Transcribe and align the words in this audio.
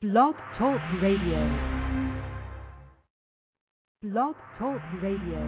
Blog 0.00 0.36
Talk 0.56 0.80
Radio. 1.02 1.40
Blog 4.00 4.36
Talk 4.56 4.80
Radio. 5.02 5.42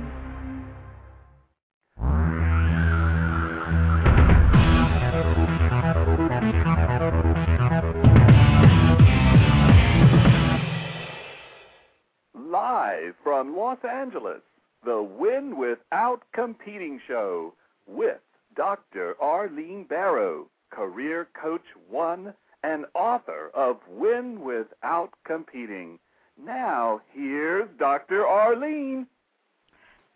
Live 12.35 13.15
from 13.23 13.57
Los 13.57 13.79
Angeles, 13.89 14.41
the 14.85 15.01
Win 15.01 15.57
Without 15.57 16.23
Competing 16.35 17.01
Show 17.07 17.55
with 17.87 18.19
Dr. 18.57 19.15
Arlene 19.23 19.85
Barrow, 19.85 20.49
career 20.73 21.29
coach 21.41 21.63
one 21.89 22.35
and 22.63 22.85
author 22.95 23.51
of 23.55 23.79
Win 23.89 24.41
Without 24.41 25.11
Competing. 25.27 25.99
Now, 26.43 27.01
here's 27.13 27.69
Dr. 27.79 28.27
Arlene. 28.27 29.07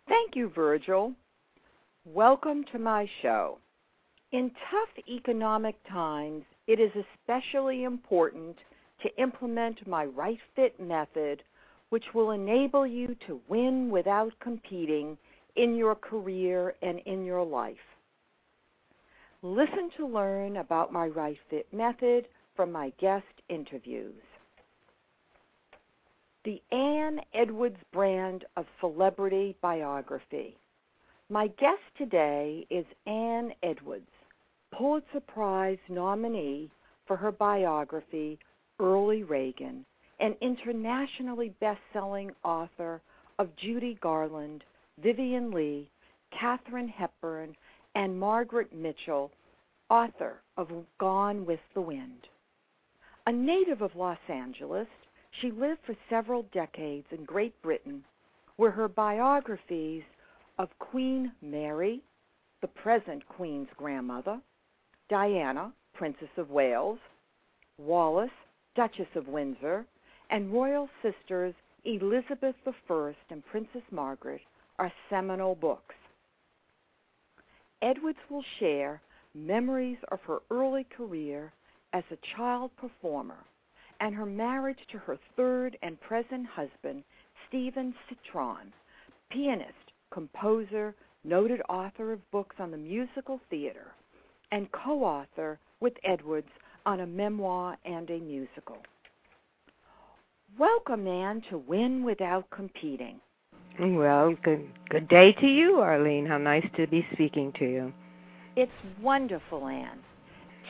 Thank 0.07 0.35
you, 0.35 0.49
Virgil. 0.49 1.13
Welcome 2.05 2.63
to 2.71 2.79
my 2.79 3.09
show. 3.21 3.57
In 4.31 4.51
tough 4.69 5.05
economic 5.07 5.75
times, 5.89 6.43
it 6.67 6.79
is 6.79 6.91
especially 6.95 7.83
important 7.83 8.57
to 9.01 9.21
implement 9.21 9.87
my 9.87 10.05
Right 10.05 10.39
Fit 10.55 10.79
method, 10.79 11.41
which 11.89 12.05
will 12.13 12.31
enable 12.31 12.85
you 12.85 13.15
to 13.27 13.41
win 13.47 13.89
without 13.89 14.33
competing 14.39 15.17
in 15.55 15.75
your 15.75 15.95
career 15.95 16.75
and 16.81 16.99
in 17.05 17.23
your 17.23 17.43
life. 17.43 17.77
Listen 19.41 19.89
to 19.97 20.07
learn 20.07 20.57
about 20.57 20.91
my 20.91 21.07
Right 21.07 21.37
Fit 21.49 21.71
method 21.71 22.27
from 22.55 22.71
my 22.71 22.91
guest 22.99 23.25
interviews. 23.49 24.13
The 26.43 26.61
Anne 26.71 27.19
Edwards 27.33 27.79
brand 27.91 28.45
of 28.55 28.65
celebrity 28.79 29.55
biography. 29.61 30.57
My 31.29 31.47
guest 31.47 31.81
today 31.97 32.67
is 32.69 32.85
Anne 33.07 33.51
Edwards, 33.63 34.11
Pulitzer 34.71 35.21
Prize 35.27 35.79
nominee 35.89 36.69
for 37.07 37.15
her 37.15 37.31
biography, 37.31 38.37
Early 38.79 39.23
Reagan, 39.23 39.85
an 40.19 40.35
internationally 40.41 41.49
best 41.59 41.79
selling 41.93 42.31
author 42.43 43.01
of 43.39 43.55
Judy 43.55 43.97
Garland, 44.01 44.63
Vivien 45.01 45.51
Leigh, 45.51 45.89
Katharine 46.39 46.87
Hepburn, 46.87 47.55
and 47.95 48.19
Margaret 48.19 48.73
Mitchell, 48.73 49.31
author 49.89 50.41
of 50.57 50.69
Gone 50.99 51.45
with 51.45 51.59
the 51.73 51.81
Wind. 51.81 52.27
A 53.27 53.31
native 53.31 53.81
of 53.81 53.95
Los 53.95 54.19
Angeles, 54.27 54.87
she 55.41 55.49
lived 55.49 55.79
for 55.83 55.95
several 56.11 56.43
decades 56.53 57.07
in 57.09 57.25
Great 57.25 57.59
Britain, 57.63 58.03
where 58.57 58.69
her 58.69 58.87
biographies 58.87 60.03
of 60.59 60.69
Queen 60.77 61.31
Mary, 61.41 62.01
the 62.61 62.67
present 62.67 63.27
Queen's 63.27 63.69
grandmother, 63.77 64.39
Diana, 65.09 65.73
Princess 65.95 66.29
of 66.37 66.51
Wales, 66.51 66.99
Wallis, 67.79 68.29
Duchess 68.75 69.15
of 69.15 69.27
Windsor, 69.27 69.87
and 70.29 70.53
royal 70.53 70.87
sisters 71.01 71.55
Elizabeth 71.83 72.55
I 72.67 73.15
and 73.31 73.45
Princess 73.47 73.83
Margaret 73.89 74.41
are 74.77 74.93
seminal 75.09 75.55
books. 75.55 75.95
Edwards 77.81 78.19
will 78.29 78.43
share 78.59 79.01
memories 79.33 79.97
of 80.11 80.21
her 80.21 80.39
early 80.51 80.83
career 80.83 81.51
as 81.95 82.03
a 82.11 82.35
child 82.35 82.71
performer 82.75 83.37
and 84.01 84.13
her 84.13 84.25
marriage 84.25 84.79
to 84.91 84.97
her 84.97 85.17
third 85.37 85.77
and 85.81 85.99
present 86.01 86.45
husband, 86.45 87.01
Stephen 87.47 87.95
Citron, 88.09 88.73
pianist, 89.31 89.71
composer, 90.11 90.93
noted 91.23 91.61
author 91.69 92.11
of 92.11 92.31
books 92.31 92.57
on 92.59 92.69
the 92.69 92.77
musical 92.77 93.39
theater, 93.49 93.93
and 94.51 94.69
co 94.73 95.05
author 95.05 95.57
with 95.79 95.93
Edwards 96.03 96.49
on 96.85 96.99
a 96.99 97.07
memoir 97.07 97.77
and 97.85 98.09
a 98.09 98.19
musical. 98.19 98.77
Welcome, 100.59 101.07
Anne, 101.07 101.41
to 101.49 101.57
Win 101.59 102.03
Without 102.03 102.49
Competing. 102.49 103.21
Well, 103.79 104.35
good 104.43 104.67
good 104.89 105.07
day 105.07 105.31
to 105.31 105.47
you, 105.47 105.79
Arlene. 105.79 106.25
How 106.25 106.37
nice 106.37 106.67
to 106.75 106.87
be 106.87 107.07
speaking 107.13 107.53
to 107.59 107.65
you. 107.65 107.93
It's 108.57 108.71
wonderful, 109.01 109.67
Anne. 109.67 109.99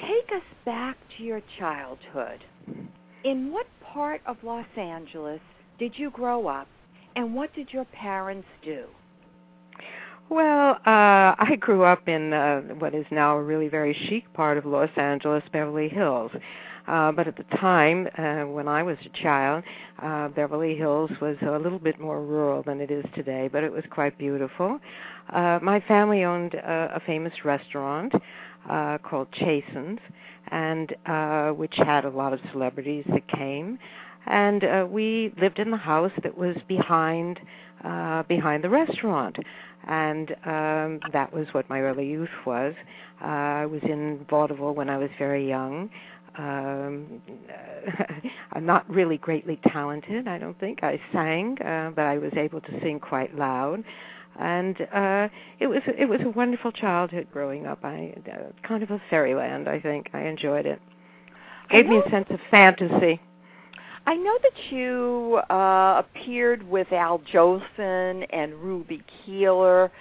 Take 0.01 0.35
us 0.35 0.43
back 0.65 0.97
to 1.17 1.23
your 1.23 1.41
childhood. 1.57 2.43
In 3.23 3.51
what 3.51 3.65
part 3.81 4.21
of 4.25 4.37
Los 4.43 4.65
Angeles 4.77 5.39
did 5.79 5.93
you 5.97 6.11
grow 6.11 6.47
up, 6.47 6.67
and 7.15 7.33
what 7.33 7.53
did 7.53 7.71
your 7.71 7.85
parents 7.85 8.47
do? 8.63 8.85
Well, 10.29 10.71
uh, 10.85 11.35
I 11.37 11.55
grew 11.59 11.83
up 11.83 12.07
in 12.07 12.33
uh, 12.33 12.61
what 12.79 12.95
is 12.95 13.05
now 13.11 13.37
a 13.37 13.43
really 13.43 13.67
very 13.67 13.93
chic 14.09 14.31
part 14.33 14.57
of 14.57 14.65
Los 14.65 14.89
Angeles, 14.97 15.43
Beverly 15.53 15.87
Hills. 15.87 16.31
Uh, 16.87 17.11
but 17.11 17.27
at 17.27 17.35
the 17.35 17.43
time, 17.57 18.07
uh, 18.17 18.43
when 18.45 18.67
I 18.67 18.83
was 18.83 18.97
a 19.05 19.23
child, 19.23 19.63
uh, 20.03 20.27
Beverly 20.29 20.75
Hills 20.75 21.09
was 21.19 21.35
a 21.41 21.57
little 21.57 21.79
bit 21.79 21.99
more 21.99 22.21
rural 22.23 22.61
than 22.63 22.79
it 22.79 22.91
is 22.91 23.05
today, 23.15 23.49
but 23.51 23.63
it 23.63 23.71
was 23.71 23.83
quite 23.89 24.17
beautiful. 24.17 24.79
Uh, 25.33 25.59
my 25.63 25.79
family 25.87 26.23
owned 26.23 26.53
a, 26.53 26.91
a 26.95 26.99
famous 27.05 27.33
restaurant 27.43 28.13
uh, 28.69 28.97
called 28.99 29.27
Chasen's, 29.33 29.99
and 30.49 30.95
uh, 31.05 31.49
which 31.51 31.73
had 31.77 32.05
a 32.05 32.09
lot 32.09 32.33
of 32.33 32.39
celebrities 32.51 33.05
that 33.09 33.27
came. 33.27 33.79
And 34.27 34.63
uh, 34.63 34.87
we 34.89 35.33
lived 35.39 35.59
in 35.59 35.71
the 35.71 35.77
house 35.77 36.11
that 36.23 36.37
was 36.37 36.55
behind 36.67 37.39
uh, 37.83 38.23
behind 38.23 38.63
the 38.63 38.69
restaurant. 38.69 39.37
And 39.87 40.31
um 40.45 40.99
that 41.13 41.31
was 41.31 41.45
what 41.51 41.69
my 41.69 41.81
early 41.81 42.07
youth 42.07 42.29
was. 42.45 42.73
Uh, 43.21 43.25
i 43.25 43.65
was 43.65 43.81
in 43.83 44.25
vaudeville 44.29 44.73
when 44.73 44.89
i 44.89 44.97
was 44.97 45.09
very 45.19 45.47
young. 45.47 45.89
Um 46.37 47.21
I'm 48.53 48.65
not 48.65 48.89
really 48.89 49.17
greatly 49.17 49.59
talented 49.67 50.27
I 50.27 50.39
don't 50.39 50.59
think. 50.59 50.79
I 50.83 50.99
sang 51.13 51.57
uh, 51.61 51.91
but 51.95 52.05
I 52.05 52.17
was 52.17 52.31
able 52.35 52.61
to 52.61 52.79
sing 52.81 52.99
quite 52.99 53.35
loud 53.37 53.83
and 54.39 54.81
uh 54.93 55.27
it 55.59 55.67
was 55.67 55.81
it 55.85 56.07
was 56.09 56.19
a 56.21 56.29
wonderful 56.29 56.71
childhood 56.71 57.27
growing 57.31 57.65
up 57.65 57.79
I 57.83 58.13
uh, 58.31 58.67
kind 58.67 58.83
of 58.83 58.91
a 58.91 59.01
fairyland 59.09 59.67
I 59.67 59.79
think 59.79 60.09
I 60.13 60.23
enjoyed 60.23 60.65
it 60.65 60.81
gave 61.69 61.87
me 61.87 62.01
a 62.05 62.09
sense 62.09 62.27
of 62.29 62.39
fantasy 62.51 63.19
I 64.07 64.15
know 64.15 64.37
that 64.43 64.71
you 64.71 65.41
uh, 65.49 66.03
appeared 66.05 66.61
with 66.69 66.91
Al 66.91 67.19
Jolson 67.33 68.25
and 68.31 68.53
Ruby 68.53 69.01
Keeler. 69.25 69.91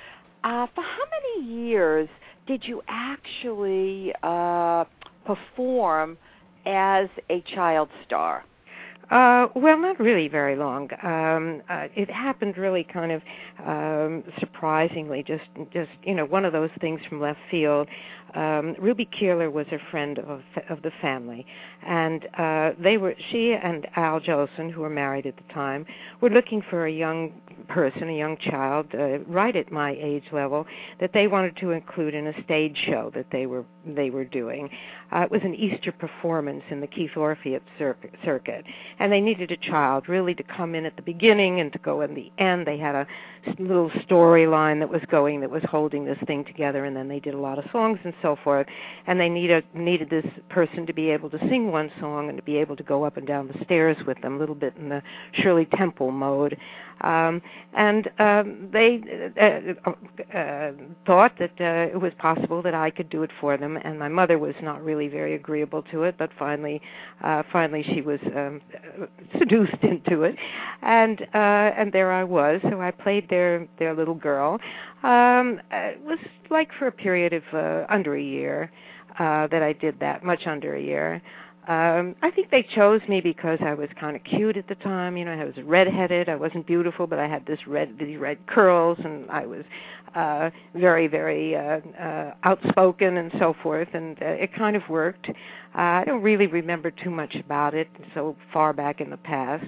Uh, 0.43 0.67
for 0.75 0.85
how 0.85 1.05
many 1.39 1.51
years 1.51 2.07
did 2.47 2.65
you 2.65 2.83
actually 2.87 4.13
uh, 4.23 4.85
perform 5.25 6.19
as 6.67 7.09
a 7.31 7.41
child 7.55 7.89
star? 8.05 8.45
Uh, 9.11 9.49
well, 9.55 9.79
not 9.79 10.01
really 10.01 10.29
very 10.29 10.57
long. 10.57 10.89
Um, 11.03 11.63
uh, 11.69 11.89
it 11.95 12.11
happened 12.11 12.57
really 12.57 12.85
kind 12.85 13.13
of 13.13 13.23
um, 13.67 14.25
surprisingly, 14.39 15.23
just 15.23 15.45
just 15.73 15.91
you 16.05 16.15
know 16.15 16.25
one 16.25 16.45
of 16.45 16.53
those 16.53 16.71
things 16.81 17.01
from 17.09 17.21
left 17.21 17.39
field. 17.51 17.89
Um, 18.35 18.75
Ruby 18.81 19.05
Keeler 19.05 19.51
was 19.51 19.67
a 19.71 19.79
friend 19.91 20.19
of 20.19 20.43
of 20.69 20.83
the 20.83 20.91
family, 21.01 21.47
and 21.87 22.27
uh, 22.37 22.73
they 22.83 22.97
were 22.97 23.15
she 23.31 23.53
and 23.53 23.87
Al 23.97 24.21
Jolson, 24.21 24.71
who 24.71 24.81
were 24.81 24.91
married 24.91 25.27
at 25.27 25.37
the 25.37 25.53
time, 25.53 25.87
were 26.21 26.31
looking 26.31 26.63
for 26.69 26.87
a 26.87 26.93
young 26.93 27.33
person, 27.69 28.09
a 28.09 28.17
young 28.17 28.37
child, 28.37 28.87
uh, 28.95 29.21
right 29.21 29.55
at 29.55 29.71
my 29.71 29.97
age 30.01 30.25
level, 30.33 30.67
that 31.01 31.13
they 31.13 31.29
wanted 31.29 31.57
to 31.59 31.71
include 31.71 32.15
in 32.15 32.27
a 32.27 32.45
stage 32.45 32.77
show 32.87 33.11
that 33.15 33.27
they 33.31 33.47
were 33.47 33.65
they 33.87 34.11
were 34.11 34.25
doing. 34.25 34.69
Uh, 35.13 35.21
it 35.21 35.31
was 35.31 35.43
an 35.45 35.55
Easter 35.55 35.93
performance 35.93 36.63
in 36.71 36.81
the 36.81 36.87
Keith 36.87 37.17
Orpheum 37.17 37.61
circuit, 37.79 38.65
and 38.99 39.13
they 39.13 39.21
needed 39.21 39.51
a 39.53 39.57
child 39.57 40.09
really 40.09 40.35
to 40.35 40.43
come 40.43 40.75
in 40.75 40.85
at 40.85 40.97
the 40.97 41.03
beginning 41.03 41.61
and 41.61 41.73
to 41.73 41.79
go 41.79 42.01
in 42.01 42.15
the 42.15 42.33
end. 42.39 42.67
They 42.67 42.79
had 42.79 42.95
a 42.95 43.07
little 43.59 43.91
storyline 43.91 44.81
that 44.81 44.89
was 44.89 45.03
going 45.09 45.41
that 45.41 45.51
was 45.51 45.63
holding 45.71 46.05
this 46.05 46.19
thing 46.27 46.45
together, 46.45 46.85
and 46.85 46.97
then 46.97 47.09
they 47.09 47.21
did 47.21 47.35
a 47.35 47.39
lot 47.39 47.59
of 47.59 47.65
songs 47.71 47.99
and 48.05 48.15
so 48.25 48.37
forth, 48.43 48.67
and 49.07 49.21
they 49.21 49.29
needed 49.29 49.65
needed 49.75 50.09
this 50.11 50.25
person 50.49 50.87
to 50.87 50.93
be 50.93 51.11
able 51.11 51.29
to 51.31 51.39
sing 51.51 51.71
one 51.71 51.93
song 52.01 52.29
and 52.29 52.39
to 52.39 52.43
be 52.43 52.57
able 52.57 52.75
to 52.75 52.83
go 52.83 53.05
up 53.05 53.17
and 53.19 53.27
down 53.27 53.47
the 53.47 53.65
stairs 53.65 53.97
with 54.07 54.21
them, 54.23 54.37
a 54.37 54.39
little 54.39 54.55
bit 54.55 54.75
in 54.77 54.89
the 54.89 55.03
Shirley 55.35 55.67
Temple 55.77 56.11
mode. 56.11 56.57
Um, 57.01 57.43
and 57.77 58.09
um, 58.19 58.69
they 58.73 59.01
uh, 59.41 60.37
uh, 60.37 60.73
thought 61.07 61.33
that 61.39 61.53
uh, 61.61 61.93
it 61.93 62.01
was 62.01 62.13
possible 62.19 62.63
that 62.63 62.75
I 62.75 62.91
could 62.91 63.11
do 63.11 63.23
it 63.23 63.31
for 63.41 63.57
them, 63.57 63.77
and 63.77 63.99
my 63.99 64.09
mother 64.09 64.39
was 64.39 64.55
not 64.63 64.83
really 64.83 65.09
very 65.09 65.35
agreeable 65.35 65.83
to 65.91 66.05
it, 66.05 66.17
but 66.19 66.31
finally, 66.39 66.81
uh, 67.23 67.43
finally 67.53 67.83
she 67.83 68.01
was 68.01 68.21
um, 68.35 68.61
seduced 69.39 69.77
into 69.83 70.23
it, 70.23 70.37
and 70.83 71.23
uh, 71.35 71.37
and 71.77 71.93
there 71.93 72.13
I 72.13 72.25
was. 72.25 72.61
So 72.71 72.81
I 72.81 72.91
played 72.91 73.29
their 73.29 73.67
their 73.79 73.95
little 73.95 74.15
girl. 74.15 74.61
Um, 75.03 75.61
it 75.71 76.01
was 76.03 76.19
like 76.51 76.71
for 76.79 76.87
a 76.87 76.93
period 76.93 77.33
of 77.33 77.43
uh, 77.53 77.87
under 77.89 78.15
a 78.15 78.23
year 78.23 78.71
uh, 79.19 79.47
that 79.49 79.63
I 79.63 79.73
did 79.73 80.01
that, 80.01 80.25
much 80.25 80.47
under 80.47 80.75
a 80.75 80.81
year. 80.83 81.23
Um, 81.67 82.15
I 82.21 82.31
think 82.31 82.51
they 82.51 82.63
chose 82.63 83.01
me 83.09 83.23
because 83.23 83.59
I 83.63 83.73
was 83.73 83.89
kind 83.99 84.17
of 84.17 84.25
cute 84.25 84.59
at 84.59 84.69
the 84.69 84.75
time. 84.77 85.17
You 85.17 85.25
know, 85.25 85.33
I 85.33 85.45
was 85.45 85.57
redheaded. 85.65 86.29
I 86.29 86.37
wasn't 86.37 86.67
beautiful, 86.67 87.07
but 87.07 87.19
I 87.19 87.27
had 87.27 87.47
this 87.47 87.59
red, 87.67 87.97
these 87.99 88.19
red 88.19 88.47
curls, 88.47 88.99
and 89.03 89.31
I 89.31 89.47
was 89.47 89.65
uh, 90.15 90.51
very, 90.75 91.07
very 91.07 91.57
uh, 91.57 91.81
uh, 91.99 92.35
outspoken 92.45 93.17
and 93.17 93.33
so 93.39 93.55
forth. 93.63 93.89
And 93.95 94.21
uh, 94.23 94.27
it 94.27 94.55
kind 94.55 94.77
of 94.77 94.83
worked. 94.91 95.29
Uh, 95.31 95.33
I 95.75 96.05
don't 96.05 96.23
really 96.23 96.47
remember 96.47 96.91
too 96.91 97.11
much 97.11 97.35
about 97.35 97.75
it 97.75 97.89
so 98.13 98.37
far 98.53 98.75
back 98.75 99.01
in 99.01 99.09
the 99.09 99.17
past. 99.17 99.65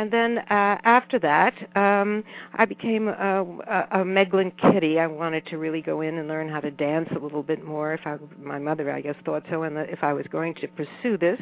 And 0.00 0.10
then 0.10 0.38
uh, 0.38 0.78
after 0.82 1.18
that, 1.18 1.52
um, 1.76 2.24
I 2.54 2.64
became 2.64 3.08
a, 3.08 3.42
a, 3.42 4.00
a 4.00 4.02
Meglin 4.02 4.50
Kiddie. 4.56 4.98
I 4.98 5.06
wanted 5.06 5.44
to 5.48 5.58
really 5.58 5.82
go 5.82 6.00
in 6.00 6.16
and 6.16 6.26
learn 6.26 6.48
how 6.48 6.60
to 6.60 6.70
dance 6.70 7.10
a 7.14 7.18
little 7.18 7.42
bit 7.42 7.62
more. 7.62 7.92
If 7.92 8.06
I, 8.06 8.16
my 8.42 8.58
mother, 8.58 8.90
I 8.90 9.02
guess, 9.02 9.14
thought 9.26 9.42
so, 9.50 9.64
and 9.64 9.76
if 9.76 10.02
I 10.02 10.14
was 10.14 10.24
going 10.32 10.54
to 10.54 10.68
pursue 10.68 11.18
this, 11.18 11.38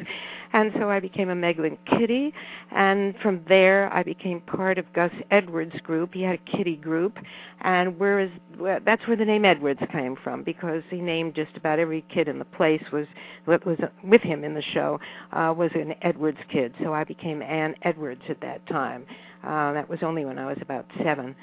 and 0.51 0.73
so 0.77 0.89
I 0.89 0.99
became 0.99 1.29
a 1.29 1.35
Meglin 1.35 1.77
Kiddie. 1.85 2.33
And 2.71 3.15
from 3.23 3.45
there, 3.47 3.89
I 3.93 4.03
became 4.03 4.41
part 4.41 4.77
of 4.77 4.91
Gus 4.91 5.11
Edwards' 5.31 5.79
group. 5.81 6.13
He 6.13 6.23
had 6.23 6.35
a 6.35 6.57
kitty 6.57 6.75
group, 6.75 7.17
and 7.61 7.97
whereas 7.97 8.29
well, 8.57 8.79
that's 8.85 9.07
where 9.07 9.15
the 9.15 9.23
name 9.23 9.45
Edwards 9.45 9.79
came 9.89 10.17
from 10.21 10.43
because 10.43 10.83
he 10.89 10.97
named 10.97 11.33
just 11.33 11.55
about 11.55 11.79
every 11.79 12.03
kid 12.13 12.27
in 12.27 12.39
the 12.39 12.45
place 12.45 12.83
was 12.91 13.07
was 13.45 13.79
with 14.03 14.21
him 14.21 14.43
in 14.43 14.53
the 14.53 14.61
show 14.73 14.99
uh, 15.31 15.53
was 15.55 15.71
an 15.75 15.95
Edwards 16.01 16.37
kid. 16.51 16.75
So 16.83 16.93
I 16.93 17.05
became 17.05 17.41
Anne 17.41 17.73
Edwards 17.83 18.21
at 18.27 18.41
that 18.41 18.48
time. 18.67 19.05
Uh, 19.43 19.73
that 19.73 19.89
was 19.89 19.99
only 20.01 20.25
when 20.25 20.37
I 20.37 20.45
was 20.45 20.57
about 20.61 20.85
seven, 21.03 21.35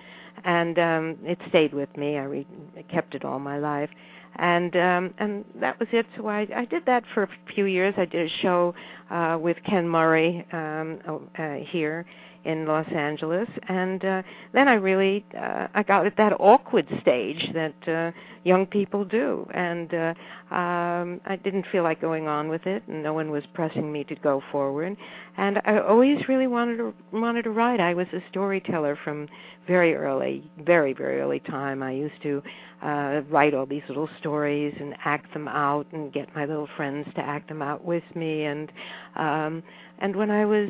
and 0.45 0.79
um, 0.79 1.19
it 1.23 1.39
stayed 1.49 1.73
with 1.73 1.95
me. 1.97 2.19
I 2.19 2.25
re- 2.25 2.47
kept 2.91 3.15
it 3.15 3.25
all 3.25 3.39
my 3.39 3.59
life, 3.59 3.89
and 4.37 4.77
um, 4.77 5.15
and 5.19 5.45
that 5.61 5.79
was 5.81 5.89
it. 5.93 6.07
So 6.17 6.27
I 6.27 6.47
I 6.55 6.67
did 6.67 6.85
that 6.87 7.05
for 7.15 7.23
a 7.23 7.29
few 7.55 7.65
years. 7.65 7.95
I 7.97 8.05
did 8.05 8.27
a 8.27 8.35
show 8.43 8.75
uh, 9.11 9.39
with 9.41 9.57
Ken 9.65 9.89
Murray 9.89 10.47
um, 10.53 11.01
uh, 11.39 11.55
here 11.71 12.05
in 12.47 12.65
Los 12.65 12.87
Angeles, 12.95 13.49
and 13.69 14.05
uh, 14.05 14.23
then 14.53 14.69
I 14.69 14.75
really 14.75 15.25
uh, 15.37 15.67
I 15.75 15.83
got 15.83 16.07
at 16.07 16.17
that 16.17 16.33
awkward 16.39 16.87
stage 17.03 17.51
that 17.53 17.89
uh, 17.89 18.13
young 18.45 18.67
people 18.67 19.05
do, 19.05 19.47
and 19.53 19.93
uh, 19.93 20.15
um, 20.55 21.21
I 21.27 21.37
didn't 21.43 21.67
feel 21.73 21.83
like 21.83 22.01
going 22.01 22.29
on 22.29 22.49
with 22.49 22.65
it, 22.67 22.85
and 22.87 23.03
no 23.03 23.13
one 23.13 23.31
was 23.31 23.43
pressing 23.53 23.93
me 23.93 24.05
to 24.05 24.15
go 24.15 24.43
forward, 24.53 24.97
and 25.37 25.61
I 25.65 25.79
always 25.79 26.29
really 26.29 26.47
wanted 26.47 26.77
to 26.77 26.95
wanted 27.13 27.43
to 27.43 27.51
write. 27.51 27.81
I 27.81 27.95
was 27.95 28.07
a 28.13 28.21
storyteller 28.31 28.97
from 29.03 29.29
very 29.67 29.97
early, 29.97 30.49
very 30.65 30.93
very 30.93 31.21
early 31.21 31.41
time. 31.41 31.83
I 31.83 31.91
used 31.91 32.23
to 32.23 32.43
uh, 32.83 33.23
write 33.29 33.55
all 33.55 33.67
these 33.67 33.83
little 33.89 34.09
stories 34.21 34.73
and 34.79 34.95
act 35.05 35.33
them 35.33 35.49
out, 35.49 35.87
and 35.93 36.13
get 36.13 36.33
my 36.37 36.45
little 36.45 36.69
friends 36.77 37.09
to 37.17 37.23
act 37.23 37.49
them 37.49 37.61
out 37.61 37.85
with 37.85 38.05
me, 38.15 38.45
and 38.45 38.71
um, 39.17 39.65
and 39.99 40.15
when 40.15 40.31
I 40.31 40.45
was 40.45 40.69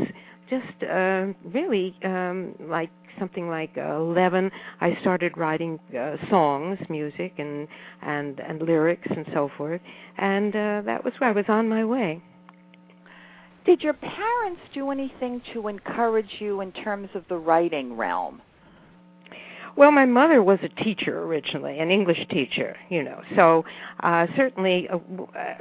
just 0.49 0.83
uh, 0.83 1.27
really 1.45 1.95
um, 2.05 2.55
like 2.61 2.91
something 3.19 3.49
like 3.49 3.71
uh, 3.77 3.97
11 3.97 4.51
I 4.81 4.97
started 5.01 5.37
writing 5.37 5.79
uh, 5.99 6.17
songs 6.29 6.79
music 6.89 7.33
and 7.39 7.67
and 8.03 8.41
and 8.41 8.61
lyrics 8.63 9.09
and 9.11 9.27
so 9.33 9.51
forth 9.57 9.81
and 10.19 10.55
uh, 10.55 10.83
that 10.85 11.05
was 11.05 11.15
where 11.19 11.31
I 11.31 11.33
was 11.33 11.47
on 11.49 11.69
my 11.69 11.85
way. 11.85 12.23
Did 13.65 13.83
your 13.83 13.95
parents 13.95 14.61
do 14.75 14.91
anything 14.91 15.43
to 15.53 15.67
encourage 15.67 16.31
you 16.39 16.61
in 16.61 16.71
terms 16.73 17.09
of 17.15 17.25
the 17.29 17.37
writing 17.37 17.97
realm 17.97 18.41
well, 19.77 19.93
my 19.93 20.07
mother 20.07 20.43
was 20.43 20.59
a 20.63 20.69
teacher 20.83 21.23
originally, 21.23 21.79
an 21.79 21.91
English 21.91 22.27
teacher, 22.31 22.77
you 22.89 23.03
know. 23.03 23.21
So 23.37 23.65
uh, 24.01 24.27
certainly, 24.35 24.89
uh, 24.89 24.99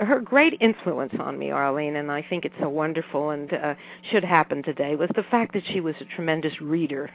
her 0.04 0.22
great 0.22 0.58
influence 0.62 1.14
on 1.20 1.38
me, 1.38 1.52
Arlene, 1.52 1.98
and 1.98 2.10
I 2.12 2.22
think 2.22 2.46
it's 2.46 2.56
so 2.60 2.70
wonderful 2.70 3.32
and 3.32 3.52
uh, 3.54 3.76
should 4.12 4.24
happen 4.24 4.64
today, 4.64 4.96
was 4.96 5.10
the 5.16 5.24
fact 5.24 5.54
that 5.54 5.64
she 5.72 5.82
was 5.82 5.96
a 6.00 6.06
tremendous 6.06 6.62
reader. 6.62 7.12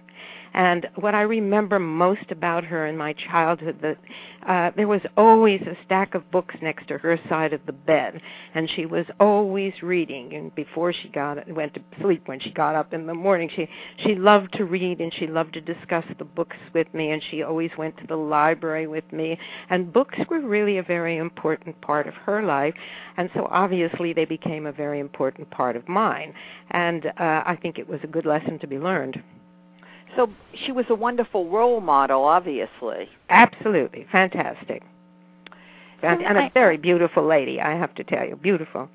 And 0.53 0.89
what 0.97 1.15
I 1.15 1.23
remember 1.23 1.79
most 1.79 2.31
about 2.31 2.65
her 2.65 2.87
in 2.87 2.97
my 2.97 3.13
childhood 3.13 3.79
that 3.83 3.99
uh, 4.47 4.71
there 4.77 4.89
was 4.89 5.03
always 5.17 5.61
a 5.63 5.77
stack 5.85 6.15
of 6.15 6.31
books 6.31 6.55
next 6.63 6.89
to 6.89 6.99
her 6.99 7.19
side 7.29 7.53
of 7.53 7.61
the 7.67 7.73
bed, 7.73 8.21
and 8.55 8.69
she 8.75 8.87
was 8.87 9.05
always 9.21 9.73
reading. 9.83 10.35
And 10.35 10.55
before 10.55 10.93
she 10.93 11.09
got 11.09 11.47
went 11.53 11.75
to 11.75 11.81
sleep, 12.01 12.27
when 12.27 12.41
she 12.41 12.51
got 12.51 12.75
up 12.75 12.93
in 12.93 13.07
the 13.07 13.15
morning, 13.15 13.51
she 13.55 13.69
she 13.99 14.15
loved 14.15 14.53
to 14.55 14.65
read 14.65 15.01
and 15.01 15.13
she 15.15 15.27
loved 15.27 15.55
to 15.55 15.61
discuss 15.61 16.05
the 16.19 16.25
books 16.25 16.57
with 16.75 16.93
me. 16.95 17.11
And 17.11 17.23
she 17.31 17.43
always 17.43 17.71
went 17.79 17.97
to 17.99 18.07
the 18.07 18.17
library 18.17 18.87
with 18.87 19.11
me. 19.13 19.39
And 19.69 19.93
books 19.93 20.19
were 20.29 20.41
really 20.41 20.79
a 20.79 20.83
very 20.83 21.19
important 21.19 21.81
part 21.81 22.09
of 22.09 22.15
her 22.15 22.43
life, 22.43 22.75
and 23.17 23.31
so 23.35 23.47
obviously 23.51 24.13
they 24.13 24.25
became 24.25 24.67
a 24.67 24.73
very 24.73 24.99
important 24.99 25.51
part 25.51 25.77
of 25.77 25.89
mine. 25.89 26.35
And 26.71 27.07
uh, 27.07 27.11
I 27.19 27.59
think 27.61 27.79
it 27.79 27.89
was 27.89 28.01
a 28.03 28.07
good 28.07 28.27
lesson 28.27 28.59
to 28.61 28.67
be 28.67 28.79
learned. 28.79 29.23
So 30.17 30.31
she 30.65 30.73
was 30.73 30.87
a 30.89 30.95
wonderful 30.95 31.49
role 31.49 31.81
model, 31.81 32.25
obviously. 32.25 33.09
Absolutely, 33.29 34.07
fantastic. 34.11 34.83
And, 36.03 36.23
and 36.23 36.39
a 36.39 36.51
very 36.55 36.79
beautiful 36.79 37.27
lady, 37.27 37.61
I 37.61 37.73
have 37.77 37.95
to 37.97 38.05
tell 38.05 38.27
you, 38.27 38.37
beautiful. 38.37 38.89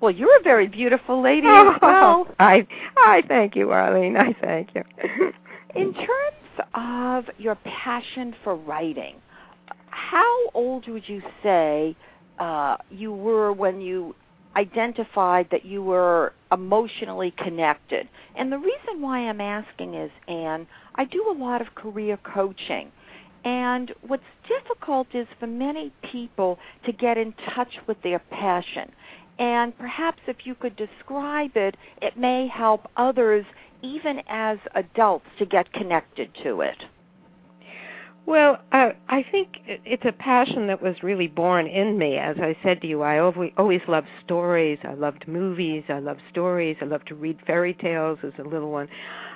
Well, 0.00 0.10
you're 0.10 0.38
a 0.38 0.42
very 0.42 0.66
beautiful 0.66 1.22
lady 1.22 1.46
as 1.46 1.76
well. 1.82 2.26
I 2.38 2.66
I 2.96 3.22
thank 3.28 3.56
you, 3.56 3.70
Arlene. 3.70 4.16
I 4.16 4.34
thank 4.40 4.70
you. 4.74 4.82
In 5.74 5.92
terms 5.92 6.68
of 6.74 7.24
your 7.38 7.56
passion 7.56 8.34
for 8.42 8.56
writing, 8.56 9.16
how 9.90 10.48
old 10.54 10.88
would 10.88 11.06
you 11.06 11.22
say 11.42 11.94
uh, 12.38 12.76
you 12.90 13.12
were 13.12 13.52
when 13.52 13.80
you 13.80 14.14
identified 14.56 15.48
that 15.50 15.64
you 15.64 15.82
were 15.82 16.32
emotionally 16.50 17.34
connected. 17.36 18.08
And 18.36 18.50
the 18.50 18.58
reason 18.58 19.00
why 19.00 19.18
I'm 19.20 19.40
asking 19.40 19.94
is, 19.94 20.10
Anne, 20.26 20.66
I 20.94 21.04
do 21.04 21.26
a 21.30 21.38
lot 21.38 21.60
of 21.60 21.74
career 21.74 22.18
coaching. 22.24 22.90
And 23.44 23.92
what's 24.06 24.24
difficult 24.48 25.08
is 25.14 25.26
for 25.38 25.46
many 25.46 25.92
people 26.10 26.58
to 26.84 26.92
get 26.92 27.18
in 27.18 27.34
touch 27.54 27.74
with 27.86 28.00
their 28.02 28.18
passion. 28.18 28.90
And 29.38 29.76
perhaps 29.78 30.20
if 30.26 30.38
you 30.44 30.54
could 30.54 30.76
describe 30.76 31.52
it, 31.56 31.76
it 32.00 32.16
may 32.16 32.48
help 32.48 32.88
others, 32.96 33.44
even 33.82 34.22
as 34.28 34.58
adults, 34.74 35.26
to 35.38 35.46
get 35.46 35.72
connected 35.72 36.30
to 36.42 36.62
it. 36.62 36.82
Well, 38.26 38.58
uh, 38.72 38.90
I 39.08 39.24
think 39.30 39.58
it's 39.66 40.04
a 40.04 40.10
passion 40.10 40.66
that 40.66 40.82
was 40.82 40.96
really 41.04 41.28
born 41.28 41.68
in 41.68 41.96
me. 41.96 42.16
As 42.16 42.36
I 42.40 42.56
said 42.60 42.80
to 42.80 42.88
you, 42.88 43.02
I 43.02 43.20
always, 43.20 43.80
loved 43.86 44.08
stories. 44.24 44.80
I 44.82 44.94
loved 44.94 45.28
movies. 45.28 45.84
I 45.88 46.00
loved 46.00 46.20
stories. 46.30 46.76
I 46.82 46.86
loved 46.86 47.06
to 47.08 47.14
read 47.14 47.38
fairy 47.46 47.74
tales 47.74 48.18
as 48.24 48.32
a 48.40 48.42
little 48.42 48.72
one. 48.72 48.88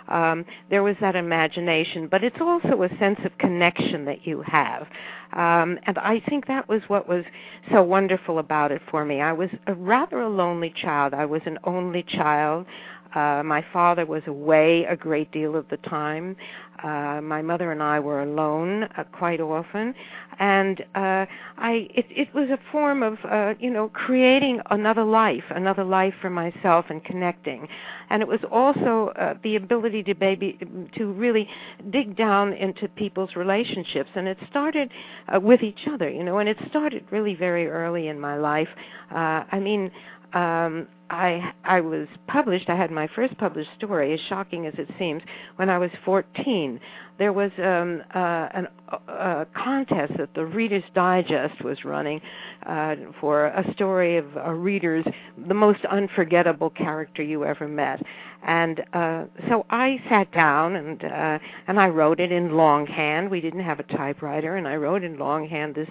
Um, 0.09 0.45
there 0.71 0.83
was 0.83 0.97
that 1.01 1.15
imagination, 1.15 2.09
but 2.09 2.25
it's 2.25 2.41
also 2.41 2.83
a 2.83 2.89
sense 2.99 3.21
of 3.25 3.39
connection 3.39 4.05
that 4.07 4.27
you 4.27 4.43
have. 4.45 4.89
Um, 5.35 5.79
and 5.87 5.97
I 5.97 6.21
think 6.29 6.49
that 6.49 6.69
was 6.69 6.83
what 6.89 7.09
was 7.09 7.25
so 7.71 7.85
wonderful 7.85 8.41
about 8.41 8.73
it 8.73 8.83
for 8.91 9.05
me. 9.05 9.21
I 9.21 9.33
was 9.33 9.51
a 9.69 9.75
rather 9.75 10.21
a 10.21 10.29
lonely 10.29 10.75
child. 10.83 11.15
I 11.15 11.27
was 11.27 11.43
an 11.47 11.59
only 11.63 12.03
child. 12.03 12.67
My 13.15 13.65
father 13.73 14.07
was 14.07 14.23
away 14.27 14.85
a 14.85 14.97
great 14.97 15.31
deal 15.33 15.57
of 15.57 15.69
the 15.69 15.77
time. 15.79 16.37
Uh, 16.83 17.21
my 17.21 17.43
mother 17.43 17.73
and 17.73 17.83
I 17.83 18.01
were 18.01 18.23
alone 18.23 18.85
uh, 18.85 19.05
quite 19.13 19.41
often, 19.41 19.95
and 20.39 20.81
uh, 20.95 21.27
I 21.59 21.89
it, 21.95 22.07
it 22.09 22.35
was 22.35 22.49
a 22.49 22.59
form 22.73 23.03
of 23.03 23.19
uh, 23.31 23.53
you 23.61 23.71
know 23.71 23.91
creating 23.91 24.61
another 24.71 25.05
life, 25.05 25.45
another 25.51 25.85
life 25.85 26.15
for 26.23 26.31
myself, 26.31 26.87
and 26.89 27.05
connecting. 27.05 27.69
And 28.09 28.23
it 28.23 28.29
was 28.29 28.41
also 28.51 29.13
uh, 29.17 29.35
the 29.43 29.57
ability 29.57 30.03
to 30.05 30.15
baby 30.15 30.59
to 30.97 31.13
really 31.13 31.47
dig 31.91 32.17
down 32.17 32.55
into 32.55 32.89
people's 32.89 33.37
relationships, 33.37 34.11
and 34.15 34.27
it 34.27 34.39
started 34.49 34.91
uh, 35.29 35.39
with 35.39 35.63
each 35.63 35.87
other, 35.93 36.09
you 36.09 36.25
know, 36.25 36.39
and 36.39 36.49
it 36.49 36.57
started 36.71 37.05
really 37.11 37.35
very 37.35 37.69
early 37.69 38.09
in 38.09 38.19
my 38.19 38.37
life. 38.39 38.69
Uh, 39.11 39.45
I 39.53 39.59
mean. 39.61 39.91
Um, 40.33 40.87
I 41.11 41.53
I 41.65 41.81
was 41.81 42.07
published. 42.29 42.71
I 42.71 42.77
had 42.77 42.91
my 42.91 43.09
first 43.15 43.37
published 43.37 43.71
story, 43.77 44.15
as 44.15 44.21
shocking 44.29 44.67
as 44.67 44.75
it 44.79 44.89
seems, 44.99 45.23
when 45.57 45.69
I 45.69 45.79
was 45.79 45.91
14. 46.05 46.79
There 47.19 47.33
was 47.33 47.51
um, 47.59 48.03
uh, 48.15 48.49
an, 48.55 48.69
a 49.09 49.47
contest 49.55 50.15
that 50.19 50.33
the 50.35 50.47
Reader's 50.47 50.85
Digest 50.95 51.63
was 51.65 51.85
running 51.85 52.21
uh, 52.65 52.95
for 53.21 53.47
a 53.47 53.65
story 53.75 54.17
of 54.17 54.25
a 54.37 54.55
reader's 54.55 55.05
the 55.49 55.55
most 55.55 55.85
unforgettable 55.85 56.71
character 56.71 57.23
you 57.23 57.45
ever 57.45 57.67
met, 57.67 58.01
and 58.43 58.83
uh, 58.93 59.25
so 59.49 59.67
I 59.71 60.03
sat 60.09 60.33
down 60.33 60.77
and 60.77 61.05
uh, 61.05 61.39
and 61.67 61.79
I 61.79 61.89
wrote 61.89 62.21
it 62.21 62.33
in 62.33 62.57
longhand. 62.57 63.31
We 63.31 63.41
didn't 63.41 63.65
have 63.65 63.81
a 63.81 63.85
typewriter, 63.85 64.57
and 64.57 64.67
I 64.67 64.77
wrote 64.77 65.05
in 65.05 65.19
longhand 65.19 65.75
this 65.75 65.89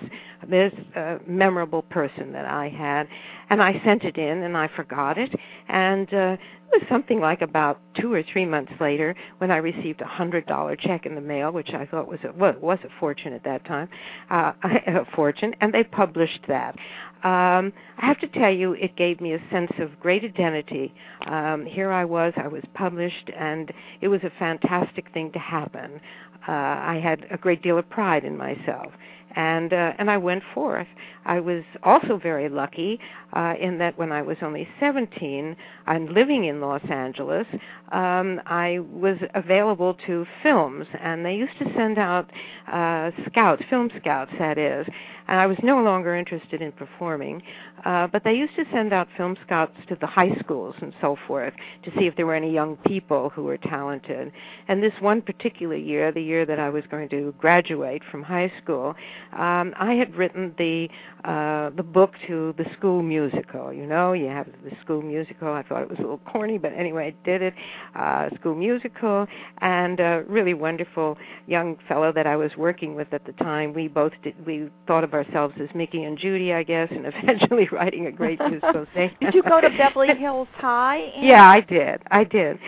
this 0.47 0.73
uh, 0.95 1.19
memorable 1.27 1.83
person 1.83 2.31
that 2.31 2.45
I 2.45 2.69
had, 2.69 3.07
and 3.49 3.61
I 3.61 3.81
sent 3.85 4.03
it 4.03 4.17
in, 4.17 4.43
and 4.43 4.57
I 4.57 4.67
forgot 4.75 5.17
it, 5.17 5.31
and 5.67 6.13
uh, 6.13 6.37
was 6.71 6.81
something 6.89 7.19
like 7.19 7.41
about 7.41 7.79
two 7.99 8.13
or 8.13 8.23
three 8.23 8.45
months 8.45 8.71
later 8.79 9.15
when 9.39 9.51
I 9.51 9.57
received 9.57 10.01
a 10.01 10.07
hundred 10.07 10.45
dollar 10.45 10.75
check 10.75 11.05
in 11.05 11.15
the 11.15 11.21
mail, 11.21 11.51
which 11.51 11.69
I 11.73 11.85
thought 11.85 12.07
was 12.07 12.19
a 12.23 12.31
well, 12.33 12.51
it 12.51 12.61
was 12.61 12.79
a 12.83 12.89
fortune 12.99 13.33
at 13.33 13.43
that 13.43 13.65
time, 13.65 13.89
uh, 14.29 14.53
a 14.63 15.05
fortune, 15.15 15.55
and 15.61 15.73
they 15.73 15.83
published 15.83 16.45
that. 16.47 16.75
Um, 17.23 17.73
I 17.97 18.05
have 18.05 18.19
to 18.21 18.27
tell 18.27 18.51
you, 18.51 18.73
it 18.73 18.95
gave 18.95 19.19
me 19.19 19.33
a 19.33 19.41
sense 19.51 19.71
of 19.79 19.99
great 19.99 20.23
identity. 20.23 20.93
Um, 21.27 21.65
here 21.65 21.91
I 21.91 22.05
was, 22.05 22.33
I 22.37 22.47
was 22.47 22.63
published, 22.73 23.29
and 23.37 23.73
it 23.99 24.07
was 24.07 24.21
a 24.23 24.31
fantastic 24.39 25.11
thing 25.13 25.31
to 25.33 25.39
happen. 25.39 25.99
Uh, 26.47 26.51
I 26.51 27.01
had 27.03 27.25
a 27.29 27.37
great 27.37 27.61
deal 27.61 27.77
of 27.77 27.89
pride 27.89 28.23
in 28.23 28.37
myself 28.37 28.93
and 29.35 29.73
uh, 29.73 29.93
and 29.97 30.09
I 30.09 30.17
went 30.17 30.43
forth. 30.53 30.87
I 31.25 31.39
was 31.39 31.63
also 31.83 32.17
very 32.17 32.49
lucky 32.49 32.99
uh, 33.33 33.53
in 33.59 33.77
that 33.79 33.97
when 33.97 34.11
I 34.11 34.21
was 34.21 34.37
only 34.41 34.67
17 34.79 35.55
and 35.89 36.11
living 36.11 36.45
in 36.45 36.61
Los 36.61 36.83
Angeles, 36.89 37.47
um, 37.91 38.39
I 38.45 38.79
was 38.91 39.17
available 39.33 39.95
to 40.05 40.25
films, 40.43 40.85
and 41.01 41.25
they 41.25 41.33
used 41.33 41.57
to 41.59 41.65
send 41.75 41.97
out 41.97 42.29
uh, 42.71 43.09
scouts, 43.25 43.63
film 43.69 43.89
scouts, 43.99 44.31
that 44.37 44.57
is. 44.59 44.85
And 45.27 45.39
I 45.39 45.45
was 45.45 45.57
no 45.61 45.81
longer 45.83 46.15
interested 46.15 46.59
in 46.61 46.71
performing, 46.71 47.43
uh, 47.85 48.07
but 48.07 48.23
they 48.23 48.33
used 48.33 48.55
to 48.55 48.65
send 48.73 48.93
out 48.93 49.07
film 49.15 49.37
scouts 49.45 49.75
to 49.87 49.95
the 49.95 50.07
high 50.07 50.35
schools 50.39 50.75
and 50.81 50.91
so 51.01 51.17
forth 51.27 51.53
to 51.83 51.91
see 51.91 52.07
if 52.07 52.15
there 52.15 52.25
were 52.25 52.33
any 52.33 52.51
young 52.51 52.77
people 52.77 53.29
who 53.29 53.43
were 53.43 53.57
talented. 53.57 54.31
And 54.67 54.81
this 54.81 54.93
one 54.99 55.21
particular 55.21 55.75
year, 55.75 56.11
the 56.11 56.21
year 56.21 56.47
that 56.47 56.59
I 56.59 56.69
was 56.69 56.83
going 56.89 57.09
to 57.09 57.33
graduate 57.37 58.01
from 58.09 58.23
high 58.23 58.51
school, 58.61 58.95
um, 59.33 59.75
I 59.79 59.93
had 59.93 60.15
written 60.15 60.55
the 60.57 60.89
uh, 61.23 61.69
the 61.75 61.83
book 61.83 62.13
to 62.27 62.55
the 62.57 62.65
school 62.77 63.03
musical. 63.03 63.73
You 63.73 63.85
know, 63.85 64.13
you 64.13 64.27
have 64.27 64.47
the 64.63 64.71
school 64.81 65.01
musical. 65.01 65.51
I 65.51 65.63
thought 65.63 65.78
it 65.81 65.89
was 65.89 65.99
a 65.99 66.01
little 66.01 66.19
corny, 66.19 66.57
but 66.57 66.73
anyway, 66.73 67.07
I 67.07 67.25
did 67.25 67.41
it. 67.41 67.53
Uh, 67.95 68.29
school 68.39 68.55
musical, 68.55 69.27
and 69.59 69.99
a 69.99 70.23
really 70.27 70.53
wonderful 70.53 71.17
young 71.47 71.77
fellow 71.87 72.11
that 72.13 72.27
I 72.27 72.35
was 72.35 72.51
working 72.57 72.95
with 72.95 73.13
at 73.13 73.25
the 73.25 73.33
time. 73.33 73.73
We 73.73 73.87
both 73.87 74.13
did. 74.23 74.45
We 74.45 74.69
thought 74.87 75.03
of 75.03 75.13
ourselves 75.13 75.55
as 75.61 75.69
Mickey 75.75 76.03
and 76.03 76.17
Judy, 76.17 76.53
I 76.53 76.63
guess, 76.63 76.89
and 76.91 77.05
eventually 77.23 77.67
writing 77.71 78.07
a 78.07 78.11
great 78.11 78.39
musical 78.49 78.85
did 78.95 79.33
you 79.33 79.43
go 79.43 79.61
to 79.61 79.69
Beverly 79.69 80.15
Hills 80.17 80.47
High? 80.55 81.11
Yeah, 81.19 81.49
I 81.49 81.61
did. 81.61 82.01
I 82.11 82.23
did 82.23 82.59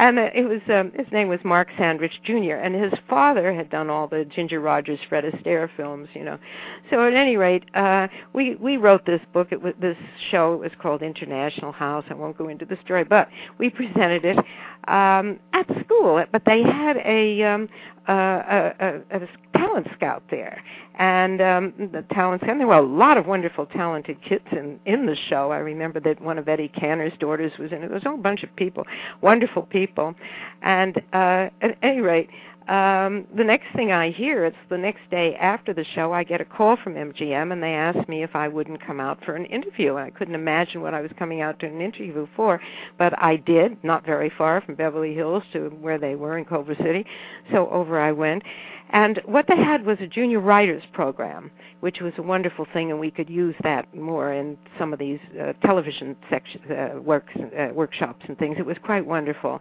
and 0.00 0.18
it 0.18 0.48
was 0.48 0.62
um, 0.72 0.92
his 0.94 1.06
name 1.12 1.28
was 1.28 1.40
Mark 1.44 1.68
Sandrich 1.78 2.22
Jr. 2.24 2.54
and 2.54 2.74
his 2.74 2.98
father 3.08 3.52
had 3.52 3.68
done 3.68 3.90
all 3.90 4.08
the 4.08 4.24
Ginger 4.24 4.58
Rogers, 4.58 4.98
Fred 5.10 5.24
Astaire 5.24 5.68
films, 5.76 6.08
you 6.14 6.24
know. 6.24 6.38
So 6.88 7.06
at 7.06 7.12
any 7.12 7.36
rate, 7.36 7.64
uh, 7.74 8.08
we 8.32 8.54
we 8.54 8.78
wrote 8.78 9.04
this 9.04 9.20
book. 9.34 9.48
It 9.52 9.60
was 9.60 9.74
this 9.78 9.98
show. 10.30 10.54
It 10.54 10.60
was 10.60 10.72
called 10.80 11.02
International 11.02 11.70
House. 11.70 12.06
I 12.08 12.14
won't 12.14 12.38
go 12.38 12.48
into 12.48 12.64
the 12.64 12.78
story, 12.82 13.04
but 13.04 13.28
we 13.58 13.68
presented 13.68 14.24
it 14.24 14.38
um, 14.88 15.38
at 15.52 15.66
school. 15.84 16.24
But 16.32 16.42
they 16.46 16.62
had 16.62 16.96
a 17.04 17.42
um, 17.42 17.68
uh, 18.08 18.12
a, 18.12 19.02
a, 19.10 19.16
a 19.18 19.28
talent 19.54 19.86
scout 19.94 20.22
there, 20.30 20.62
and 20.98 21.40
um, 21.40 21.72
the 21.92 22.04
talent 22.12 22.42
scout. 22.42 22.58
There 22.58 22.66
were 22.66 22.74
a 22.74 22.82
lot 22.82 23.16
of 23.16 23.26
wonderful, 23.26 23.66
talented 23.66 24.16
kids 24.22 24.44
in 24.52 24.80
in 24.86 25.06
the 25.06 25.16
show. 25.28 25.52
I 25.52 25.58
remember 25.58 26.00
that 26.00 26.20
one 26.20 26.38
of 26.38 26.48
Eddie 26.48 26.68
Cantor's 26.68 27.12
daughters 27.20 27.52
was 27.58 27.70
in 27.70 27.78
it. 27.78 27.88
There 27.88 27.94
was 27.94 28.04
a 28.04 28.08
whole 28.08 28.18
bunch 28.18 28.42
of 28.42 28.54
people, 28.56 28.84
wonderful 29.20 29.62
people, 29.62 29.89
and 30.62 30.98
uh, 31.12 31.48
at 31.62 31.76
any 31.82 32.00
rate 32.00 32.28
um, 32.70 33.26
the 33.36 33.42
next 33.42 33.66
thing 33.74 33.90
I 33.90 34.12
hear, 34.12 34.44
it's 34.44 34.56
the 34.68 34.78
next 34.78 35.00
day 35.10 35.34
after 35.34 35.74
the 35.74 35.84
show, 35.96 36.12
I 36.12 36.22
get 36.22 36.40
a 36.40 36.44
call 36.44 36.76
from 36.76 36.94
MGM 36.94 37.52
and 37.52 37.60
they 37.60 37.74
ask 37.74 38.08
me 38.08 38.22
if 38.22 38.36
I 38.36 38.46
wouldn't 38.46 38.80
come 38.86 39.00
out 39.00 39.18
for 39.24 39.34
an 39.34 39.44
interview. 39.46 39.96
And 39.96 40.04
I 40.04 40.10
couldn't 40.10 40.36
imagine 40.36 40.80
what 40.80 40.94
I 40.94 41.00
was 41.00 41.10
coming 41.18 41.40
out 41.40 41.58
to 41.60 41.66
an 41.66 41.80
interview 41.80 42.28
for, 42.36 42.60
but 42.96 43.12
I 43.20 43.36
did, 43.36 43.82
not 43.82 44.06
very 44.06 44.30
far 44.38 44.60
from 44.60 44.76
Beverly 44.76 45.14
Hills 45.14 45.42
to 45.52 45.70
where 45.80 45.98
they 45.98 46.14
were 46.14 46.38
in 46.38 46.44
Culver 46.44 46.76
City. 46.76 47.04
So 47.50 47.68
over 47.70 47.98
I 47.98 48.12
went. 48.12 48.44
And 48.92 49.20
what 49.24 49.46
they 49.46 49.56
had 49.56 49.86
was 49.86 49.98
a 50.00 50.06
junior 50.06 50.40
writers 50.40 50.82
program, 50.92 51.50
which 51.78 52.00
was 52.00 52.12
a 52.18 52.22
wonderful 52.22 52.66
thing, 52.72 52.90
and 52.90 52.98
we 52.98 53.10
could 53.10 53.30
use 53.30 53.54
that 53.62 53.94
more 53.94 54.32
in 54.32 54.58
some 54.78 54.92
of 54.92 54.98
these 54.98 55.20
uh, 55.40 55.52
television 55.64 56.16
section, 56.28 56.60
uh, 56.70 57.00
works, 57.00 57.32
uh, 57.36 57.68
workshops 57.72 58.24
and 58.26 58.36
things. 58.38 58.56
It 58.58 58.66
was 58.66 58.76
quite 58.82 59.06
wonderful 59.06 59.60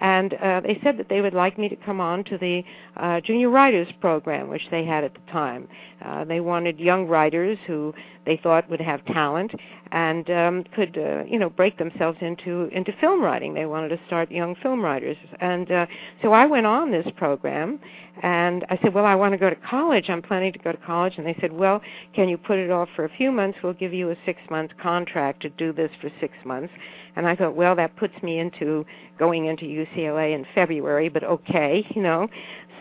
and 0.00 0.34
uh, 0.34 0.60
they 0.60 0.78
said 0.82 0.96
that 0.98 1.08
they 1.08 1.20
would 1.20 1.34
like 1.34 1.58
me 1.58 1.68
to 1.68 1.76
come 1.76 2.00
on 2.00 2.22
to 2.24 2.38
the 2.38 2.62
uh, 2.96 3.20
junior 3.20 3.50
writers 3.50 3.88
program, 4.00 4.48
which 4.48 4.62
they 4.70 4.84
had 4.84 5.04
at 5.04 5.14
the 5.14 5.32
time. 5.32 5.68
Uh, 6.04 6.24
they 6.24 6.40
wanted 6.40 6.78
young 6.78 7.06
writers 7.06 7.58
who 7.66 7.92
they 8.28 8.36
thought 8.42 8.68
would 8.68 8.80
have 8.80 9.04
talent 9.06 9.52
and 9.90 10.28
um, 10.30 10.64
could, 10.74 10.98
uh, 10.98 11.24
you 11.24 11.38
know, 11.38 11.48
break 11.48 11.78
themselves 11.78 12.18
into 12.20 12.68
into 12.72 12.92
film 13.00 13.22
writing. 13.22 13.54
They 13.54 13.64
wanted 13.64 13.88
to 13.88 14.00
start 14.06 14.30
young 14.30 14.54
film 14.56 14.84
writers, 14.84 15.16
and 15.40 15.70
uh, 15.72 15.86
so 16.22 16.32
I 16.32 16.44
went 16.44 16.66
on 16.66 16.90
this 16.90 17.06
program. 17.16 17.80
And 18.20 18.66
I 18.68 18.76
said, 18.82 18.94
well, 18.94 19.04
I 19.04 19.14
want 19.14 19.34
to 19.34 19.38
go 19.38 19.48
to 19.48 19.54
college. 19.54 20.10
I'm 20.10 20.22
planning 20.22 20.52
to 20.52 20.58
go 20.58 20.72
to 20.72 20.78
college. 20.78 21.14
And 21.18 21.24
they 21.24 21.36
said, 21.40 21.52
well, 21.52 21.80
can 22.16 22.28
you 22.28 22.36
put 22.36 22.58
it 22.58 22.68
off 22.68 22.88
for 22.96 23.04
a 23.04 23.08
few 23.16 23.30
months? 23.30 23.58
We'll 23.62 23.74
give 23.74 23.94
you 23.94 24.10
a 24.10 24.16
six-month 24.26 24.72
contract 24.82 25.40
to 25.42 25.50
do 25.50 25.72
this 25.72 25.92
for 26.00 26.10
six 26.18 26.34
months 26.44 26.72
and 27.18 27.26
I 27.26 27.34
thought, 27.34 27.56
well, 27.56 27.74
that 27.74 27.96
puts 27.96 28.14
me 28.22 28.38
into 28.38 28.86
going 29.18 29.46
into 29.46 29.64
UCLA 29.64 30.36
in 30.36 30.46
February, 30.54 31.08
but 31.08 31.24
okay, 31.24 31.84
you 31.94 32.00
know. 32.00 32.28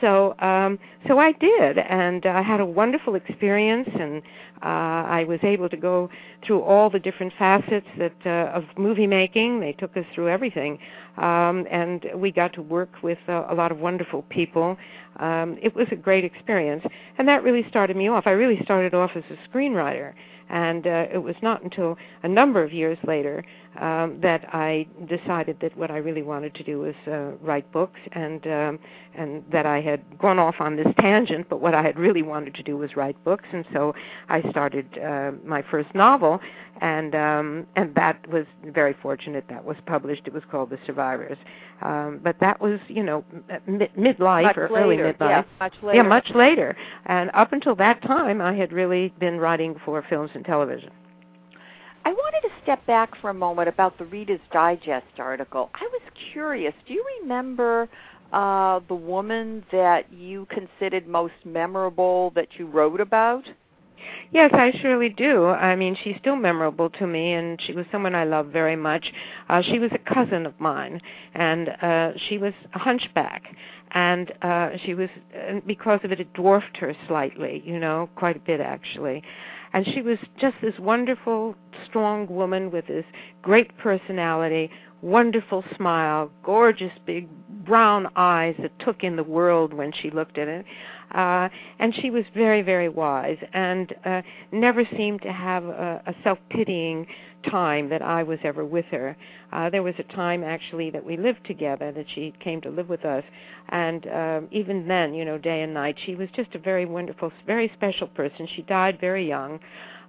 So 0.01 0.36
um 0.39 0.80
so 1.08 1.20
I 1.20 1.32
did 1.34 1.77
and 1.77 2.25
I 2.25 2.42
had 2.42 2.60
a 2.60 2.66
wonderful 2.66 3.16
experience 3.16 3.89
and 4.00 4.22
uh 4.62 4.66
I 5.20 5.24
was 5.27 5.39
able 5.44 5.70
to 5.70 5.77
go 5.77 6.10
through 6.46 6.62
all 6.62 6.89
the 6.89 7.00
different 7.00 7.34
facets 7.38 7.88
that 7.98 8.16
uh, 8.25 8.58
of 8.58 8.63
movie 8.77 9.08
making. 9.08 9.60
They 9.60 9.74
took 9.74 9.96
us 9.98 10.06
through 10.13 10.30
everything. 10.30 10.80
Um 11.18 11.66
and 11.72 12.06
we 12.16 12.32
got 12.32 12.54
to 12.54 12.62
work 12.62 12.89
with 13.04 13.20
uh, 13.27 13.46
a 13.50 13.56
lot 13.56 13.72
of 13.72 13.80
wonderful 13.80 14.24
people. 14.30 14.77
Um 15.20 15.58
it 15.62 15.75
was 15.75 15.88
a 15.92 15.96
great 15.96 16.25
experience 16.25 16.84
and 17.18 17.27
that 17.27 17.44
really 17.44 17.66
started 17.70 17.96
me 17.98 18.08
off. 18.10 18.27
I 18.27 18.32
really 18.32 18.60
started 18.63 18.94
off 18.94 19.12
as 19.16 19.24
a 19.32 19.38
screenwriter 19.50 20.13
and 20.50 20.88
uh, 20.88 21.06
it 21.12 21.22
was 21.22 21.36
not 21.42 21.63
until 21.63 21.98
a 22.24 22.27
number 22.27 22.63
of 22.63 22.72
years 22.72 22.98
later 23.06 23.44
um, 23.80 24.20
that 24.22 24.48
I 24.54 24.88
decided 25.08 25.60
that 25.62 25.77
what 25.77 25.92
I 25.92 25.98
really 25.98 26.24
wanted 26.24 26.56
to 26.56 26.63
do 26.63 26.80
was 26.80 26.96
uh, 27.08 27.36
write 27.46 27.72
books, 27.72 28.00
and 28.13 28.46
um, 28.48 28.80
and 29.16 29.44
that 29.51 29.66
I 29.66 29.82
had 29.82 30.01
gone 30.18 30.39
off 30.39 30.56
on 30.60 30.75
this 30.75 30.88
tangent. 31.00 31.48
But 31.50 31.62
what 31.62 31.75
I 31.75 31.84
had 31.84 31.98
really 31.98 32.24
wanted 32.24 32.56
to 32.56 32.63
do 32.63 32.77
was 32.77 32.96
write 32.96 33.22
books, 33.24 33.46
and 33.51 33.66
so 33.74 33.94
I 34.30 34.42
started 34.50 34.98
uh, 34.98 35.32
my 35.46 35.63
first 35.70 35.94
novel, 35.94 36.39
and 36.81 37.15
um, 37.15 37.67
and 37.75 37.93
that 37.96 38.27
was 38.29 38.46
very 38.65 38.96
fortunate. 39.01 39.46
That 39.50 39.63
was 39.63 39.77
published. 39.86 40.24
It 40.25 40.34
was 40.34 40.43
called 40.50 40.69
The 40.69 40.79
Survivors. 40.86 41.38
Um, 41.81 42.19
but 42.24 42.38
that 42.39 42.60
was, 42.60 42.79
you 42.88 43.03
know, 43.03 43.24
mid- 43.67 43.93
midlife 43.93 44.43
much 44.43 44.57
or 44.57 44.69
later. 44.69 44.84
early 44.84 44.98
midlife. 44.98 45.19
Yeah, 45.19 45.43
much 45.60 45.74
later. 45.84 45.98
Yeah, 45.98 46.03
much 46.03 46.29
later. 46.34 46.77
And 47.05 47.29
up 47.34 47.53
until 47.53 47.75
that 47.75 48.01
time, 48.01 48.41
I 48.41 48.53
had 48.55 48.72
really 48.72 49.13
been 49.19 49.38
writing 49.38 49.75
for 49.86 50.03
films 50.10 50.31
and 50.34 50.43
television. 50.43 50.89
I 52.03 52.12
wanted 52.12 52.48
to 52.48 52.53
step 52.63 52.86
back 52.88 53.19
for 53.19 53.29
a 53.29 53.34
moment 53.34 53.67
about 53.67 53.98
the 53.98 54.05
Reader's 54.05 54.39
Digest 54.51 55.19
article. 55.19 55.69
I 55.75 55.88
was 55.91 56.01
curious. 56.31 56.74
Do 56.88 56.93
you 56.93 57.05
remember 57.22 57.89
uh, 58.31 58.79
the 58.88 58.96
woman 58.96 59.63
that 59.72 60.12
you 60.12 60.48
considered 60.50 61.07
most 61.07 61.34
memorable 61.46 62.31
that 62.36 62.48
you 62.57 62.65
wrote 62.65 63.01
about? 63.01 63.43
Yes, 64.32 64.51
I 64.54 64.72
surely 64.82 65.10
do. 65.10 65.48
I 65.48 65.75
mean, 65.75 65.98
she's 66.04 66.16
still 66.20 66.36
memorable 66.36 66.89
to 66.92 67.08
me, 67.08 67.34
and 67.34 67.62
she 67.62 67.74
was 67.74 67.86
someone 67.92 68.16
I 68.16 68.24
love 68.24 68.48
very 68.48 68.75
much. 68.75 69.12
Uh, 69.50 69.62
she 69.62 69.80
was 69.80 69.92
a 69.94 70.13
cousin 70.13 70.46
of 70.46 70.60
mine, 70.60 71.01
and 71.34 71.70
uh, 71.82 72.12
she 72.27 72.38
was 72.38 72.54
a 72.74 72.80
hunchback, 72.80 73.44
and 73.92 74.32
uh, 74.42 74.70
she 74.86 74.94
was 74.94 75.10
because 75.66 76.00
of 76.04 76.12
it, 76.12 76.20
it 76.20 76.34
dwarfed 76.34 76.77
her 76.77 76.94
slightly, 77.08 77.63
you 77.66 77.80
know, 77.80 78.10
quite 78.16 78.36
a 78.36 78.39
bit 78.39 78.60
actually 78.60 79.24
and 79.74 79.86
she 79.94 80.01
was 80.01 80.18
just 80.39 80.56
this 80.62 80.77
wonderful, 80.80 81.56
strong 81.86 82.27
woman 82.27 82.72
with 82.72 82.88
this 82.88 83.06
great 83.42 83.77
personality, 83.77 84.72
wonderful 85.01 85.63
smile, 85.75 86.32
gorgeous 86.44 86.92
big 87.06 87.27
brown 87.66 88.08
eyes 88.16 88.56
that 88.60 88.72
took 88.80 89.04
in 89.04 89.16
the 89.16 89.24
world 89.24 89.74
when 89.74 89.92
she 89.92 90.10
looked 90.10 90.38
at 90.38 90.48
it. 90.48 90.66
Uh, 91.12 91.48
and 91.80 91.94
she 92.02 92.10
was 92.10 92.26
very, 92.36 92.62
very 92.62 92.90
wise 92.90 93.38
and 93.54 93.96
uh, 94.06 94.22
never 94.52 94.84
seemed 94.98 95.22
to 95.22 95.32
have 95.32 95.64
a, 95.64 96.02
a 96.06 96.14
self 96.24 96.38
pitying 96.50 97.08
time 97.50 97.90
that 97.90 98.02
I 98.02 98.24
was 98.24 98.40
ever 98.44 98.66
with 98.66 98.86
her. 98.86 99.16
Uh, 99.54 99.70
there 99.70 99.84
was 99.84 99.94
a 100.00 100.16
time 100.16 100.44
actually 100.44 100.90
that 100.90 101.04
we 101.04 101.16
lived 101.16 101.46
together, 101.46 101.92
that 101.92 102.06
she 102.14 102.34
came 102.44 102.60
to 102.62 102.70
live 102.70 102.90
with 102.90 103.06
us, 103.06 103.24
and 103.70 104.08
uh, 104.08 104.42
even 104.52 104.88
then, 104.88 105.14
you 105.14 105.24
know, 105.24 105.38
day 105.38 105.62
and 105.62 105.74
night, 105.74 105.96
she 106.06 106.16
was 106.16 106.28
just 106.36 106.54
a 106.56 106.60
very 106.60 106.86
wonderful, 106.86 107.32
very 107.46 107.72
special 107.76 108.08
person. 108.08 108.48
She 108.56 108.64
died 108.64 109.00
very 109.00 109.28
young. 109.28 109.60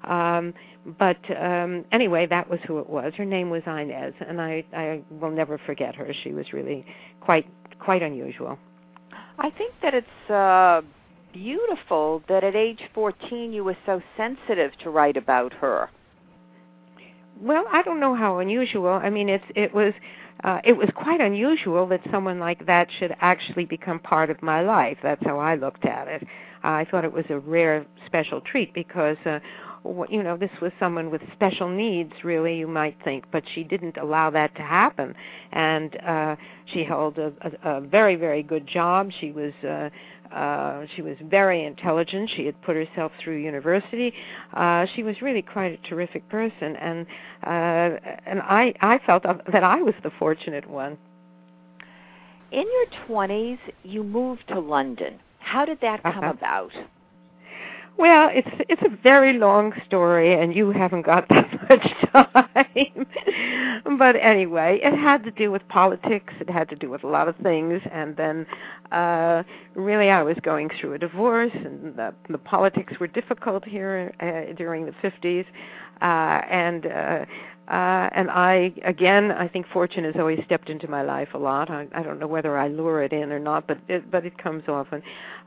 Um, 0.04 0.54
but 0.98 1.18
um, 1.36 1.84
anyway, 1.92 2.26
that 2.26 2.48
was 2.48 2.60
who 2.66 2.78
it 2.78 2.88
was. 2.88 3.12
Her 3.16 3.24
name 3.24 3.50
was 3.50 3.62
Inez, 3.66 4.14
and 4.26 4.40
I, 4.40 4.64
I 4.74 5.02
will 5.10 5.30
never 5.30 5.58
forget 5.58 5.94
her. 5.96 6.12
She 6.22 6.32
was 6.32 6.52
really 6.52 6.86
quite 7.20 7.46
quite 7.78 8.02
unusual. 8.02 8.58
I 9.38 9.50
think 9.50 9.74
that 9.82 9.94
it's 9.94 10.30
uh, 10.30 10.82
beautiful 11.32 12.22
that 12.28 12.42
at 12.42 12.56
age 12.56 12.82
14 12.94 13.52
you 13.52 13.64
were 13.64 13.76
so 13.86 14.02
sensitive 14.16 14.72
to 14.82 14.90
write 14.90 15.16
about 15.16 15.52
her. 15.54 15.90
Well, 17.40 17.64
I 17.70 17.82
don't 17.82 18.00
know 18.00 18.16
how 18.16 18.38
unusual. 18.38 18.88
I 18.88 19.10
mean, 19.10 19.28
it's 19.28 19.44
it 19.54 19.72
was 19.72 19.94
uh, 20.42 20.58
it 20.64 20.72
was 20.72 20.88
quite 20.94 21.20
unusual 21.20 21.86
that 21.86 22.00
someone 22.10 22.40
like 22.40 22.66
that 22.66 22.88
should 22.98 23.14
actually 23.20 23.64
become 23.64 24.00
part 24.00 24.30
of 24.30 24.42
my 24.42 24.60
life. 24.60 24.98
That's 25.02 25.24
how 25.24 25.38
I 25.38 25.54
looked 25.54 25.84
at 25.84 26.08
it. 26.08 26.24
Uh, 26.64 26.68
I 26.68 26.86
thought 26.90 27.04
it 27.04 27.12
was 27.12 27.24
a 27.30 27.38
rare, 27.38 27.86
special 28.06 28.40
treat 28.40 28.74
because 28.74 29.16
uh, 29.24 29.38
you 30.08 30.22
know 30.22 30.36
this 30.36 30.50
was 30.60 30.72
someone 30.78 31.10
with 31.10 31.22
special 31.32 31.68
needs 31.68 32.12
really 32.24 32.56
you 32.56 32.66
might 32.66 32.96
think 33.04 33.24
but 33.30 33.42
she 33.54 33.62
didn't 33.64 33.96
allow 33.96 34.30
that 34.30 34.54
to 34.56 34.62
happen. 34.62 35.14
And 35.52 35.96
uh 36.02 36.36
she 36.72 36.84
held 36.84 37.18
a, 37.18 37.32
a, 37.40 37.76
a 37.76 37.80
very 37.80 38.16
very 38.16 38.42
good 38.42 38.66
job. 38.66 39.10
She 39.20 39.32
was 39.32 39.52
uh 39.64 39.90
uh 40.34 40.86
she 40.94 41.02
was 41.02 41.16
very 41.24 41.64
intelligent. 41.64 42.30
She 42.36 42.44
had 42.44 42.60
put 42.62 42.76
herself 42.76 43.12
through 43.22 43.36
university. 43.36 44.12
Uh 44.52 44.86
she 44.94 45.02
was 45.02 45.20
really 45.22 45.42
quite 45.42 45.72
a 45.72 45.88
terrific 45.88 46.28
person. 46.28 46.76
And 46.76 47.06
uh 47.44 47.98
and 48.26 48.40
i 48.40 48.74
i 48.80 48.98
felt 49.06 49.22
that 49.22 49.64
i 49.64 49.80
was 49.82 49.94
the 50.02 50.10
fortunate 50.18 50.68
one. 50.68 50.98
In 52.50 52.64
your 52.64 52.86
20s 53.08 53.58
you 53.84 54.02
moved 54.02 54.44
to 54.48 54.58
london. 54.58 55.20
How 55.38 55.64
did 55.64 55.80
that 55.80 56.02
come 56.02 56.18
uh-huh. 56.18 56.32
about 56.32 56.72
well, 57.98 58.30
it's 58.32 58.48
it's 58.68 58.82
a 58.82 58.96
very 59.02 59.38
long 59.38 59.72
story, 59.86 60.40
and 60.40 60.54
you 60.54 60.70
haven't 60.70 61.02
got 61.02 61.28
that 61.30 61.50
much 61.68 62.36
time. 62.36 63.06
but 63.98 64.16
anyway, 64.16 64.78
it 64.82 64.96
had 64.96 65.24
to 65.24 65.30
do 65.32 65.50
with 65.50 65.66
politics. 65.68 66.32
It 66.40 66.48
had 66.48 66.68
to 66.70 66.76
do 66.76 66.90
with 66.90 67.02
a 67.04 67.08
lot 67.08 67.28
of 67.28 67.36
things, 67.36 67.82
and 67.92 68.16
then 68.16 68.46
uh 68.92 69.42
really, 69.74 70.10
I 70.10 70.22
was 70.22 70.36
going 70.42 70.70
through 70.80 70.94
a 70.94 70.98
divorce, 70.98 71.52
and 71.54 71.96
the, 71.96 72.14
the 72.28 72.38
politics 72.38 72.94
were 73.00 73.08
difficult 73.08 73.64
here 73.64 74.12
uh, 74.20 74.54
during 74.54 74.86
the 74.86 74.92
50s, 75.02 75.44
uh, 76.00 76.04
and 76.50 76.86
uh, 76.86 77.24
uh, 77.68 78.08
and 78.12 78.30
I, 78.30 78.72
again, 78.84 79.30
I 79.30 79.46
think 79.46 79.66
fortune 79.68 80.04
has 80.04 80.14
always 80.18 80.40
stepped 80.46 80.70
into 80.70 80.88
my 80.88 81.02
life 81.02 81.28
a 81.34 81.38
lot. 81.38 81.68
I, 81.68 81.86
I 81.94 82.02
don't 82.02 82.18
know 82.18 82.26
whether 82.26 82.56
I 82.56 82.68
lure 82.68 83.02
it 83.02 83.12
in 83.12 83.30
or 83.30 83.38
not, 83.38 83.66
but 83.66 83.78
it, 83.88 84.10
but 84.10 84.24
it 84.24 84.38
comes 84.38 84.62
often. 84.68 85.02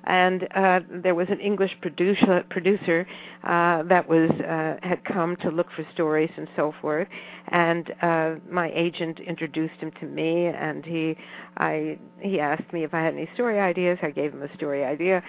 And 0.05 0.47
uh, 0.55 0.79
there 0.89 1.15
was 1.15 1.27
an 1.29 1.39
English 1.39 1.77
producer 1.81 2.43
producer 2.49 3.07
uh, 3.43 3.83
that 3.83 4.07
was 4.07 4.29
uh, 4.31 4.77
had 4.81 5.03
come 5.05 5.35
to 5.37 5.49
look 5.49 5.67
for 5.75 5.85
stories 5.93 6.31
and 6.37 6.47
so 6.55 6.73
forth. 6.81 7.07
And 7.49 7.93
uh, 8.01 8.35
my 8.49 8.71
agent 8.73 9.19
introduced 9.19 9.75
him 9.75 9.91
to 9.99 10.05
me, 10.05 10.45
and 10.47 10.85
he, 10.85 11.17
I, 11.57 11.97
he 12.19 12.39
asked 12.39 12.71
me 12.71 12.83
if 12.83 12.93
I 12.93 13.01
had 13.01 13.13
any 13.13 13.29
story 13.33 13.59
ideas. 13.59 13.97
I 14.01 14.11
gave 14.11 14.33
him 14.33 14.41
a 14.41 14.53
story 14.55 14.85
idea 14.85 15.23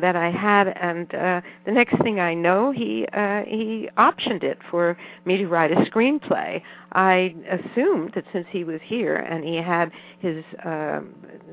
that 0.00 0.16
I 0.16 0.30
had, 0.30 0.68
and 0.68 1.14
uh, 1.14 1.40
the 1.64 1.72
next 1.72 2.00
thing 2.02 2.18
I 2.18 2.34
know, 2.34 2.72
he 2.72 3.06
uh, 3.12 3.42
he 3.46 3.88
optioned 3.96 4.42
it 4.42 4.58
for 4.70 4.96
me 5.24 5.36
to 5.36 5.46
write 5.46 5.70
a 5.70 5.76
screenplay. 5.90 6.62
I 6.96 7.34
assumed 7.50 8.12
that 8.14 8.24
since 8.32 8.46
he 8.50 8.64
was 8.64 8.80
here 8.82 9.16
and 9.16 9.44
he 9.44 9.56
had 9.56 9.92
his 10.18 10.42
uh, 10.64 11.00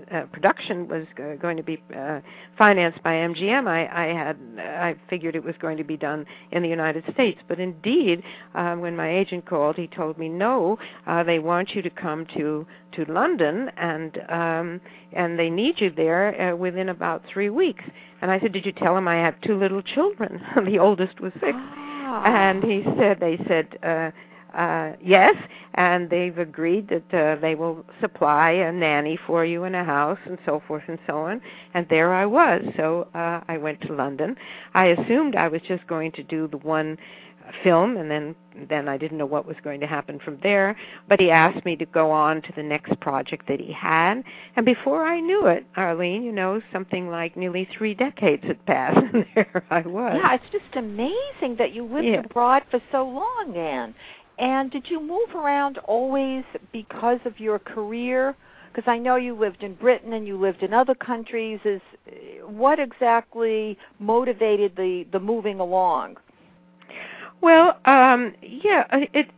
uh, 0.09 0.21
production 0.31 0.87
was 0.87 1.05
uh, 1.19 1.35
going 1.35 1.57
to 1.57 1.63
be 1.63 1.83
uh, 1.93 2.21
financed 2.57 3.03
by 3.03 3.15
MGM, 3.15 3.67
I, 3.67 3.81
I 3.87 4.13
had 4.13 4.37
I 4.57 4.95
figured 5.09 5.35
it 5.35 5.43
was 5.43 5.55
going 5.59 5.75
to 5.75 5.83
be 5.83 5.97
done 5.97 6.25
in 6.53 6.63
the 6.63 6.69
United 6.69 7.03
States. 7.11 7.41
But 7.49 7.59
indeed, 7.59 8.23
uh, 8.55 8.75
when 8.75 8.95
my 8.95 9.13
agent 9.13 9.45
called, 9.45 9.75
he 9.75 9.87
told 9.87 10.17
me 10.17 10.29
no, 10.29 10.79
uh, 11.07 11.23
they 11.23 11.39
want 11.39 11.75
you 11.75 11.81
to 11.81 11.89
come 11.89 12.25
to 12.37 12.65
to 12.93 13.05
London 13.11 13.69
and 13.75 14.19
um, 14.29 14.81
and 15.11 15.37
they 15.37 15.49
need 15.49 15.81
you 15.81 15.91
there 15.91 16.53
uh, 16.53 16.55
within 16.55 16.87
about 16.87 17.21
three 17.31 17.49
weeks. 17.49 17.83
And 18.21 18.31
I 18.31 18.39
said, 18.39 18.53
Did 18.53 18.65
you 18.65 18.71
tell 18.71 18.95
him 18.97 19.09
I 19.09 19.15
have 19.15 19.35
two 19.41 19.57
little 19.59 19.81
children? 19.81 20.41
the 20.65 20.79
oldest 20.79 21.19
was 21.19 21.33
six. 21.33 21.51
Oh. 21.53 22.23
And 22.25 22.63
he 22.63 22.85
said, 22.97 23.19
They 23.19 23.37
said, 23.45 23.77
uh, 23.83 24.11
uh, 24.53 24.93
yes, 25.01 25.35
and 25.75 26.09
they've 26.09 26.37
agreed 26.37 26.89
that 26.89 27.13
uh, 27.13 27.39
they 27.41 27.55
will 27.55 27.83
supply 27.99 28.51
a 28.51 28.71
nanny 28.71 29.17
for 29.25 29.43
you 29.45 29.63
in 29.63 29.73
a 29.75 29.83
house 29.83 30.19
and 30.25 30.37
so 30.45 30.61
forth 30.67 30.83
and 30.87 30.99
so 31.07 31.17
on. 31.17 31.41
And 31.73 31.87
there 31.89 32.13
I 32.13 32.25
was. 32.25 32.61
So 32.77 33.07
uh, 33.15 33.41
I 33.47 33.57
went 33.57 33.81
to 33.81 33.93
London. 33.93 34.35
I 34.73 34.87
assumed 34.87 35.35
I 35.35 35.47
was 35.47 35.61
just 35.67 35.85
going 35.87 36.11
to 36.13 36.23
do 36.23 36.47
the 36.47 36.57
one 36.57 36.97
film 37.63 37.97
and 37.97 38.09
then 38.09 38.35
then 38.69 38.87
I 38.87 38.97
didn't 38.97 39.17
know 39.17 39.25
what 39.25 39.45
was 39.45 39.57
going 39.63 39.79
to 39.81 39.87
happen 39.87 40.19
from 40.23 40.39
there 40.43 40.77
but 41.09 41.19
he 41.19 41.29
asked 41.29 41.65
me 41.65 41.75
to 41.75 41.85
go 41.85 42.09
on 42.11 42.41
to 42.41 42.53
the 42.55 42.63
next 42.63 42.97
project 43.01 43.47
that 43.47 43.59
he 43.59 43.71
had 43.73 44.23
and 44.55 44.65
before 44.65 45.05
I 45.05 45.19
knew 45.19 45.47
it 45.47 45.65
Arlene 45.75 46.23
you 46.23 46.31
know 46.31 46.61
something 46.71 47.09
like 47.09 47.35
nearly 47.35 47.67
3 47.77 47.95
decades 47.95 48.43
had 48.45 48.65
passed 48.65 48.97
and 49.13 49.25
there 49.35 49.63
I 49.69 49.81
was 49.81 50.13
yeah 50.21 50.35
it's 50.35 50.51
just 50.51 50.75
amazing 50.75 51.57
that 51.57 51.73
you 51.73 51.83
lived 51.83 52.05
Yeah. 52.07 52.21
abroad 52.21 52.63
for 52.71 52.79
so 52.91 53.03
long 53.03 53.55
Anne 53.57 53.93
and 54.39 54.71
did 54.71 54.89
you 54.89 54.99
move 54.99 55.35
around 55.35 55.77
always 55.79 56.43
because 56.71 57.19
of 57.25 57.39
your 57.39 57.59
career 57.59 58.35
because 58.73 58.89
I 58.89 58.97
know 58.97 59.15
you 59.17 59.35
lived 59.35 59.61
in 59.61 59.75
Britain 59.75 60.13
and 60.13 60.25
you 60.25 60.35
lived 60.39 60.63
in 60.63 60.73
other 60.73 60.95
countries 60.95 61.59
is 61.63 61.81
what 62.45 62.79
exactly 62.79 63.77
motivated 63.99 64.75
the 64.75 65.05
the 65.11 65.19
moving 65.19 65.59
along 65.59 66.17
Well, 67.41 67.79
um, 67.85 68.33
yeah, 68.41 68.85
it. 68.91 69.29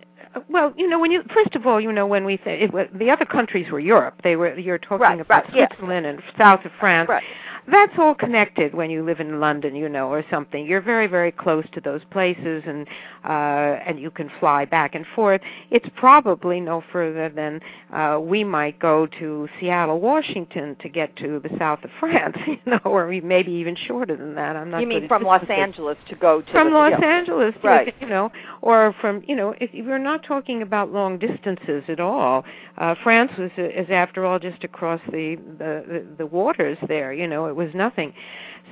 Well, 0.49 0.73
you 0.75 0.89
know, 0.89 0.99
when 0.99 1.12
you 1.12 1.23
first 1.34 1.55
of 1.55 1.65
all, 1.65 1.79
you 1.79 1.93
know, 1.93 2.05
when 2.05 2.25
we 2.25 2.38
say 2.43 2.60
it, 2.62 2.99
the 2.99 3.10
other 3.10 3.25
countries 3.25 3.71
were 3.71 3.79
Europe, 3.79 4.21
they 4.23 4.36
were 4.36 4.58
you're 4.60 4.77
talking 4.77 4.99
Right, 4.99 5.19
about 5.19 5.45
right. 5.53 5.69
Switzerland 5.69 6.05
and 6.05 6.21
south 6.38 6.65
of 6.65 6.71
France. 6.79 7.10
right 7.10 7.23
That's 7.69 7.93
all 7.97 8.13
connected 8.13 8.73
when 8.75 8.89
you 8.89 9.04
live 9.04 9.19
in 9.19 9.39
London, 9.39 9.75
you 9.75 9.89
know, 9.89 10.10
or 10.10 10.23
something. 10.30 10.65
You're 10.65 10.82
very, 10.82 11.08
very 11.08 11.32
close 11.32 11.65
to 11.73 11.82
those 11.82 12.01
places, 12.12 12.63
and 12.67 12.88
uh, 13.23 13.80
and 13.88 13.99
you 13.99 14.12
can 14.12 14.30
fly 14.39 14.65
back 14.65 14.93
and 14.95 15.06
forth. 15.15 15.41
It's 15.71 15.88
probably 15.95 16.60
no 16.60 16.84
further 16.91 17.30
than 17.30 17.62
uh, 17.91 18.19
we 18.21 18.43
might 18.43 18.80
go 18.80 19.08
to 19.19 19.47
Seattle, 19.60 19.99
Washington, 19.99 20.75
to 20.82 20.89
get 20.89 21.15
to 21.17 21.39
the 21.39 21.49
south 21.58 21.84
of 21.84 21.89
France, 21.99 22.38
you 22.45 22.60
know, 22.65 22.80
or 22.86 23.08
maybe 23.08 23.51
even 23.51 23.75
shorter 23.88 24.15
than 24.15 24.36
that. 24.36 24.56
I'm 24.56 24.69
not. 24.69 24.82
you 24.82 24.88
mean 24.88 25.08
from 25.08 25.23
Los 25.23 25.49
Angeles 25.49 25.97
to 26.10 26.15
go 26.15 26.41
to 26.41 26.51
from 26.51 26.69
the, 26.69 26.75
Los 26.78 26.91
yeah. 26.99 27.06
Angeles, 27.06 27.56
Right. 27.63 27.95
you 27.99 28.08
know, 28.08 28.32
or 28.62 28.93
from 29.01 29.23
you 29.28 29.36
know, 29.36 29.56
if 29.60 29.71
we're 29.73 29.97
not 29.97 30.23
talking 30.23 30.62
about 30.62 30.91
long 30.91 31.17
distances 31.17 31.84
at 31.88 31.99
all. 31.99 32.43
Uh, 32.78 32.93
France 33.04 33.32
was 33.38 33.51
is 33.58 33.88
after 33.89 34.25
all 34.25 34.38
just 34.38 34.63
across 34.65 34.99
the, 35.12 35.38
the 35.58 35.84
the 35.88 36.06
the 36.17 36.25
waters 36.25 36.78
there. 36.89 37.13
You 37.13 37.25
know, 37.25 37.45
it 37.47 37.55
was 37.56 37.70
nothing. 37.74 38.13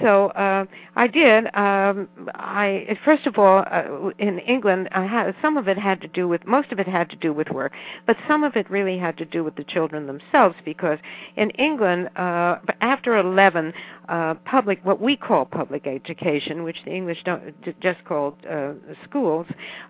So 0.01 0.27
uh, 0.29 0.65
I 0.95 1.07
did. 1.07 1.45
Um, 1.55 2.09
I 2.33 2.97
first 3.05 3.27
of 3.27 3.37
all 3.37 3.63
uh, 3.69 4.09
in 4.17 4.39
England, 4.39 4.89
I 4.91 5.05
had 5.05 5.35
some 5.41 5.55
of 5.55 5.67
it 5.67 5.77
had 5.77 6.01
to 6.01 6.07
do 6.07 6.27
with 6.27 6.45
most 6.47 6.71
of 6.71 6.79
it 6.79 6.87
had 6.87 7.09
to 7.11 7.15
do 7.15 7.31
with 7.31 7.49
work, 7.49 7.73
but 8.07 8.17
some 8.27 8.43
of 8.43 8.55
it 8.55 8.69
really 8.71 8.97
had 8.97 9.17
to 9.17 9.25
do 9.25 9.43
with 9.43 9.55
the 9.55 9.63
children 9.63 10.07
themselves 10.07 10.55
because 10.65 10.97
in 11.35 11.51
England, 11.51 12.09
uh, 12.17 12.57
after 12.81 13.17
11, 13.17 13.73
uh, 14.09 14.33
public 14.45 14.79
what 14.83 14.99
we 14.99 15.15
call 15.15 15.45
public 15.45 15.85
education, 15.85 16.63
which 16.63 16.77
the 16.85 16.91
English 16.91 17.21
don't 17.23 17.53
just 17.79 18.03
called 18.05 18.35
uh, 18.49 18.73
schools, 19.03 19.45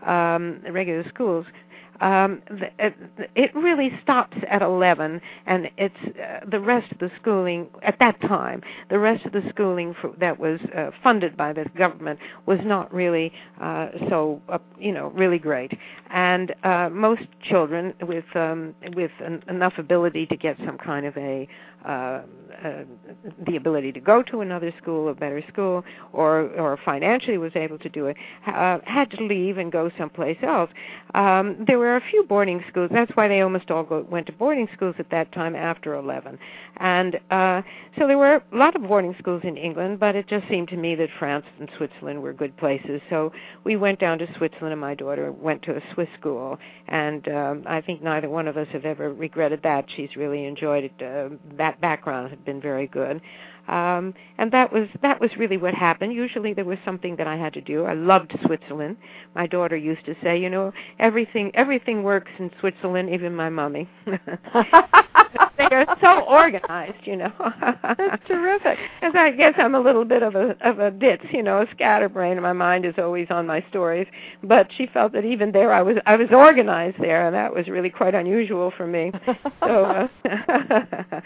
um, 0.06 0.62
regular 0.70 1.08
schools, 1.08 1.46
um, 2.02 2.42
it, 2.80 2.96
it 3.36 3.56
really 3.56 3.92
stops 4.02 4.38
at 4.50 4.62
11, 4.62 5.22
and 5.46 5.70
it's 5.78 5.96
uh, 6.20 6.46
the 6.50 6.60
rest 6.60 6.92
of 6.92 7.00
the 7.00 7.12
schooling 7.22 7.68
at 7.84 7.98
that 8.00 8.20
time. 8.22 8.62
The 8.90 9.00
rest 9.00 9.26
of 9.26 9.32
the 9.32 9.44
schooling 9.50 9.96
for, 10.00 10.12
that 10.20 10.40
was 10.40 10.60
uh, 10.76 10.92
funded 11.04 11.38
by 11.38 11.54
the 11.54 11.66
government 11.78 12.20
was 12.46 12.60
not 12.64 12.94
really 12.94 13.32
uh, 13.62 13.90
so, 14.10 14.42
uh, 14.50 14.58
you 14.80 14.92
know, 14.92 15.08
really 15.16 15.40
great. 15.40 15.72
And 16.10 16.54
uh, 16.64 16.90
most 16.92 17.24
children 17.44 17.94
with 18.02 18.26
um, 18.36 18.76
with 18.94 19.12
en- 19.24 19.44
enough 19.48 19.74
ability 19.78 20.26
to 20.28 20.38
get 20.38 20.58
some 20.66 20.78
kind 20.78 21.06
of 21.06 21.16
a 21.18 21.48
uh, 21.86 22.22
uh, 22.64 22.84
the 23.46 23.56
ability 23.56 23.92
to 23.92 24.00
go 24.00 24.24
to 24.24 24.42
another 24.42 24.74
school, 24.82 25.10
a 25.10 25.14
better 25.14 25.44
school, 25.52 25.84
or 26.14 26.50
or 26.58 26.78
financially 26.86 27.38
was 27.38 27.52
able 27.56 27.78
to 27.80 27.90
do 27.90 28.06
it, 28.06 28.16
uh, 28.48 28.78
had 28.86 29.10
to 29.12 29.24
leave 29.24 29.58
and 29.58 29.72
go 29.72 29.92
someplace 29.98 30.38
else. 30.44 30.70
Um, 31.14 31.64
there 31.68 31.78
were 31.78 31.96
a 31.96 32.02
few 32.10 32.24
boarding 32.24 32.64
schools. 32.70 32.90
That's 32.94 33.12
why 33.16 33.28
they 33.28 33.42
almost 33.42 33.70
all 33.70 33.84
go, 33.84 34.06
went 34.10 34.28
to 34.28 34.34
boarding 34.34 34.68
schools 34.74 34.96
at 35.00 35.10
that 35.12 35.32
time 35.32 35.56
after 35.56 35.96
11. 35.96 36.40
And 36.78 37.20
uh, 37.30 37.62
so 37.98 38.08
there 38.08 38.18
were 38.18 38.36
a 38.36 38.56
lot 38.56 38.76
of 38.76 38.84
boarding 38.84 39.16
schools 39.20 39.42
in 39.44 39.58
England, 39.58 40.00
but 40.00 40.16
it 40.16 40.28
just 40.28 40.48
seemed 40.48 40.70
to 40.70 40.78
me 40.78 40.96
that 40.96 41.10
France 41.20 41.46
and 41.60 41.70
Switzerland 41.78 42.22
were 42.22 42.34
good 42.34 42.56
places. 42.58 43.02
So 43.10 43.32
we 43.64 43.76
went 43.76 44.00
down 44.00 44.18
to 44.20 44.28
Switzerland, 44.38 44.72
and 44.72 44.82
my 44.82 44.96
daughter 44.96 45.32
went 45.32 45.62
to 45.64 45.76
a 45.76 45.82
Swiss 45.94 46.10
school. 46.20 46.58
And 46.88 47.28
um, 47.28 47.64
I 47.68 47.82
think 47.82 48.02
neither 48.02 48.30
one 48.30 48.48
of 48.48 48.58
us 48.58 48.68
have 48.72 48.86
ever 48.86 49.14
regretted 49.14 49.62
that. 49.64 49.86
She's 49.96 50.16
really 50.16 50.46
enjoyed 50.46 50.86
it. 50.86 51.02
Uh, 51.02 51.36
that 51.58 51.73
background 51.82 52.30
had 52.30 52.44
been 52.46 52.62
very 52.62 52.88
good 52.88 53.22
um 53.68 54.14
and 54.38 54.52
that 54.52 54.74
was 54.74 54.88
that 55.02 55.22
was 55.22 55.32
really 55.38 55.58
what 55.58 55.74
happened. 55.74 56.14
Usually 56.14 56.54
there 56.54 56.66
was 56.66 56.78
something 56.84 57.16
that 57.16 57.28
i 57.28 57.38
had 57.38 57.54
to 57.54 57.62
do. 57.62 57.86
I 57.86 57.94
loved 57.94 58.38
switzerland. 58.46 58.98
My 59.36 59.48
daughter 59.48 59.78
used 59.78 60.06
to 60.06 60.16
say 60.22 60.38
you 60.38 60.50
know 60.50 60.74
everything 61.00 61.52
everything 61.54 62.04
works 62.04 62.32
in 62.40 62.52
switzerland 62.60 63.10
even 63.10 63.36
my 63.36 63.50
mummy 63.50 63.88
they 65.58 65.66
are 65.72 65.98
so 66.04 66.22
organized 66.22 67.06
you 67.06 67.16
know. 67.16 67.32
That's 67.98 68.28
terrific. 68.28 68.78
Because 69.00 69.16
i 69.16 69.32
guess 69.32 69.54
i'm 69.58 69.76
a 69.76 69.80
little 69.80 70.06
bit 70.06 70.24
of 70.24 70.36
a 70.36 70.56
of 70.68 70.80
a 70.80 70.92
ditz 70.92 71.24
you 71.32 71.44
know 71.44 71.62
a 71.62 71.68
scatterbrain. 71.74 72.42
My 72.42 72.54
mind 72.54 72.86
is 72.86 72.96
always 72.98 73.28
on 73.30 73.48
my 73.48 73.64
stories. 73.70 74.08
But 74.44 74.68
she 74.78 74.88
felt 74.88 75.14
that 75.14 75.26
even 75.26 75.52
there 75.52 75.72
i 75.72 75.82
was 75.82 75.98
i 76.06 76.16
was 76.16 76.28
organized 76.32 76.98
there 77.00 77.26
and 77.26 77.36
that 77.36 77.54
was 77.54 77.68
really 77.68 77.90
quite 77.90 78.14
unusual 78.16 78.72
for 78.76 78.88
me. 78.88 79.12
So 79.62 79.86
uh, 79.86 80.08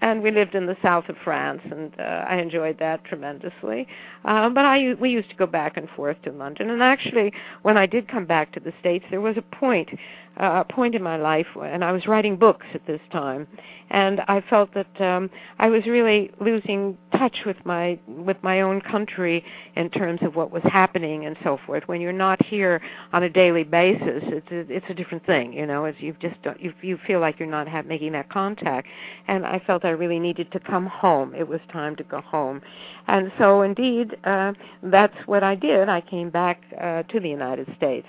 and 0.00 0.22
we 0.22 0.30
lived 0.30 0.54
in 0.54 0.66
the 0.66 0.76
south 0.82 1.08
of 1.08 1.16
france 1.24 1.62
and 1.78 1.94
uh, 1.98 2.24
I 2.28 2.36
enjoyed 2.36 2.78
that 2.78 3.04
tremendously. 3.04 3.86
Uh, 4.24 4.48
but 4.50 4.64
I 4.64 4.94
we 5.00 5.10
used 5.10 5.30
to 5.30 5.36
go 5.36 5.46
back 5.46 5.76
and 5.76 5.88
forth 5.90 6.20
to 6.22 6.32
London, 6.32 6.70
and 6.70 6.82
actually, 6.82 7.32
when 7.62 7.76
I 7.76 7.86
did 7.86 8.08
come 8.08 8.26
back 8.26 8.52
to 8.52 8.60
the 8.60 8.72
states, 8.80 9.04
there 9.10 9.20
was 9.20 9.36
a 9.36 9.42
point 9.42 9.90
uh, 10.38 10.64
point 10.64 10.94
in 10.94 11.02
my 11.02 11.16
life, 11.16 11.46
and 11.62 11.84
I 11.84 11.92
was 11.92 12.06
writing 12.06 12.36
books 12.36 12.66
at 12.72 12.86
this 12.86 13.00
time, 13.10 13.46
and 13.90 14.20
I 14.28 14.42
felt 14.48 14.72
that 14.74 15.00
um, 15.00 15.30
I 15.58 15.68
was 15.68 15.86
really 15.86 16.30
losing 16.40 16.96
touch 17.16 17.38
with 17.44 17.56
my 17.64 17.98
with 18.06 18.36
my 18.42 18.60
own 18.60 18.80
country 18.80 19.44
in 19.74 19.90
terms 19.90 20.20
of 20.22 20.36
what 20.36 20.52
was 20.52 20.62
happening 20.64 21.26
and 21.26 21.36
so 21.42 21.58
forth. 21.66 21.82
When 21.86 22.00
you're 22.00 22.12
not 22.12 22.44
here 22.46 22.80
on 23.12 23.24
a 23.24 23.28
daily 23.28 23.64
basis, 23.64 24.22
it's 24.26 24.50
a, 24.52 24.72
it's 24.72 24.86
a 24.88 24.94
different 24.94 25.26
thing, 25.26 25.52
you 25.52 25.66
know. 25.66 25.84
As 25.86 25.96
you've 25.98 26.20
just 26.20 26.36
you 26.60 26.72
you 26.82 26.98
feel 27.04 27.18
like 27.18 27.40
you're 27.40 27.48
not 27.48 27.66
have, 27.66 27.86
making 27.86 28.12
that 28.12 28.30
contact, 28.30 28.86
and 29.26 29.44
I 29.44 29.60
felt 29.66 29.84
I 29.84 29.90
really 29.90 30.20
needed 30.20 30.52
to 30.52 30.60
come 30.60 30.86
home. 30.86 31.34
It 31.34 31.48
was 31.48 31.60
time 31.72 31.96
to 31.96 32.04
go 32.04 32.20
home, 32.20 32.62
and 33.08 33.32
so 33.38 33.62
indeed, 33.62 34.16
uh, 34.22 34.52
that's 34.84 35.16
what 35.26 35.42
I 35.42 35.56
did. 35.56 35.88
I 35.88 36.00
came 36.00 36.30
back 36.30 36.62
uh, 36.80 37.02
to 37.02 37.18
the 37.18 37.28
United 37.28 37.66
States 37.76 38.06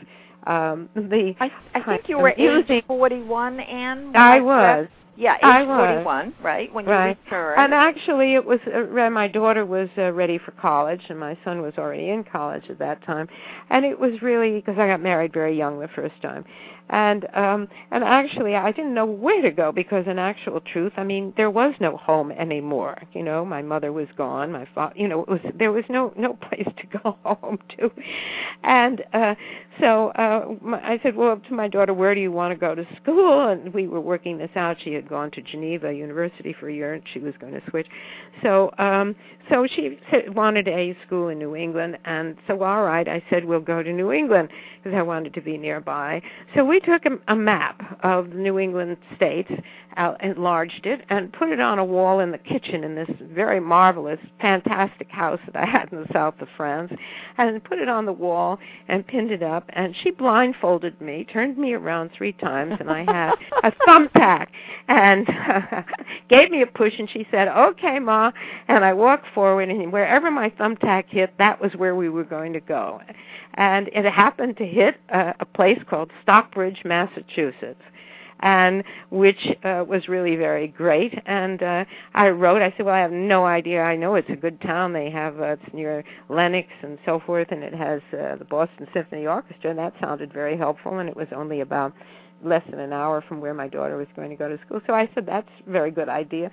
um 0.48 0.90
the 0.96 1.36
I, 1.40 1.52
I 1.76 1.82
think 1.84 2.10
you 2.10 2.18
were 2.18 2.34
age 2.38 2.84
41 2.88 3.60
and 3.60 4.16
I 4.16 4.40
was 4.40 4.88
yeah, 5.20 5.36
age 5.36 5.40
I 5.44 5.64
was. 5.64 6.04
41, 6.06 6.34
right? 6.42 6.74
When 6.74 6.86
right. 6.86 7.10
you 7.10 7.24
returned. 7.26 7.60
And 7.60 7.74
actually, 7.74 8.36
it 8.36 8.46
was 8.46 8.60
uh, 8.74 9.10
my 9.10 9.28
daughter 9.28 9.66
was 9.66 9.90
uh, 9.98 10.14
ready 10.14 10.38
for 10.38 10.52
college, 10.52 11.02
and 11.10 11.20
my 11.20 11.38
son 11.44 11.62
was 11.62 11.74
already 11.78 12.10
in 12.10 12.24
college 12.24 12.64
at 12.70 12.80
that 12.80 13.04
time. 13.06 13.28
And 13.70 13.84
it 13.84 14.00
was 14.00 14.22
really 14.22 14.62
because 14.62 14.80
I 14.80 14.88
got 14.88 15.02
married 15.02 15.34
very 15.34 15.58
young 15.58 15.78
the 15.82 15.90
first 15.90 16.16
time, 16.22 16.46
and 16.90 17.28
um 17.36 17.68
and 17.92 18.04
actually 18.04 18.56
I 18.56 18.72
didn't 18.72 18.94
know 18.94 19.06
where 19.06 19.42
to 19.42 19.52
go 19.52 19.72
because 19.72 20.06
in 20.08 20.18
actual 20.18 20.60
truth 20.60 20.94
I 20.98 21.04
mean 21.04 21.34
there 21.38 21.52
was 21.52 21.74
no 21.80 21.98
home 21.98 22.32
anymore 22.32 22.98
you 23.14 23.24
know 23.24 23.46
my 23.46 23.62
mother 23.62 23.92
was 23.92 24.08
gone 24.18 24.52
my 24.52 24.68
father 24.74 24.94
you 24.98 25.08
know 25.08 25.22
it 25.22 25.30
was 25.30 25.40
there 25.56 25.72
was 25.72 25.84
no 25.90 26.14
no 26.18 26.34
place 26.50 26.68
to 26.78 27.00
go 27.00 27.18
home 27.24 27.60
to 27.78 27.92
and 28.64 29.04
uh 29.14 29.36
so 29.80 30.10
uh 30.10 30.46
I 30.76 31.00
said 31.04 31.16
well 31.16 31.40
to 31.48 31.54
my 31.54 31.68
daughter 31.68 31.94
where 31.94 32.14
do 32.16 32.22
you 32.22 32.32
want 32.32 32.54
to 32.54 32.60
go 32.60 32.76
to 32.76 32.86
school? 33.02 33.48
And 33.50 33.74
we 33.74 33.88
were 33.88 34.02
working 34.02 34.38
this 34.38 34.50
out. 34.56 34.78
She 34.84 34.94
had 34.94 35.08
gone 35.08 35.32
to 35.32 35.42
Geneva 35.42 35.94
University 35.94 36.56
for 36.60 36.70
a 36.70 36.74
year 36.74 36.94
and 36.94 37.04
she 37.14 37.20
was 37.20 37.34
going 37.40 37.54
to 37.54 37.62
switch. 37.70 37.88
So 38.44 38.72
um 38.78 39.16
so 39.50 39.68
she 39.68 40.00
wanted 40.28 40.68
a 40.68 40.96
school 41.06 41.30
in 41.30 41.40
New 41.40 41.56
England. 41.56 41.98
And 42.06 42.38
so 42.48 42.64
all 42.64 42.84
right 42.84 43.08
I 43.08 43.24
said 43.30 43.46
we'll 43.46 43.60
go 43.60 43.82
to 43.82 43.92
New 43.92 44.12
England 44.12 44.50
because 44.82 44.98
I 44.98 45.02
wanted 45.02 45.34
to 45.34 45.42
be 45.42 45.58
nearby. 45.58 46.22
So 46.56 46.64
we 46.64 46.80
took 46.80 47.06
a, 47.06 47.18
a 47.32 47.36
map 47.36 48.00
of 48.04 48.30
the 48.30 48.38
New 48.38 48.60
England 48.60 48.98
states, 49.16 49.52
uh, 49.98 50.14
enlarged 50.22 50.86
it, 50.86 51.02
and 51.10 51.32
put 51.34 51.50
it 51.50 51.60
on 51.60 51.80
a 51.80 51.86
wall 51.86 52.20
in 52.20 52.32
the 52.32 52.38
kitchen 52.38 52.84
in 52.84 52.96
this 52.96 53.10
very 53.22 53.60
marvelous, 53.60 54.20
fantastic 54.40 55.10
house 55.10 55.40
that 55.46 55.56
I 55.56 55.66
had 55.66 55.92
in 55.92 56.02
the 56.02 56.08
south 56.14 56.36
of 56.40 56.48
France, 56.56 56.92
and 57.38 57.64
put 57.64 57.80
it 57.80 57.90
on 57.90 58.06
the 58.06 58.14
wall 58.14 58.60
and 58.88 59.06
pinned 59.06 59.32
it 59.32 59.44
up. 59.44 59.69
And 59.74 59.96
she 60.04 60.12
blindfolded 60.12 61.00
me, 61.00 61.26
turned 61.32 61.58
me 61.58 61.74
around 61.74 62.12
three 62.18 62.34
times, 62.34 62.76
and 62.80 62.90
I 62.90 63.04
had 63.04 63.34
a 63.64 63.72
thumbtack, 63.88 64.48
and 64.88 65.28
gave 66.30 66.50
me 66.50 66.62
a 66.62 66.68
push, 66.68 66.94
and 66.98 67.10
she 67.10 67.28
said, 67.32 67.48
"Okay, 67.48 68.00
ma." 68.00 68.32
And 68.68 68.84
I 68.84 68.94
walked 68.94 69.28
forward, 69.34 69.70
and 69.70 69.94
wherever 69.94 70.32
my 70.32 70.50
thumbtack 70.50 71.06
hit, 71.10 71.34
that 71.38 71.62
was 71.62 71.72
where 71.76 71.96
we 71.96 72.10
were 72.10 72.24
going 72.24 72.54
to 72.54 72.60
go 72.60 73.02
and 73.56 73.90
it 73.90 74.06
happened 74.06 74.56
to 74.58 74.66
hit 74.66 74.96
a, 75.10 75.34
a 75.42 75.46
place 75.46 75.80
called 75.90 76.12
Stockbridge, 76.24 76.84
Massachusetts 76.86 77.82
and 78.42 78.84
which 79.10 79.40
uh, 79.64 79.84
was 79.88 80.08
really 80.08 80.36
very 80.36 80.68
great. 80.68 81.14
And 81.26 81.62
uh, 81.62 81.86
I 82.14 82.30
wrote, 82.30 82.62
I 82.62 82.74
said, 82.78 82.86
well, 82.86 82.96
I 82.96 83.00
have 83.00 83.12
no 83.12 83.46
idea. 83.46 83.82
I 83.82 83.96
know 83.96 84.16
it's 84.16 84.30
a 84.30 84.36
good 84.36 84.62
town. 84.62 84.94
They 84.94 85.10
have 85.10 85.40
uh, 85.40 85.58
it's 85.62 85.74
near 85.74 86.04
Lenox 86.30 86.68
and 86.82 86.98
so 87.06 87.22
forth, 87.26 87.48
and 87.52 87.64
it 87.64 87.74
has 87.74 88.02
uh, 88.14 88.36
the 88.38 88.46
Boston 88.50 88.88
Symphony 88.94 89.28
Orchestra. 89.28 89.72
And 89.72 89.80
that 89.80 89.94
sounded 90.02 90.32
very 90.32 90.58
helpful. 90.58 91.00
And 91.00 91.10
it 91.10 91.16
was 91.16 91.28
only 91.36 91.62
about 91.62 91.94
less 92.44 92.64
than 92.70 92.80
an 92.80 92.94
hour 92.94 93.24
from 93.28 93.42
where 93.42 93.54
my 93.54 93.68
daughter 93.68 93.98
was 93.98 94.08
going 94.16 94.30
to 94.30 94.36
go 94.36 94.48
to 94.48 94.58
school. 94.66 94.80
So 94.88 94.94
I 94.94 95.10
said, 95.14 95.26
that's 95.26 95.50
a 95.68 95.70
very 95.70 95.92
good 95.92 96.10
idea. 96.10 96.50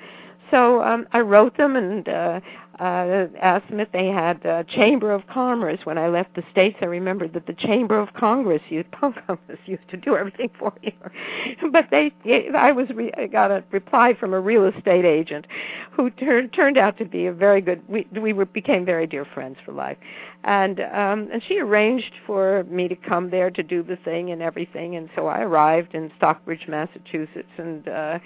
So 0.50 0.82
um, 0.82 1.06
I 1.12 1.20
wrote 1.20 1.56
them 1.56 1.76
and 1.76 2.09
uh, 2.09 2.40
uh, 2.78 3.26
asked 3.40 3.68
them 3.70 3.80
if 3.80 3.90
they 3.92 4.06
had 4.09 4.44
a 4.44 4.64
Chamber 4.64 5.11
of 5.12 5.26
Commerce. 5.28 5.80
When 5.85 5.96
I 5.96 6.09
left 6.09 6.35
the 6.37 6.44
States, 6.50 6.76
I 6.82 6.85
remembered 6.85 7.32
that 7.32 7.46
the 7.46 7.54
Chamber 7.54 7.98
of 7.98 8.12
Congress 8.14 8.62
used, 8.68 8.88
Congress 9.00 9.59
used 9.64 9.88
to 9.90 9.96
do 9.96 10.16
everything 10.16 10.50
for 10.59 10.72
you. 10.82 10.92
but 11.72 11.87
they, 11.90 12.12
I 12.54 12.72
was, 12.72 12.88
re- 12.90 13.12
I 13.16 13.26
got 13.26 13.50
a 13.50 13.64
reply 13.70 14.14
from 14.14 14.35
a 14.35 14.40
real 14.40 14.66
estate 14.66 15.04
agent 15.04 15.46
who 15.92 16.11
turned 16.11 16.52
turned 16.52 16.76
out 16.76 16.98
to 16.98 17.04
be 17.06 17.26
a 17.26 17.32
very 17.32 17.61
good. 17.62 17.82
We 17.88 18.06
we 18.20 18.32
were, 18.32 18.44
became 18.44 18.85
very 18.85 19.06
dear 19.06 19.24
friends 19.24 19.56
for 19.64 19.72
life, 19.72 19.96
and 20.44 20.80
um, 20.80 21.28
and 21.32 21.42
she 21.48 21.59
arranged 21.59 22.12
for 22.26 22.64
me 22.64 22.88
to 22.88 22.96
come 22.96 23.30
there 23.30 23.50
to 23.50 23.62
do 23.62 23.82
the 23.82 23.96
thing 23.96 24.30
and 24.30 24.42
everything. 24.42 24.96
And 24.96 25.09
so 25.16 25.26
I 25.26 25.40
arrived 25.40 25.94
in 25.94 26.12
Stockbridge, 26.18 26.66
Massachusetts, 26.68 27.48
and. 27.59 27.88
uh 27.88 28.18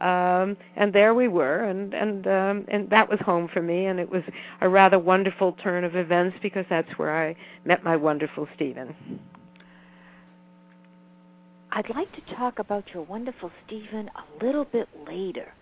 um 0.00 0.56
and 0.76 0.92
there 0.92 1.14
we 1.14 1.28
were 1.28 1.64
and 1.64 1.94
and 1.94 2.26
um 2.26 2.64
and 2.68 2.90
that 2.90 3.08
was 3.08 3.18
home 3.20 3.48
for 3.52 3.62
me 3.62 3.86
and 3.86 4.00
it 4.00 4.08
was 4.08 4.22
a 4.60 4.68
rather 4.68 4.98
wonderful 4.98 5.52
turn 5.62 5.84
of 5.84 5.94
events 5.94 6.36
because 6.42 6.64
that's 6.68 6.90
where 6.96 7.16
I 7.16 7.36
met 7.64 7.84
my 7.84 7.96
wonderful 7.96 8.48
Stephen. 8.56 9.20
I'd 11.70 11.90
like 11.90 12.12
to 12.12 12.34
talk 12.36 12.60
about 12.60 12.84
your 12.94 13.02
wonderful 13.02 13.50
Stephen 13.66 14.08
a 14.08 14.44
little 14.44 14.64
bit 14.64 14.88
later. 15.08 15.52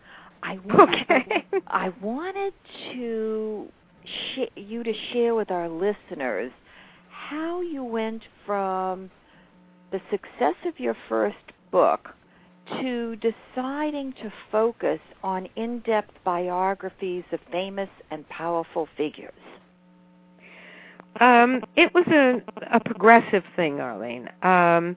I 0.42 0.58
wanted, 0.64 1.10
okay. 1.10 1.44
I 1.68 1.90
wanted 2.02 2.52
to 2.92 3.68
sh- 4.04 4.50
you 4.56 4.82
to 4.82 4.92
share 5.12 5.34
with 5.34 5.50
our 5.50 5.68
listeners 5.68 6.52
how 7.08 7.62
you 7.62 7.82
went 7.82 8.22
from 8.44 9.10
the 9.90 10.00
success 10.10 10.54
of 10.66 10.78
your 10.78 10.96
first 11.08 11.36
book 11.70 12.10
to 12.80 13.16
deciding 13.16 14.12
to 14.14 14.32
focus 14.50 15.00
on 15.22 15.48
in 15.56 15.80
depth 15.80 16.12
biographies 16.24 17.24
of 17.32 17.40
famous 17.50 17.88
and 18.10 18.28
powerful 18.28 18.88
figures? 18.96 19.32
Um, 21.20 21.62
it 21.76 21.92
was 21.94 22.06
a, 22.08 22.42
a 22.70 22.80
progressive 22.80 23.44
thing, 23.54 23.80
Arlene. 23.80 24.28
Um, 24.42 24.96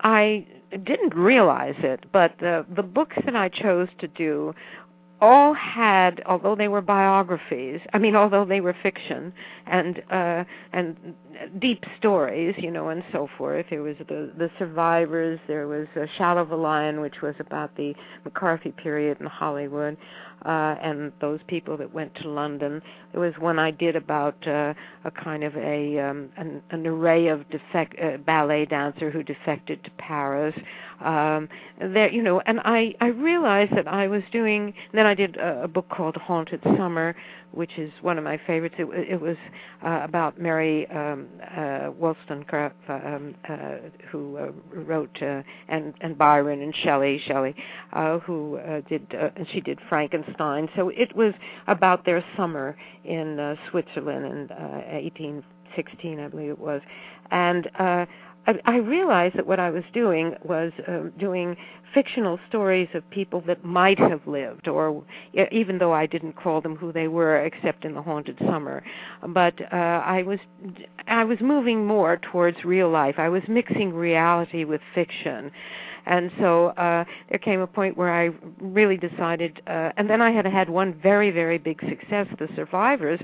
I 0.00 0.46
didn't 0.70 1.14
realize 1.14 1.76
it, 1.78 2.04
but 2.12 2.34
the 2.40 2.64
the 2.74 2.82
books 2.82 3.16
that 3.24 3.36
I 3.36 3.48
chose 3.48 3.88
to 3.98 4.08
do 4.08 4.54
all 5.20 5.54
had, 5.54 6.22
although 6.26 6.54
they 6.54 6.68
were 6.68 6.82
biographies, 6.82 7.80
I 7.92 7.98
mean, 7.98 8.16
although 8.16 8.44
they 8.44 8.60
were 8.60 8.76
fiction 8.82 9.32
and 9.66 10.02
uh, 10.10 10.44
and 10.72 11.14
deep 11.60 11.84
stories, 11.98 12.54
you 12.58 12.70
know, 12.70 12.88
and 12.88 13.02
so 13.12 13.28
forth. 13.38 13.66
There 13.70 13.82
was 13.82 13.96
the 13.98 14.32
the 14.36 14.50
survivors. 14.58 15.38
There 15.46 15.66
was 15.68 15.86
uh, 15.96 16.06
Shadow 16.18 16.42
of 16.42 16.50
a 16.50 16.56
Lion, 16.56 17.00
which 17.00 17.22
was 17.22 17.34
about 17.38 17.76
the 17.76 17.94
McCarthy 18.24 18.72
period 18.72 19.20
in 19.20 19.26
Hollywood 19.26 19.96
uh, 20.44 20.76
and 20.82 21.12
those 21.20 21.40
people 21.46 21.76
that 21.76 21.92
went 21.92 22.14
to 22.16 22.28
London. 22.28 22.82
There 23.12 23.20
was 23.20 23.34
one 23.38 23.58
I 23.58 23.70
did 23.70 23.96
about 23.96 24.46
uh, 24.46 24.74
a 25.04 25.10
kind 25.10 25.44
of 25.44 25.56
a 25.56 25.98
um, 25.98 26.30
an, 26.36 26.62
an 26.70 26.86
array 26.86 27.28
of 27.28 27.48
defect 27.50 27.96
uh, 28.00 28.18
ballet 28.18 28.66
dancer 28.66 29.10
who 29.10 29.22
defected 29.22 29.82
to 29.84 29.90
Paris. 29.92 30.54
Um, 31.00 31.48
there, 31.80 32.10
you 32.10 32.22
know, 32.22 32.40
and 32.46 32.60
I 32.64 32.94
I 33.00 33.06
realized 33.06 33.74
that 33.76 33.88
I 33.88 34.08
was 34.08 34.22
doing. 34.32 34.74
Then 34.92 35.06
I 35.06 35.14
did 35.14 35.36
a, 35.36 35.64
a 35.64 35.68
book 35.68 35.88
called 35.88 36.16
Haunted 36.16 36.62
Summer, 36.76 37.14
which 37.54 37.78
is 37.78 37.90
one 38.02 38.18
of 38.18 38.24
my 38.24 38.38
favorites. 38.46 38.74
It, 38.78 38.86
it 39.10 39.20
was 39.20 39.36
uh, 39.84 40.00
about 40.02 40.40
Mary 40.40 40.88
um, 40.90 41.28
uh, 41.56 41.90
Wollstonecraft, 41.96 42.74
um, 42.88 43.34
uh, 43.48 43.76
who 44.10 44.36
uh, 44.36 44.50
wrote 44.72 45.16
uh, 45.22 45.42
and 45.68 45.94
and 46.00 46.16
Byron 46.18 46.62
and 46.62 46.74
Shelley, 46.82 47.20
Shelley, 47.26 47.54
uh, 47.92 48.18
who 48.20 48.56
uh, 48.58 48.80
did 48.88 49.06
uh, 49.14 49.30
and 49.36 49.46
she 49.52 49.60
did 49.60 49.78
Frankenstein. 49.88 50.68
So 50.76 50.88
it 50.90 51.14
was 51.14 51.34
about 51.66 52.04
their 52.04 52.24
summer 52.36 52.76
in 53.04 53.38
uh, 53.38 53.56
Switzerland 53.70 54.24
in 54.26 54.50
uh, 54.56 54.82
1816, 55.02 56.20
I 56.20 56.28
believe 56.28 56.50
it 56.50 56.58
was, 56.58 56.82
and. 57.30 57.68
Uh, 57.78 58.06
I, 58.46 58.54
I 58.64 58.76
realized 58.76 59.36
that 59.36 59.46
what 59.46 59.60
I 59.60 59.70
was 59.70 59.84
doing 59.92 60.34
was 60.44 60.72
um, 60.86 61.12
doing 61.18 61.56
fictional 61.94 62.38
stories 62.48 62.88
of 62.94 63.08
people 63.10 63.40
that 63.46 63.64
might 63.64 63.98
have 63.98 64.26
lived, 64.26 64.66
or 64.66 65.04
even 65.52 65.78
though 65.78 65.92
I 65.92 66.06
didn't 66.06 66.34
call 66.34 66.60
them 66.60 66.74
who 66.74 66.92
they 66.92 67.06
were, 67.06 67.38
except 67.38 67.84
in 67.84 67.94
the 67.94 68.02
haunted 68.02 68.36
summer. 68.40 68.82
But 69.28 69.54
uh, 69.72 69.76
I 69.76 70.22
was 70.22 70.40
I 71.06 71.24
was 71.24 71.38
moving 71.40 71.86
more 71.86 72.16
towards 72.16 72.64
real 72.64 72.90
life. 72.90 73.14
I 73.18 73.28
was 73.28 73.42
mixing 73.48 73.92
reality 73.92 74.64
with 74.64 74.80
fiction. 74.94 75.52
And 76.06 76.30
so 76.38 76.68
uh, 76.68 77.04
there 77.30 77.38
came 77.38 77.60
a 77.60 77.66
point 77.66 77.96
where 77.96 78.12
I 78.12 78.30
really 78.60 78.96
decided, 78.96 79.62
uh, 79.66 79.92
and 79.96 80.08
then 80.08 80.20
I 80.20 80.30
had 80.30 80.46
had 80.46 80.68
one 80.68 80.94
very, 81.02 81.30
very 81.30 81.58
big 81.58 81.80
success, 81.88 82.26
The 82.38 82.48
Survivors, 82.54 83.20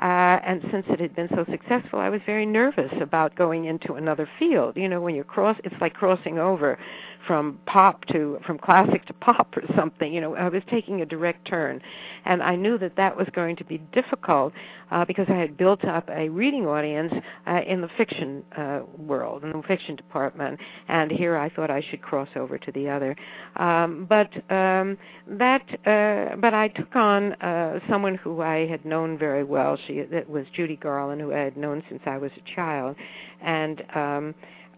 uh, 0.00 0.02
and 0.02 0.62
since 0.72 0.86
it 0.88 1.00
had 1.00 1.14
been 1.14 1.28
so 1.30 1.44
successful, 1.50 2.00
I 2.00 2.08
was 2.08 2.20
very 2.26 2.46
nervous 2.46 2.92
about 3.00 3.36
going 3.36 3.66
into 3.66 3.94
another 3.94 4.28
field. 4.38 4.76
You 4.76 4.88
know, 4.88 5.00
when 5.00 5.14
you're 5.14 5.24
cross, 5.24 5.56
it's 5.64 5.74
like 5.80 5.94
crossing 5.94 6.38
over 6.38 6.78
from 7.26 7.58
pop 7.66 8.04
to 8.06 8.38
from 8.46 8.58
classic 8.58 9.04
to 9.06 9.12
pop 9.14 9.56
or 9.56 9.62
something 9.76 10.12
you 10.12 10.20
know 10.20 10.34
i 10.34 10.48
was 10.48 10.62
taking 10.70 11.00
a 11.00 11.06
direct 11.06 11.46
turn. 11.46 11.80
And 12.24 12.42
i 12.42 12.56
knew 12.56 12.78
that 12.78 12.96
that 12.96 13.16
was 13.16 13.26
going 13.32 13.56
to 13.56 13.64
be 13.64 13.78
difficult 13.92 14.52
uh, 14.90 15.04
because 15.04 15.26
i 15.28 15.34
had 15.34 15.56
built 15.56 15.84
up 15.84 16.08
a 16.10 16.28
reading 16.28 16.66
audience 16.66 17.12
uh, 17.46 17.60
in 17.66 17.80
the 17.80 17.88
fiction 17.96 18.42
uh, 18.56 18.80
world 18.96 19.44
in 19.44 19.52
the 19.52 19.62
fiction 19.62 19.96
department. 19.96 20.60
And 20.88 21.10
here 21.10 21.36
i 21.36 21.48
thought 21.48 21.70
i 21.70 21.82
should 21.90 22.02
cross 22.02 22.28
over 22.36 22.58
to 22.58 22.72
the 22.72 22.88
other. 22.88 23.16
Um, 23.56 24.06
but 24.08 24.30
um, 24.52 24.98
that 25.26 25.62
uh, 25.86 26.36
but 26.36 26.54
i 26.54 26.68
took 26.68 26.94
on 26.96 27.32
uh, 27.34 27.80
someone 27.88 28.14
who 28.16 28.42
i 28.42 28.66
had 28.66 28.84
known 28.84 29.18
very 29.18 29.44
well. 29.44 29.78
She 29.86 29.94
it 29.94 30.28
was 30.28 30.46
judy 30.54 30.76
garland 30.76 31.20
who 31.20 31.32
i 31.32 31.38
had 31.38 31.56
known 31.56 31.82
since 31.88 32.02
i 32.06 32.18
was 32.18 32.30
a 32.36 32.54
child. 32.54 32.96
And 33.42 33.82
um 33.94 34.34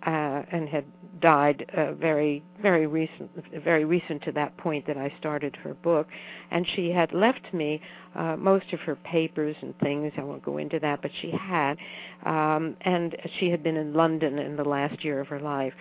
uh, 0.06 0.42
and 0.52 0.68
had 0.68 0.84
died 1.20 1.64
uh, 1.76 1.92
very 1.94 2.42
very 2.60 2.86
recent 2.86 3.30
very 3.64 3.84
recent 3.84 4.22
to 4.22 4.32
that 4.32 4.56
point 4.58 4.86
that 4.86 4.96
I 4.96 5.12
started 5.18 5.56
her 5.56 5.74
book. 5.74 6.06
And 6.50 6.66
she 6.74 6.90
had 6.90 7.12
left 7.12 7.52
me 7.52 7.80
uh, 8.14 8.36
most 8.36 8.72
of 8.72 8.80
her 8.80 8.96
papers 8.96 9.56
and 9.62 9.76
things. 9.78 10.12
I 10.16 10.22
won't 10.22 10.44
go 10.44 10.58
into 10.58 10.78
that 10.80 11.02
but 11.02 11.10
she 11.20 11.30
had. 11.30 11.76
Um, 12.24 12.76
and 12.82 13.16
she 13.38 13.50
had 13.50 13.62
been 13.62 13.76
in 13.76 13.94
London 13.94 14.38
in 14.38 14.56
the 14.56 14.64
last 14.64 15.04
year 15.04 15.20
of 15.20 15.28
her 15.28 15.40
life. 15.40 15.72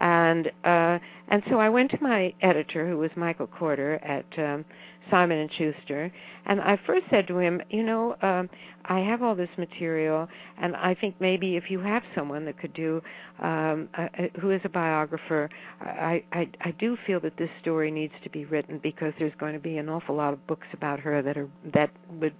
And 0.00 0.48
uh, 0.64 0.98
and 1.28 1.42
so 1.48 1.58
I 1.58 1.68
went 1.68 1.90
to 1.92 1.98
my 2.02 2.34
editor 2.42 2.88
who 2.88 2.98
was 2.98 3.10
Michael 3.16 3.46
Korda 3.46 3.98
at 4.06 4.26
um, 4.38 4.64
Simon 5.10 5.38
and 5.38 5.50
Schuster, 5.52 6.12
and 6.46 6.60
I 6.60 6.78
first 6.86 7.06
said 7.10 7.26
to 7.28 7.38
him, 7.38 7.60
you 7.70 7.82
know, 7.82 8.16
um, 8.22 8.48
I 8.84 9.00
have 9.00 9.22
all 9.22 9.34
this 9.34 9.48
material, 9.58 10.28
and 10.60 10.74
I 10.74 10.94
think 10.94 11.14
maybe 11.20 11.56
if 11.56 11.70
you 11.70 11.80
have 11.80 12.02
someone 12.14 12.44
that 12.46 12.58
could 12.58 12.74
do, 12.74 13.00
um, 13.40 13.88
uh, 13.96 14.08
who 14.40 14.50
is 14.50 14.60
a 14.64 14.68
biographer, 14.68 15.48
I, 15.80 16.24
I 16.32 16.48
I 16.60 16.70
do 16.72 16.96
feel 17.06 17.20
that 17.20 17.36
this 17.36 17.50
story 17.60 17.90
needs 17.90 18.14
to 18.24 18.30
be 18.30 18.44
written 18.44 18.80
because 18.82 19.12
there's 19.18 19.34
going 19.38 19.54
to 19.54 19.60
be 19.60 19.78
an 19.78 19.88
awful 19.88 20.16
lot 20.16 20.32
of 20.32 20.46
books 20.46 20.66
about 20.72 21.00
her 21.00 21.22
that 21.22 21.36
are 21.36 21.48
that 21.72 21.90
would 22.20 22.34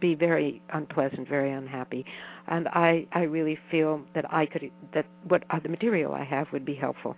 be 0.00 0.14
very 0.14 0.62
unpleasant, 0.72 1.28
very 1.28 1.52
unhappy, 1.52 2.04
and 2.48 2.68
I 2.68 3.06
I 3.12 3.22
really 3.22 3.58
feel 3.70 4.02
that 4.14 4.32
I 4.32 4.46
could 4.46 4.70
that 4.94 5.06
what 5.26 5.44
uh, 5.50 5.58
the 5.60 5.68
material 5.68 6.14
I 6.14 6.24
have 6.24 6.48
would 6.52 6.64
be 6.64 6.74
helpful. 6.74 7.16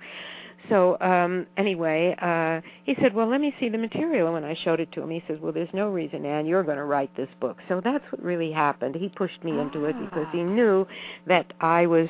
So 0.68 0.98
um 1.00 1.46
anyway, 1.56 2.14
uh 2.20 2.60
he 2.84 2.94
said, 3.00 3.14
"Well, 3.14 3.28
let 3.28 3.40
me 3.40 3.54
see 3.58 3.68
the 3.68 3.78
material." 3.78 4.26
And 4.26 4.34
when 4.34 4.44
I 4.44 4.56
showed 4.62 4.80
it 4.80 4.92
to 4.92 5.02
him, 5.02 5.10
he 5.10 5.22
says, 5.26 5.38
"Well, 5.40 5.52
there's 5.52 5.72
no 5.72 5.88
reason, 5.88 6.24
Anne, 6.24 6.46
you're 6.46 6.64
going 6.64 6.76
to 6.76 6.84
write 6.84 7.14
this 7.16 7.28
book." 7.40 7.58
So 7.68 7.80
that's 7.82 8.04
what 8.10 8.22
really 8.22 8.52
happened. 8.52 8.94
He 8.94 9.08
pushed 9.08 9.42
me 9.42 9.58
into 9.58 9.84
it 9.86 9.96
because 9.98 10.26
he 10.32 10.42
knew 10.42 10.86
that 11.26 11.52
I 11.60 11.86
was 11.86 12.08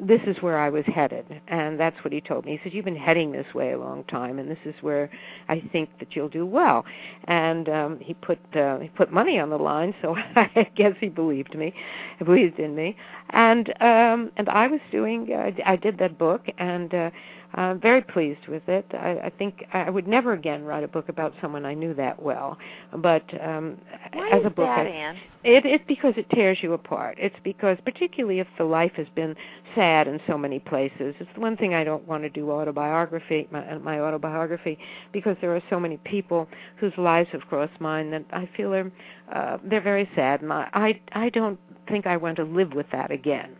this 0.00 0.20
is 0.26 0.36
where 0.40 0.58
I 0.58 0.70
was 0.70 0.84
headed, 0.86 1.26
and 1.48 1.78
that's 1.78 1.96
what 2.02 2.12
he 2.12 2.20
told 2.20 2.46
me. 2.46 2.52
He 2.52 2.60
said, 2.62 2.72
"You've 2.72 2.84
been 2.84 2.96
heading 2.96 3.32
this 3.32 3.46
way 3.54 3.72
a 3.72 3.78
long 3.78 4.04
time, 4.04 4.38
and 4.38 4.50
this 4.50 4.58
is 4.64 4.74
where 4.80 5.10
I 5.48 5.60
think 5.72 5.90
that 5.98 6.16
you'll 6.16 6.28
do 6.28 6.46
well." 6.46 6.84
And 7.24 7.68
um, 7.68 7.98
he 8.00 8.14
put 8.14 8.38
uh, 8.56 8.78
he 8.78 8.88
put 8.88 9.12
money 9.12 9.38
on 9.38 9.50
the 9.50 9.58
line, 9.58 9.94
so 10.00 10.16
I 10.36 10.70
guess 10.74 10.94
he 11.00 11.08
believed 11.08 11.54
me, 11.54 11.74
he 12.18 12.24
believed 12.24 12.58
in 12.58 12.74
me, 12.74 12.96
and 13.30 13.68
um, 13.82 14.32
and 14.36 14.48
I 14.48 14.68
was 14.68 14.80
doing. 14.90 15.28
Uh, 15.32 15.50
I 15.66 15.76
did 15.76 15.98
that 15.98 16.18
book, 16.18 16.46
and 16.58 16.94
uh, 16.94 17.10
I'm 17.54 17.80
very 17.80 18.02
pleased 18.02 18.46
with 18.48 18.62
it. 18.68 18.86
I, 18.92 19.18
I 19.24 19.32
think 19.36 19.64
I 19.72 19.90
would 19.90 20.06
never 20.06 20.34
again 20.34 20.62
write 20.64 20.84
a 20.84 20.88
book 20.88 21.08
about 21.08 21.34
someone 21.42 21.66
I 21.66 21.74
knew 21.74 21.94
that 21.94 22.20
well. 22.22 22.56
But 22.96 23.24
um, 23.44 23.76
Why 24.12 24.30
as 24.30 24.42
a 24.44 24.50
book, 24.50 24.66
that, 24.66 24.86
I, 24.86 24.90
Anne? 24.90 25.16
it, 25.42 25.66
it's 25.66 25.84
because 25.88 26.14
it 26.16 26.30
tears 26.30 26.58
you 26.62 26.74
apart. 26.74 27.18
It's 27.18 27.34
because, 27.42 27.76
particularly 27.84 28.38
if 28.38 28.46
the 28.56 28.64
life 28.64 28.92
has 28.94 29.08
been 29.16 29.34
sad 29.74 30.06
in 30.06 30.20
so 30.28 30.38
many 30.38 30.60
places, 30.60 31.14
it's 31.18 31.30
the 31.34 31.40
one 31.40 31.56
thing 31.56 31.74
I 31.74 31.82
don't 31.82 32.06
want 32.06 32.22
to 32.22 32.30
do 32.30 32.50
autobiography, 32.52 33.48
my, 33.50 33.78
my 33.78 34.00
autobiography, 34.00 34.78
because 35.12 35.36
there 35.40 35.54
are 35.54 35.62
so 35.70 35.80
many 35.80 35.96
people 35.98 36.46
whose 36.76 36.92
lives 36.96 37.28
have 37.32 37.42
crossed 37.42 37.80
mine 37.80 38.12
that 38.12 38.24
I 38.32 38.48
feel 38.56 38.72
are 38.74 38.92
uh, 39.34 39.58
they're 39.64 39.80
very 39.80 40.08
sad, 40.14 40.42
and 40.42 40.52
I 40.52 40.68
I, 40.72 41.00
I 41.12 41.28
don't 41.30 41.58
think 41.88 42.06
I 42.06 42.16
want 42.16 42.36
to 42.36 42.44
live 42.44 42.72
with 42.74 42.86
that 42.92 43.10
again. 43.10 43.56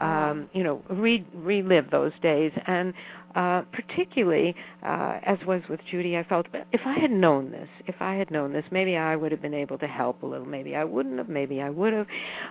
Um, 0.00 0.50
you 0.52 0.64
know, 0.64 0.82
re- 0.90 1.24
relive 1.32 1.90
those 1.92 2.10
days, 2.22 2.50
and 2.66 2.92
uh, 3.34 3.62
particularly 3.72 4.54
uh, 4.82 5.18
as 5.24 5.38
was 5.46 5.62
with 5.68 5.80
Judy, 5.90 6.16
I 6.16 6.24
felt 6.24 6.46
if 6.72 6.80
I 6.84 6.98
had 6.98 7.10
known 7.10 7.50
this, 7.50 7.68
if 7.86 7.96
I 8.00 8.14
had 8.14 8.30
known 8.30 8.52
this, 8.52 8.64
maybe 8.70 8.96
I 8.96 9.16
would 9.16 9.32
have 9.32 9.42
been 9.42 9.54
able 9.54 9.78
to 9.78 9.86
help 9.86 10.22
a 10.22 10.26
little. 10.26 10.46
Maybe 10.46 10.76
I 10.76 10.84
wouldn't 10.84 11.18
have. 11.18 11.28
Maybe 11.28 11.60
I 11.60 11.70
would 11.70 11.92
have. 11.92 12.06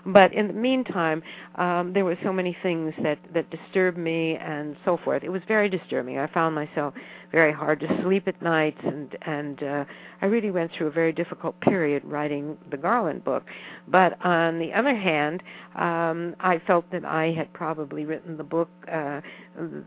But 0.06 0.34
in 0.34 0.48
the 0.48 0.54
meantime, 0.54 1.22
um, 1.56 1.94
there 1.94 2.06
were 2.06 2.17
so 2.24 2.34
many 2.34 2.56
things 2.63 2.94
that 3.04 3.20
that 3.34 3.50
disturbed 3.50 3.98
me 3.98 4.38
and 4.38 4.76
so 4.86 4.98
forth. 5.04 5.24
It 5.24 5.30
was 5.30 5.41
very 5.48 5.70
disturbing. 5.70 6.17
I 6.17 6.28
found 6.28 6.56
myself 6.56 6.94
very 7.32 7.54
hard 7.54 7.80
to 7.80 8.02
sleep 8.04 8.28
at 8.28 8.41
nights, 8.41 8.80
and 8.84 9.15
and 9.22 9.63
uh, 9.63 9.86
I 10.22 10.26
really 10.26 10.52
went 10.52 10.72
through 10.74 10.88
a 10.88 10.91
very 10.91 11.13
difficult 11.13 11.60
period 11.62 12.04
writing 12.06 12.58
the 12.70 12.78
Garland 12.78 13.24
book. 13.24 13.44
But 13.88 14.24
on 14.26 14.60
the 14.60 14.74
other 14.74 14.96
hand, 14.96 15.41
um, 15.76 16.36
I 16.39 16.62
felt 16.67 16.89
that 16.91 17.06
I 17.06 17.32
had 17.32 17.52
probably 17.54 18.06
written 18.06 18.38
the 18.38 18.44
book 18.44 18.70
uh, 18.91 19.22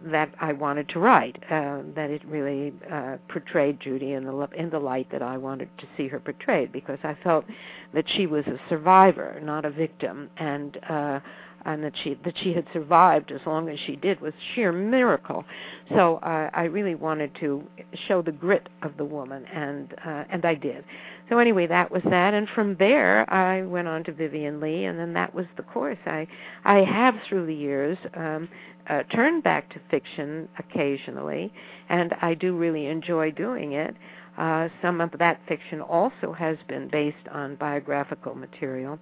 that 0.05 0.35
I 0.41 0.53
wanted 0.53 0.89
to 0.91 0.99
write. 0.99 1.37
Uh, 1.51 1.83
that 1.95 2.11
it 2.11 2.25
really 2.27 2.73
uh, 2.91 3.17
portrayed 3.29 3.81
Judy 3.81 4.13
in 4.13 4.25
the 4.25 4.49
in 4.57 4.71
the 4.71 4.81
light 4.81 5.11
that 5.13 5.23
I 5.23 5.37
wanted 5.37 5.69
to 5.79 5.87
see 5.97 6.09
her 6.09 6.21
portrayed, 6.21 6.73
because 6.73 6.99
I 7.05 7.17
felt 7.23 7.45
that 7.93 8.05
she 8.17 8.27
was 8.27 8.47
a 8.47 8.59
survivor, 8.69 9.41
not 9.43 9.65
a 9.65 9.71
victim, 9.71 10.31
and. 10.37 10.79
Uh, 10.89 11.21
and 11.65 11.83
that 11.83 11.93
she 12.03 12.15
that 12.25 12.35
she 12.43 12.53
had 12.53 12.67
survived 12.73 13.31
as 13.31 13.41
long 13.47 13.69
as 13.69 13.79
she 13.87 13.97
did 13.97 14.21
was 14.21 14.33
sheer 14.55 14.73
miracle. 14.73 15.45
So 15.91 16.17
uh, 16.17 16.51
I 16.53 16.65
really 16.65 16.95
wanted 16.95 17.35
to 17.41 17.63
show 18.07 18.23
the 18.23 18.33
grit 18.33 18.69
of 18.83 18.97
the 18.97 19.05
woman, 19.05 19.45
and 19.47 19.95
uh, 20.05 20.25
and 20.31 20.45
I 20.45 20.55
did. 20.55 20.85
So 21.29 21.39
anyway, 21.39 21.67
that 21.67 21.91
was 21.91 22.03
that, 22.11 22.35
and 22.35 22.49
from 22.55 22.77
there 22.79 23.31
I 23.33 23.63
went 23.63 23.89
on 23.89 24.05
to 24.05 24.13
Vivien 24.13 24.61
Leigh, 24.61 24.85
and 24.85 24.99
then 24.99 25.15
that 25.15 25.35
was 25.35 25.47
the 25.57 25.63
course. 25.63 25.99
I 26.07 26.27
I 26.65 26.85
have 26.85 27.15
through 27.29 27.47
the 27.47 27.55
years 27.55 27.97
um, 28.15 28.49
uh, 28.89 29.03
turned 29.05 29.43
back 29.43 29.71
to 29.71 29.81
fiction 29.91 30.49
occasionally, 30.59 31.53
and 31.89 32.15
I 32.21 32.35
do 32.35 32.57
really 32.57 32.87
enjoy 32.87 33.31
doing 33.31 33.73
it. 33.73 33.97
Uh, 34.37 34.69
some 34.83 35.01
of 35.01 35.13
that 35.19 35.41
fiction 35.47 35.81
also 35.81 36.33
has 36.37 36.57
been 36.69 36.89
based 36.89 37.29
on 37.31 37.55
biographical 37.55 38.35
material, 38.35 38.99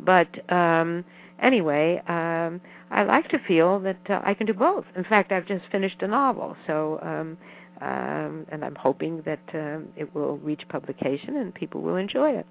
but 0.00 0.28
um, 0.50 1.04
anyway, 1.42 2.02
um, 2.06 2.60
I 2.90 3.02
like 3.04 3.28
to 3.30 3.38
feel 3.46 3.80
that 3.80 4.00
uh, 4.08 4.20
I 4.24 4.34
can 4.34 4.46
do 4.46 4.54
both. 4.54 4.84
In 4.96 5.04
fact, 5.04 5.32
I've 5.32 5.46
just 5.46 5.64
finished 5.70 6.02
a 6.02 6.08
novel, 6.08 6.56
so 6.66 6.98
um, 7.02 7.38
um, 7.80 8.46
and 8.50 8.64
I'm 8.64 8.74
hoping 8.74 9.22
that 9.24 9.40
um, 9.54 9.88
it 9.96 10.14
will 10.14 10.36
reach 10.38 10.62
publication 10.68 11.36
and 11.38 11.54
people 11.54 11.80
will 11.80 11.96
enjoy 11.96 12.32
it. 12.32 12.46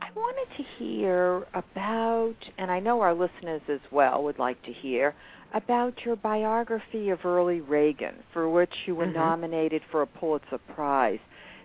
I 0.00 0.08
wanted 0.14 0.56
to 0.56 0.62
hear 0.78 1.44
about, 1.54 2.36
and 2.58 2.70
I 2.70 2.78
know 2.78 3.00
our 3.00 3.14
listeners 3.14 3.62
as 3.68 3.80
well 3.90 4.22
would 4.22 4.38
like 4.38 4.62
to 4.62 4.72
hear 4.72 5.14
about 5.54 6.04
your 6.04 6.16
biography 6.16 7.10
of 7.10 7.24
early 7.24 7.60
Reagan, 7.60 8.14
for 8.32 8.48
which 8.48 8.72
you 8.86 8.94
were 8.94 9.06
Mhm. 9.06 9.14
nominated 9.14 9.82
for 9.90 10.02
a 10.02 10.06
Pulitzer 10.06 10.58
Prize. 10.58 11.20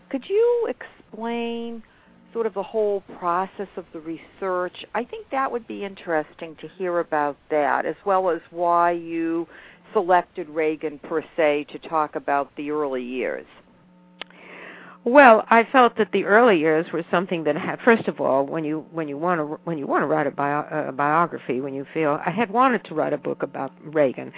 Could 0.10 0.27
you 0.27 0.67
explain 0.67 1.84
sort 2.33 2.45
of 2.45 2.53
the 2.53 2.63
whole 2.63 3.01
process 3.17 3.67
of 3.75 3.85
the 3.93 3.99
research? 3.99 4.85
I 4.93 5.03
think 5.03 5.27
that 5.31 5.51
would 5.51 5.67
be 5.67 5.83
interesting 5.83 6.55
to 6.61 6.67
hear 6.77 6.99
about 6.99 7.37
that, 7.49 7.85
as 7.85 7.95
well 8.05 8.29
as 8.29 8.41
why 8.51 8.91
you 8.91 9.47
selected 9.93 10.49
Reagan 10.49 10.99
per 10.99 11.23
se 11.35 11.65
to 11.71 11.79
talk 11.79 12.15
about 12.15 12.55
the 12.55 12.71
early 12.71 13.03
years. 13.03 13.47
Well, 15.05 15.45
I 15.49 15.63
felt 15.71 15.97
that 15.97 16.11
the 16.11 16.25
early 16.25 16.59
years 16.59 16.85
were 16.91 17.05
something 17.09 17.45
that 17.45 17.55
had. 17.55 17.79
First 17.81 18.07
of 18.09 18.19
all, 18.19 18.45
when 18.45 18.65
you 18.65 18.85
when 18.91 19.07
you 19.07 19.17
want 19.17 19.39
to 19.39 19.59
when 19.63 19.77
you 19.77 19.87
want 19.87 20.03
to 20.03 20.07
write 20.07 20.27
a, 20.27 20.31
bio, 20.31 20.87
a 20.89 20.91
biography, 20.91 21.61
when 21.61 21.73
you 21.73 21.85
feel 21.93 22.19
I 22.25 22.31
had 22.31 22.51
wanted 22.51 22.83
to 22.85 22.95
write 22.95 23.13
a 23.13 23.17
book 23.17 23.41
about 23.41 23.71
Reagan. 23.81 24.33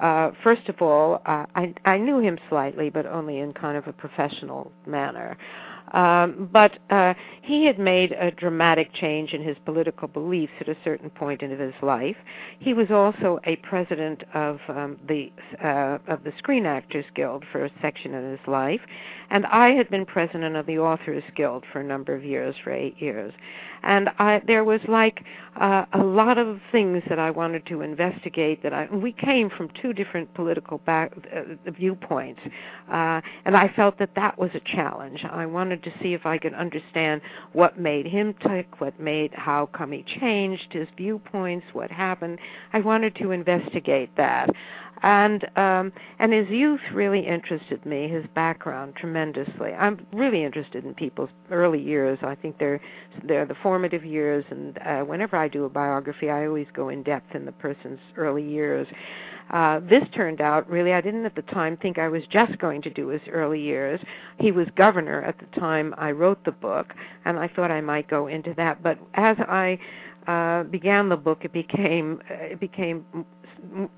Uh, 0.00 0.30
first 0.42 0.68
of 0.68 0.82
all, 0.82 1.22
uh, 1.26 1.46
I 1.54 1.74
I 1.84 1.98
knew 1.98 2.18
him 2.18 2.38
slightly, 2.48 2.90
but 2.90 3.06
only 3.06 3.38
in 3.38 3.52
kind 3.52 3.76
of 3.76 3.86
a 3.86 3.92
professional 3.92 4.72
manner. 4.86 5.36
Um, 5.92 6.48
but 6.52 6.78
uh, 6.90 7.14
he 7.42 7.64
had 7.64 7.78
made 7.78 8.12
a 8.12 8.30
dramatic 8.30 8.92
change 8.92 9.32
in 9.32 9.42
his 9.42 9.56
political 9.64 10.08
beliefs 10.08 10.52
at 10.60 10.68
a 10.68 10.76
certain 10.82 11.10
point 11.10 11.42
in 11.42 11.56
his 11.56 11.74
life. 11.82 12.16
He 12.58 12.74
was 12.74 12.90
also 12.90 13.38
a 13.44 13.56
president 13.56 14.24
of 14.34 14.58
um, 14.68 14.98
the 15.06 15.30
uh, 15.62 15.98
of 16.12 16.24
the 16.24 16.32
Screen 16.38 16.66
Actors 16.66 17.04
Guild 17.14 17.44
for 17.52 17.64
a 17.64 17.70
section 17.80 18.14
of 18.14 18.24
his 18.24 18.46
life, 18.48 18.80
and 19.30 19.46
I 19.46 19.70
had 19.70 19.88
been 19.88 20.04
president 20.04 20.56
of 20.56 20.66
the 20.66 20.78
Authors 20.78 21.24
Guild 21.36 21.64
for 21.72 21.80
a 21.80 21.84
number 21.84 22.14
of 22.14 22.24
years, 22.24 22.54
for 22.64 22.72
eight 22.72 23.00
years. 23.00 23.32
And 23.86 24.10
I, 24.18 24.42
there 24.46 24.64
was 24.64 24.80
like 24.88 25.22
uh, 25.60 25.84
a 25.92 25.98
lot 25.98 26.38
of 26.38 26.58
things 26.72 27.02
that 27.08 27.18
I 27.20 27.30
wanted 27.30 27.64
to 27.66 27.82
investigate. 27.82 28.62
That 28.62 28.74
I 28.74 28.88
we 28.92 29.12
came 29.12 29.48
from 29.48 29.70
two 29.80 29.92
different 29.92 30.34
political 30.34 30.78
back, 30.78 31.12
uh, 31.34 31.70
viewpoints, 31.70 32.40
uh, 32.92 33.20
and 33.44 33.56
I 33.56 33.72
felt 33.74 33.98
that 34.00 34.10
that 34.16 34.38
was 34.38 34.50
a 34.54 34.60
challenge. 34.60 35.24
I 35.24 35.46
wanted 35.46 35.84
to 35.84 35.92
see 36.02 36.14
if 36.14 36.26
I 36.26 36.36
could 36.36 36.52
understand 36.52 37.22
what 37.52 37.78
made 37.78 38.06
him 38.06 38.34
tick, 38.42 38.80
what 38.80 38.98
made 38.98 39.32
how 39.34 39.66
come 39.66 39.92
he 39.92 40.04
changed 40.20 40.72
his 40.72 40.88
viewpoints, 40.96 41.66
what 41.72 41.90
happened. 41.90 42.38
I 42.72 42.80
wanted 42.80 43.14
to 43.16 43.30
investigate 43.30 44.10
that 44.16 44.50
and 45.02 45.46
um 45.56 45.92
and 46.18 46.32
his 46.32 46.48
youth 46.48 46.80
really 46.92 47.26
interested 47.26 47.84
me 47.84 48.08
his 48.08 48.24
background 48.34 48.94
tremendously 48.96 49.72
i'm 49.78 50.06
really 50.12 50.44
interested 50.44 50.84
in 50.84 50.94
people's 50.94 51.30
early 51.50 51.80
years 51.80 52.18
i 52.22 52.34
think 52.34 52.58
they're 52.58 52.80
they're 53.24 53.46
the 53.46 53.56
formative 53.62 54.04
years 54.04 54.44
and 54.50 54.78
uh, 54.78 55.00
whenever 55.00 55.36
i 55.36 55.48
do 55.48 55.64
a 55.64 55.68
biography 55.68 56.30
i 56.30 56.46
always 56.46 56.66
go 56.72 56.88
in 56.88 57.02
depth 57.02 57.34
in 57.34 57.44
the 57.44 57.52
person's 57.52 58.00
early 58.16 58.42
years 58.42 58.86
uh, 59.50 59.80
this 59.88 60.02
turned 60.14 60.40
out 60.40 60.68
really 60.68 60.92
I 60.92 61.00
didn't 61.00 61.24
at 61.24 61.36
the 61.36 61.42
time 61.42 61.76
think 61.76 61.98
I 61.98 62.08
was 62.08 62.22
just 62.30 62.58
going 62.58 62.82
to 62.82 62.90
do 62.90 63.08
his 63.08 63.20
early 63.30 63.60
years. 63.60 64.00
He 64.40 64.50
was 64.50 64.66
governor 64.76 65.22
at 65.22 65.38
the 65.38 65.60
time 65.60 65.94
I 65.96 66.10
wrote 66.10 66.44
the 66.44 66.52
book, 66.52 66.92
and 67.24 67.38
I 67.38 67.46
thought 67.46 67.70
I 67.70 67.80
might 67.80 68.08
go 68.08 68.26
into 68.26 68.54
that. 68.54 68.82
But 68.82 68.98
as 69.14 69.36
I 69.38 69.78
uh, 70.26 70.64
began 70.64 71.08
the 71.08 71.16
book, 71.16 71.44
it 71.44 71.52
became 71.52 72.20
it 72.28 72.58
became 72.58 73.04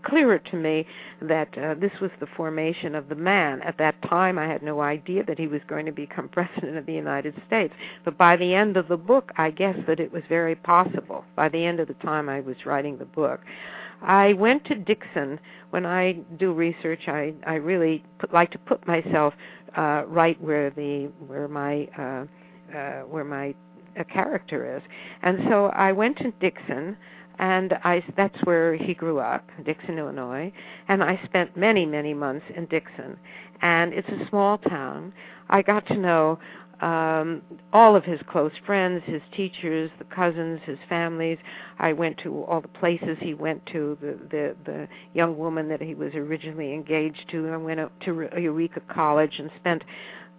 clearer 0.04 0.38
to 0.38 0.56
me 0.56 0.86
that 1.22 1.56
uh, 1.58 1.74
this 1.74 1.92
was 2.00 2.10
the 2.20 2.26
formation 2.36 2.94
of 2.94 3.08
the 3.08 3.14
man. 3.14 3.62
At 3.62 3.78
that 3.78 4.00
time, 4.02 4.38
I 4.38 4.46
had 4.46 4.62
no 4.62 4.80
idea 4.80 5.24
that 5.24 5.38
he 5.38 5.46
was 5.46 5.60
going 5.68 5.86
to 5.86 5.92
become 5.92 6.28
president 6.32 6.76
of 6.76 6.86
the 6.86 6.92
United 6.92 7.34
States. 7.46 7.74
But 8.04 8.18
by 8.18 8.36
the 8.36 8.54
end 8.54 8.76
of 8.76 8.88
the 8.88 8.96
book, 8.96 9.30
I 9.36 9.50
guess 9.50 9.76
that 9.86 10.00
it 10.00 10.12
was 10.12 10.22
very 10.28 10.54
possible. 10.54 11.24
By 11.36 11.48
the 11.48 11.64
end 11.64 11.80
of 11.80 11.88
the 11.88 11.94
time 11.94 12.28
I 12.28 12.40
was 12.40 12.56
writing 12.66 12.98
the 12.98 13.04
book. 13.04 13.40
I 14.02 14.32
went 14.34 14.64
to 14.66 14.74
Dixon 14.74 15.40
when 15.70 15.84
I 15.84 16.12
do 16.38 16.52
research. 16.52 17.08
I 17.08 17.34
I 17.46 17.54
really 17.54 18.04
put, 18.18 18.32
like 18.32 18.50
to 18.52 18.58
put 18.58 18.86
myself 18.86 19.34
uh, 19.76 20.04
right 20.06 20.40
where 20.40 20.70
the 20.70 21.10
where 21.26 21.48
my 21.48 21.88
uh, 21.98 22.76
uh, 22.76 23.00
where 23.02 23.24
my 23.24 23.54
uh, 23.98 24.04
character 24.04 24.76
is, 24.76 24.82
and 25.22 25.38
so 25.48 25.66
I 25.66 25.92
went 25.92 26.16
to 26.18 26.30
Dixon 26.40 26.96
and 27.38 27.74
I 27.84 28.02
that's 28.16 28.38
where 28.44 28.76
he 28.76 28.94
grew 28.94 29.18
up, 29.18 29.48
Dixon, 29.64 29.98
Illinois, 29.98 30.52
and 30.88 31.02
I 31.02 31.20
spent 31.24 31.56
many 31.56 31.86
many 31.86 32.14
months 32.14 32.46
in 32.54 32.66
Dixon, 32.66 33.16
and 33.62 33.92
it's 33.92 34.08
a 34.08 34.28
small 34.28 34.58
town. 34.58 35.12
I 35.48 35.62
got 35.62 35.86
to 35.86 35.96
know 35.96 36.38
um 36.80 37.42
all 37.72 37.96
of 37.96 38.04
his 38.04 38.20
close 38.28 38.52
friends, 38.64 39.02
his 39.04 39.22
teachers, 39.32 39.90
the 39.98 40.04
cousins, 40.04 40.60
his 40.64 40.78
families. 40.88 41.38
I 41.78 41.92
went 41.92 42.18
to 42.18 42.42
all 42.44 42.60
the 42.60 42.68
places 42.68 43.16
he 43.20 43.34
went 43.34 43.64
to, 43.66 43.98
the 44.00 44.18
the 44.30 44.56
the 44.64 44.88
young 45.14 45.36
woman 45.38 45.68
that 45.68 45.80
he 45.80 45.94
was 45.94 46.14
originally 46.14 46.72
engaged 46.72 47.26
to. 47.30 47.48
I 47.48 47.56
went 47.56 47.80
up 47.80 47.92
to 48.00 48.28
Eureka 48.36 48.80
College 48.88 49.38
and 49.38 49.50
spent 49.56 49.82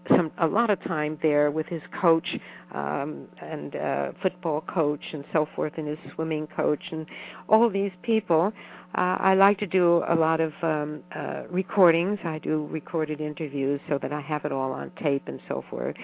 some 0.08 0.32
a 0.38 0.48
lot 0.48 0.70
of 0.70 0.82
time 0.84 1.18
there 1.22 1.52
with 1.52 1.66
his 1.68 1.82
coach 2.02 2.28
um 2.74 3.28
and 3.42 3.76
uh 3.76 4.12
football 4.22 4.62
coach 4.62 5.04
and 5.14 5.24
so 5.34 5.48
forth 5.56 5.74
and 5.78 5.88
his 5.88 5.98
swimming 6.16 6.48
coach 6.56 6.84
and 6.92 7.06
all 7.48 7.70
these 7.70 7.92
people. 8.04 8.54
Uh 8.96 9.18
I 9.20 9.34
like 9.36 9.60
to 9.60 9.68
do 9.68 10.04
a 10.08 10.16
lot 10.16 10.40
of 10.40 10.54
um 10.62 11.04
uh 11.16 11.44
recordings. 11.50 12.20
I 12.24 12.40
do 12.40 12.68
recorded 12.72 13.22
interviews 13.22 13.80
so 13.90 14.00
that 14.02 14.14
I 14.14 14.22
have 14.22 14.46
it 14.46 14.52
all 14.52 14.72
on 14.72 14.92
tape 15.02 15.24
and 15.28 15.40
so 15.48 15.64
forth. 15.70 15.96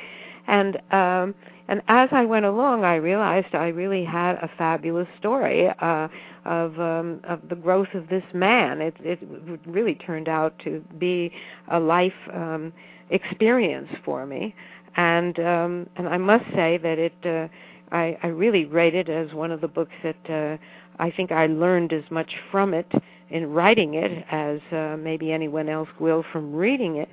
And 0.48 0.78
um 0.92 1.34
and 1.68 1.82
as 1.88 2.10
I 2.12 2.26
went 2.26 2.46
along 2.46 2.84
I 2.84 2.96
realized 2.96 3.56
I 3.56 3.68
really 3.70 4.04
had 4.04 4.36
a 4.36 4.50
fabulous 4.58 5.08
story 5.20 5.70
uh 5.80 6.08
of 6.46 6.80
um 6.80 7.22
of 7.24 7.40
the 7.50 7.56
growth 7.56 7.94
of 7.94 8.08
this 8.10 8.24
man. 8.34 8.82
It 8.82 8.96
it 9.00 9.20
really 9.66 9.96
turned 9.96 10.30
out 10.30 10.58
to 10.60 10.84
be 11.00 11.32
a 11.70 11.80
life 11.80 12.14
um 12.34 12.74
experience 13.10 13.90
for 14.04 14.26
me 14.26 14.56
and 14.96 15.40
um 15.40 15.90
and 15.96 16.08
I 16.08 16.18
must 16.18 16.46
say 16.54 16.78
that 16.78 16.98
it 17.00 17.14
uh 17.26 17.48
I 17.96 18.18
I 18.24 18.28
really 18.28 18.66
rate 18.66 18.96
it 18.96 19.10
as 19.10 19.34
one 19.34 19.52
of 19.52 19.62
the 19.62 19.68
books 19.68 19.94
that 20.04 20.30
uh 20.30 20.58
I 20.98 21.12
think 21.12 21.32
I 21.32 21.48
learned 21.48 21.94
as 21.94 22.04
much 22.10 22.32
from 22.52 22.74
it 22.74 22.92
in 23.30 23.52
writing 23.52 23.96
it 23.96 24.26
as 24.32 24.60
uh, 24.72 24.96
maybe 24.98 25.32
anyone 25.32 25.68
else 25.68 25.90
will 26.00 26.24
from 26.32 26.54
reading 26.54 26.98
it. 26.98 27.10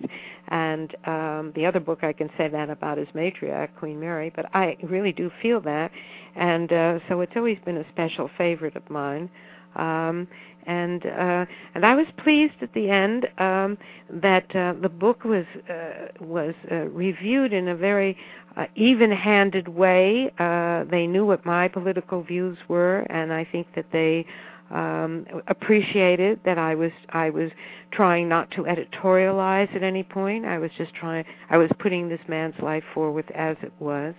And 0.49 0.95
um, 1.07 1.53
the 1.55 1.65
other 1.65 1.81
book 1.81 2.05
I 2.05 2.13
can 2.13 2.29
say 2.37 2.49
that 2.49 2.69
about 2.69 2.99
is 2.99 3.09
Matriarch, 3.15 3.71
Queen 3.79 3.99
Mary, 3.99 4.31
but 4.35 4.47
I 4.55 4.77
really 4.83 5.13
do 5.13 5.31
feel 5.41 5.61
that. 5.63 5.91
And 6.37 6.73
uh, 6.73 6.99
so 7.09 7.21
it's 7.23 7.33
always 7.35 7.59
been 7.65 7.79
a 7.79 7.89
special 7.91 8.31
favorite 8.37 8.77
of 8.77 8.89
mine. 8.91 9.31
Um, 9.77 10.29
and 10.67 11.05
uh, 11.07 11.47
and 11.75 11.85
I 11.85 11.95
was 11.95 12.07
pleased 12.19 12.55
at 12.61 12.73
the 12.73 12.89
end 12.89 13.27
um, 13.39 13.79
that 14.11 14.55
uh, 14.55 14.75
the 14.81 14.89
book 14.89 15.25
was 15.25 15.45
uh, 15.69 16.09
was 16.21 16.55
uh, 16.71 16.87
reviewed 16.87 17.53
in 17.53 17.69
a 17.69 17.77
very 17.77 18.17
uh, 18.57 18.67
even-handed 18.77 19.69
way. 19.69 20.33
Uh, 20.39 20.85
they 20.85 21.07
knew 21.07 21.27
what 21.27 21.45
my 21.45 21.69
political 21.69 22.23
views 22.23 22.59
were, 22.69 23.01
and 23.11 23.33
I 23.33 23.45
think 23.45 23.67
that 23.75 23.87
they 23.93 24.25
um, 24.71 25.27
appreciated 25.49 26.41
that 26.45 26.59
I 26.59 26.75
was 26.75 26.93
I 27.11 27.31
was 27.31 27.51
trying 27.91 28.29
not 28.29 28.51
to 28.53 28.63
editorialize 28.63 29.75
at 29.75 29.83
any 29.83 30.03
point. 30.03 30.45
I 30.45 30.59
was 30.59 30.71
just 30.79 30.95
trying. 30.95 31.25
I 31.51 31.57
was 31.57 31.71
putting 31.79 32.09
this 32.09 32.21
man's 32.29 32.55
life 32.63 32.85
forward 32.95 33.31
as 33.35 33.57
it 33.63 33.73
was, 33.81 34.15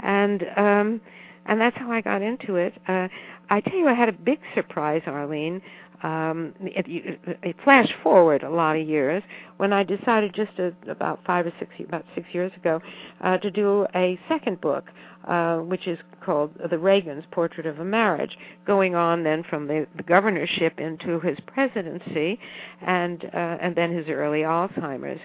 and 0.00 0.44
um, 0.56 1.00
and 1.46 1.60
that's 1.60 1.76
how 1.76 1.90
I 1.90 2.00
got 2.00 2.22
into 2.22 2.56
it. 2.56 2.74
Uh, 2.88 3.08
I 3.50 3.60
tell 3.60 3.78
you, 3.78 3.88
I 3.88 3.94
had 3.94 4.08
a 4.08 4.12
big 4.12 4.40
surprise, 4.54 5.02
Arlene. 5.06 5.62
Um, 6.02 6.52
it, 6.60 7.18
it, 7.42 7.56
flashed 7.64 7.94
forward 8.02 8.42
a 8.42 8.50
lot 8.50 8.76
of 8.76 8.86
years 8.86 9.22
when 9.56 9.72
I 9.72 9.82
decided 9.82 10.34
just 10.34 10.58
a, 10.58 10.74
about 10.90 11.20
five 11.26 11.46
or 11.46 11.52
six 11.58 11.70
about 11.80 12.04
six 12.14 12.26
years 12.32 12.52
ago 12.54 12.82
uh, 13.22 13.38
to 13.38 13.50
do 13.50 13.86
a 13.94 14.20
second 14.28 14.60
book, 14.60 14.84
uh, 15.26 15.56
which 15.58 15.86
is 15.86 15.98
called 16.22 16.52
The 16.58 16.76
Reagans: 16.76 17.24
Portrait 17.30 17.64
of 17.64 17.78
a 17.80 17.84
Marriage, 17.84 18.36
going 18.66 18.94
on 18.94 19.24
then 19.24 19.42
from 19.48 19.66
the, 19.68 19.86
the 19.96 20.02
governorship 20.02 20.78
into 20.78 21.18
his 21.20 21.38
presidency, 21.46 22.38
and 22.82 23.24
uh, 23.32 23.56
and 23.62 23.74
then 23.74 23.90
his 23.90 24.06
early 24.08 24.40
Alzheimer's, 24.40 25.20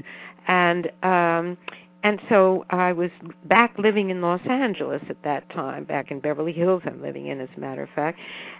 and 0.47 0.89
um, 1.03 1.57
and 2.03 2.19
so 2.29 2.65
I 2.69 2.93
was 2.93 3.11
back 3.45 3.75
living 3.77 4.09
in 4.09 4.21
Los 4.21 4.41
Angeles 4.49 5.01
at 5.09 5.21
that 5.23 5.49
time, 5.49 5.83
back 5.83 6.09
in 6.09 6.19
Beverly 6.19 6.51
Hills. 6.51 6.81
I'm 6.85 7.01
living 7.01 7.27
in, 7.27 7.39
as 7.39 7.49
a 7.55 7.59
matter 7.59 7.83
of 7.83 7.89
fact, 7.95 8.19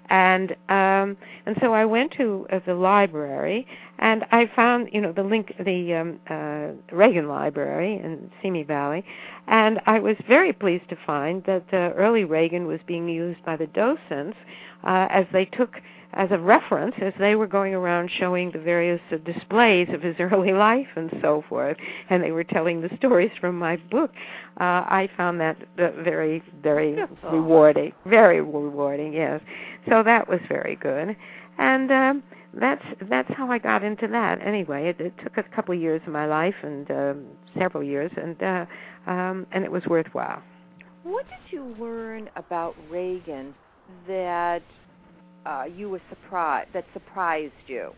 and 0.10 0.52
um, 0.70 1.18
and 1.46 1.58
so 1.62 1.74
I 1.74 1.86
went 1.86 2.12
to 2.18 2.46
uh, 2.52 2.60
the 2.66 2.76
library, 2.76 3.66
and 4.00 4.26
I 4.32 4.50
found 4.56 4.90
you 4.92 5.02
know 5.02 5.12
the 5.12 5.24
link, 5.24 5.54
the 5.64 5.94
um, 5.96 6.20
uh, 6.30 6.96
Reagan 6.96 7.28
Library 7.28 7.96
in 7.96 8.32
Simi 8.42 8.64
Valley, 8.64 9.04
and 9.48 9.80
I 9.88 10.00
was 10.00 10.16
very 10.28 10.54
pleased 10.54 10.88
to 10.90 10.98
find 11.06 11.44
that 11.46 11.66
uh, 11.74 11.94
early 11.98 12.26
Reagan 12.26 12.68
was 12.68 12.80
being 12.86 13.10
used 13.10 13.44
by 13.44 13.58
the 13.58 13.68
docents 13.68 14.38
uh, 14.84 15.08
as 15.10 15.26
they 15.34 15.46
took 15.46 15.76
as 16.14 16.30
a 16.32 16.38
reference 16.38 16.96
as 17.02 17.14
they 17.20 17.36
were 17.36 17.48
going 17.48 17.74
around 17.74 18.10
showing 18.20 18.52
the 18.52 18.60
various 18.60 19.02
uh, 19.12 19.18
displays 19.18 19.88
of 19.94 20.02
his 20.02 20.16
early 20.20 20.52
life 20.52 20.88
and 20.96 21.10
so 21.22 21.44
forth 21.48 21.78
and 22.10 22.24
they 22.24 22.32
were 22.32 22.44
telling 22.44 22.82
the 22.82 22.90
stories 22.98 23.32
from 23.40 23.58
my 23.58 23.78
book 23.90 24.12
uh 24.60 24.84
i 24.88 25.10
found 25.16 25.40
that 25.40 25.58
uh, 25.80 25.92
very 26.04 26.44
very 26.62 26.98
rewarding 27.32 27.92
very 28.06 28.42
rewarding 28.42 29.14
yes. 29.14 29.42
So 29.90 30.04
that 30.04 30.28
was 30.28 30.40
very 30.48 30.76
good. 30.76 31.16
And 31.58 31.92
um 31.92 32.24
that's 32.54 32.84
that's 33.10 33.32
how 33.38 33.50
i 33.50 33.58
got 33.58 33.82
into 33.84 34.08
that. 34.10 34.40
Anyway 34.46 34.90
it, 34.90 35.00
it 35.00 35.14
took 35.24 35.38
a 35.38 35.44
couple 35.56 35.74
of 35.74 35.82
years 35.82 36.02
of 36.06 36.12
my 36.12 36.26
life 36.26 36.56
and 36.64 36.90
um 36.92 37.26
several 37.58 37.84
years 37.84 38.12
and 38.18 38.42
uh 38.44 38.66
um 39.08 39.48
and 39.52 39.64
it 39.64 39.72
was 39.72 39.84
worthwhile. 39.88 40.42
What 41.04 41.26
did 41.30 41.54
you 41.54 41.76
learn 41.80 42.30
about 42.36 42.76
reagan 42.90 43.56
that 44.08 44.64
uh, 45.46 45.66
you 45.76 45.90
were 45.90 46.02
surprised 46.10 46.70
that 46.74 46.86
surprised 46.94 47.54
you? 47.68 47.94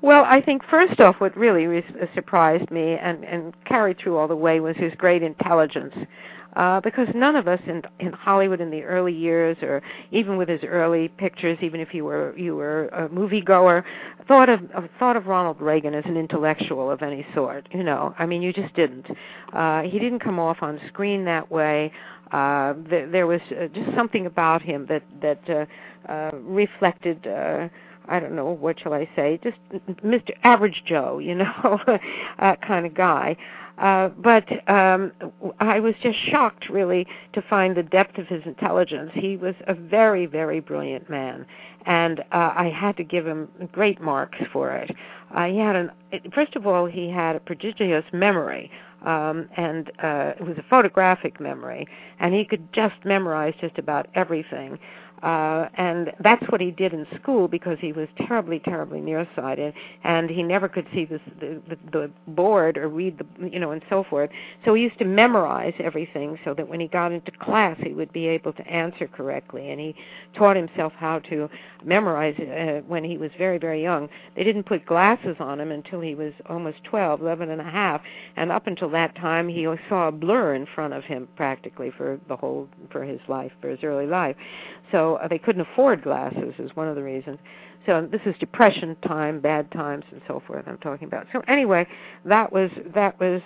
Well, 0.00 0.24
I 0.26 0.40
think 0.40 0.62
first 0.68 0.98
off, 1.00 1.16
what 1.20 1.36
really 1.36 1.84
surprised 2.14 2.70
me 2.72 2.94
and, 2.94 3.24
and 3.24 3.54
carried 3.64 3.98
through 3.98 4.16
all 4.16 4.26
the 4.26 4.36
way 4.36 4.58
was 4.58 4.76
his 4.76 4.92
great 4.96 5.22
intelligence. 5.22 5.94
Uh, 6.54 6.80
because 6.82 7.08
none 7.14 7.34
of 7.34 7.48
us 7.48 7.60
in 7.66 7.80
in 7.98 8.12
Hollywood 8.12 8.60
in 8.60 8.70
the 8.70 8.82
early 8.82 9.14
years, 9.14 9.56
or 9.62 9.80
even 10.10 10.36
with 10.36 10.50
his 10.50 10.60
early 10.64 11.08
pictures, 11.08 11.56
even 11.62 11.80
if 11.80 11.94
you 11.94 12.04
were 12.04 12.36
you 12.36 12.54
were 12.54 12.88
a 12.88 13.08
moviegoer, 13.08 13.82
thought 14.28 14.50
of, 14.50 14.60
of 14.72 14.84
thought 14.98 15.16
of 15.16 15.26
Ronald 15.26 15.62
Reagan 15.62 15.94
as 15.94 16.04
an 16.04 16.18
intellectual 16.18 16.90
of 16.90 17.00
any 17.00 17.26
sort. 17.34 17.66
You 17.72 17.82
know, 17.82 18.14
I 18.18 18.26
mean, 18.26 18.42
you 18.42 18.52
just 18.52 18.74
didn't. 18.74 19.06
Uh, 19.54 19.80
he 19.82 19.98
didn't 19.98 20.18
come 20.18 20.38
off 20.38 20.58
on 20.60 20.78
screen 20.88 21.24
that 21.24 21.50
way. 21.50 21.90
Uh, 22.32 22.74
th- 22.88 23.10
there 23.12 23.26
was 23.26 23.40
uh, 23.50 23.66
just 23.68 23.94
something 23.94 24.26
about 24.26 24.62
him 24.62 24.86
that 24.86 25.02
that 25.20 25.40
uh, 25.48 26.10
uh, 26.10 26.30
reflected. 26.34 27.26
Uh, 27.26 27.68
I 28.08 28.18
don't 28.18 28.34
know 28.34 28.50
what 28.50 28.80
shall 28.80 28.94
I 28.94 29.08
say, 29.14 29.38
just 29.44 29.58
Mr. 30.02 30.30
Average 30.42 30.82
Joe, 30.86 31.18
you 31.18 31.34
know, 31.36 31.80
uh, 32.38 32.56
kind 32.66 32.84
of 32.84 32.94
guy. 32.94 33.36
Uh, 33.78 34.08
but 34.08 34.44
um, 34.68 35.12
I 35.58 35.80
was 35.80 35.94
just 36.02 36.18
shocked, 36.30 36.68
really, 36.68 37.06
to 37.32 37.42
find 37.42 37.76
the 37.76 37.82
depth 37.82 38.18
of 38.18 38.26
his 38.26 38.42
intelligence. 38.44 39.10
He 39.14 39.36
was 39.36 39.54
a 39.66 39.74
very, 39.74 40.26
very 40.26 40.60
brilliant 40.60 41.08
man, 41.08 41.46
and 41.86 42.20
uh, 42.20 42.52
I 42.54 42.68
had 42.74 42.96
to 42.98 43.04
give 43.04 43.26
him 43.26 43.48
great 43.72 44.00
marks 44.00 44.38
for 44.52 44.72
it. 44.72 44.94
Uh, 45.34 45.46
he 45.46 45.58
had 45.58 45.76
an, 45.76 45.90
first 46.34 46.54
of 46.54 46.66
all, 46.66 46.86
he 46.86 47.08
had 47.08 47.34
a 47.34 47.40
prodigious 47.40 48.04
memory, 48.12 48.70
um, 49.04 49.48
and 49.56 49.90
uh, 50.02 50.32
it 50.38 50.42
was 50.42 50.56
a 50.58 50.64
photographic 50.68 51.40
memory, 51.40 51.86
and 52.20 52.34
he 52.34 52.44
could 52.44 52.72
just 52.72 52.94
memorize 53.04 53.54
just 53.60 53.78
about 53.78 54.06
everything. 54.14 54.78
Uh, 55.22 55.68
and 55.74 56.12
that's 56.20 56.42
what 56.48 56.60
he 56.60 56.72
did 56.72 56.92
in 56.92 57.06
school 57.20 57.46
because 57.46 57.78
he 57.80 57.92
was 57.92 58.08
terribly, 58.26 58.58
terribly 58.58 59.00
nearsighted, 59.00 59.72
and 60.02 60.28
he 60.28 60.42
never 60.42 60.68
could 60.68 60.86
see 60.92 61.04
the, 61.04 61.20
the 61.40 61.78
the 61.92 62.10
board 62.28 62.76
or 62.76 62.88
read 62.88 63.18
the 63.18 63.48
you 63.48 63.60
know 63.60 63.70
and 63.70 63.82
so 63.88 64.04
forth. 64.10 64.30
So 64.64 64.74
he 64.74 64.82
used 64.82 64.98
to 64.98 65.04
memorize 65.04 65.74
everything 65.78 66.38
so 66.44 66.54
that 66.54 66.66
when 66.66 66.80
he 66.80 66.88
got 66.88 67.12
into 67.12 67.30
class 67.30 67.78
he 67.82 67.92
would 67.92 68.12
be 68.12 68.26
able 68.26 68.52
to 68.54 68.66
answer 68.66 69.06
correctly. 69.06 69.70
And 69.70 69.78
he 69.78 69.94
taught 70.36 70.56
himself 70.56 70.92
how 70.96 71.20
to 71.30 71.48
memorize 71.84 72.34
uh, 72.38 72.80
when 72.86 73.04
he 73.04 73.16
was 73.16 73.30
very, 73.38 73.58
very 73.58 73.82
young. 73.82 74.08
They 74.34 74.44
didn't 74.44 74.64
put 74.64 74.84
glasses 74.86 75.36
on 75.38 75.60
him 75.60 75.70
until 75.70 76.00
he 76.00 76.14
was 76.14 76.32
almost 76.48 76.82
twelve, 76.82 77.20
eleven 77.20 77.50
and 77.50 77.60
a 77.60 77.70
half, 77.70 78.00
and 78.36 78.50
up 78.50 78.66
until 78.66 78.90
that 78.90 79.14
time 79.16 79.48
he 79.48 79.68
saw 79.88 80.08
a 80.08 80.12
blur 80.12 80.54
in 80.54 80.66
front 80.74 80.94
of 80.94 81.04
him 81.04 81.28
practically 81.36 81.92
for 81.96 82.18
the 82.28 82.36
whole 82.36 82.68
for 82.90 83.04
his 83.04 83.20
life, 83.28 83.52
for 83.60 83.70
his 83.70 83.84
early 83.84 84.06
life. 84.06 84.36
So 84.92 85.16
uh, 85.16 85.26
they 85.26 85.38
couldn't 85.38 85.62
afford 85.62 86.04
glasses 86.04 86.54
is 86.58 86.70
one 86.74 86.86
of 86.86 86.94
the 86.94 87.02
reasons. 87.02 87.38
So 87.86 88.06
this 88.10 88.20
is 88.26 88.34
depression 88.38 88.96
time, 89.06 89.40
bad 89.40 89.70
times, 89.72 90.04
and 90.12 90.20
so 90.28 90.40
forth. 90.46 90.64
I'm 90.68 90.78
talking 90.78 91.08
about. 91.08 91.26
So 91.32 91.42
anyway, 91.48 91.86
that 92.24 92.52
was 92.52 92.70
that 92.94 93.18
was 93.18 93.42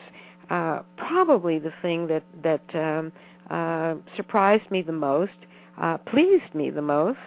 uh, 0.51 0.81
probably 0.99 1.59
the 1.59 1.73
thing 1.81 2.07
that 2.09 2.25
that 2.43 2.75
um, 2.75 3.13
uh, 3.51 3.95
surprised 4.17 4.71
me 4.71 4.83
the 4.83 4.93
most, 4.93 5.33
uh, 5.81 5.97
pleased 5.99 6.55
me 6.55 6.69
the 6.69 6.83
most. 6.83 7.19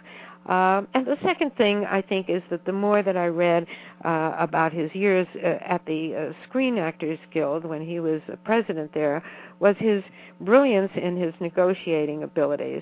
Um, 0.46 0.88
and 0.96 1.06
the 1.06 1.18
second 1.24 1.56
thing 1.58 1.86
I 1.86 2.02
think 2.02 2.30
is 2.30 2.42
that 2.50 2.66
the 2.66 2.72
more 2.72 3.04
that 3.04 3.16
I 3.16 3.28
read 3.28 3.68
uh, 4.04 4.36
about 4.40 4.74
his 4.74 4.90
years 4.96 5.28
uh, 5.36 5.58
at 5.62 5.86
the 5.86 6.16
uh, 6.16 6.48
Screen 6.48 6.78
Actors 6.78 7.20
Guild 7.32 7.66
when 7.66 7.86
he 7.86 8.00
was 8.00 8.22
president 8.46 8.92
there, 8.94 9.22
was 9.60 9.76
his 9.80 10.04
brilliance 10.42 10.92
in 10.96 11.18
his 11.18 11.34
negotiating 11.40 12.24
abilities, 12.24 12.82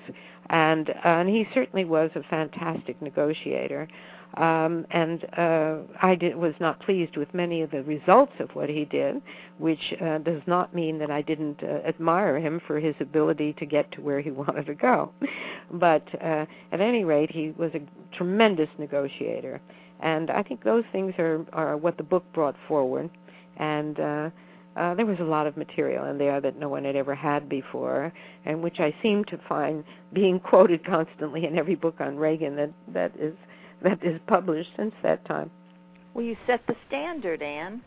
and 0.50 0.90
uh, 0.90 0.94
and 1.04 1.28
he 1.28 1.46
certainly 1.54 1.84
was 1.84 2.10
a 2.14 2.22
fantastic 2.24 3.00
negotiator. 3.02 3.88
Um, 4.36 4.86
and 4.90 5.24
uh, 5.38 5.78
I 6.02 6.14
did, 6.14 6.36
was 6.36 6.52
not 6.60 6.80
pleased 6.80 7.16
with 7.16 7.32
many 7.32 7.62
of 7.62 7.70
the 7.70 7.82
results 7.82 8.34
of 8.40 8.50
what 8.54 8.68
he 8.68 8.84
did, 8.84 9.22
which 9.56 9.94
uh, 10.02 10.18
does 10.18 10.42
not 10.46 10.74
mean 10.74 10.98
that 10.98 11.10
I 11.10 11.22
didn't 11.22 11.62
uh, 11.62 11.80
admire 11.88 12.38
him 12.38 12.60
for 12.66 12.78
his 12.78 12.94
ability 13.00 13.54
to 13.54 13.64
get 13.64 13.90
to 13.92 14.02
where 14.02 14.20
he 14.20 14.30
wanted 14.42 14.66
to 14.66 14.74
go. 14.74 15.12
But 15.72 16.06
uh, 16.22 16.44
at 16.72 16.80
any 16.80 17.04
rate, 17.04 17.30
he 17.30 17.54
was 17.56 17.72
a 17.74 17.80
tremendous 18.16 18.68
negotiator, 18.78 19.60
and 20.00 20.30
I 20.30 20.42
think 20.42 20.62
those 20.62 20.84
things 20.92 21.14
are 21.18 21.44
are 21.52 21.76
what 21.76 21.96
the 21.96 22.02
book 22.02 22.24
brought 22.32 22.56
forward. 22.68 23.10
And 23.56 23.98
uh, 23.98 24.30
uh, 24.78 24.94
there 24.94 25.06
was 25.06 25.18
a 25.18 25.24
lot 25.24 25.46
of 25.46 25.56
material 25.56 26.04
in 26.06 26.18
there 26.18 26.40
that 26.40 26.56
no 26.56 26.68
one 26.68 26.84
had 26.84 26.94
ever 26.94 27.14
had 27.14 27.48
before, 27.48 28.12
and 28.44 28.62
which 28.62 28.78
I 28.78 28.94
seem 29.02 29.24
to 29.24 29.38
find 29.48 29.82
being 30.12 30.38
quoted 30.50 30.86
constantly 30.86 31.44
in 31.44 31.58
every 31.58 31.74
book 31.74 31.96
on 32.00 32.16
Reagan 32.16 32.56
that 32.56 32.72
that 32.94 33.12
is 33.18 33.34
that 33.82 34.02
is 34.04 34.20
published 34.26 34.70
since 34.76 34.94
that 35.02 35.24
time. 35.24 35.50
Well, 36.14 36.24
you 36.24 36.36
set 36.46 36.66
the 36.66 36.74
standard, 36.86 37.42
Anne. 37.42 37.82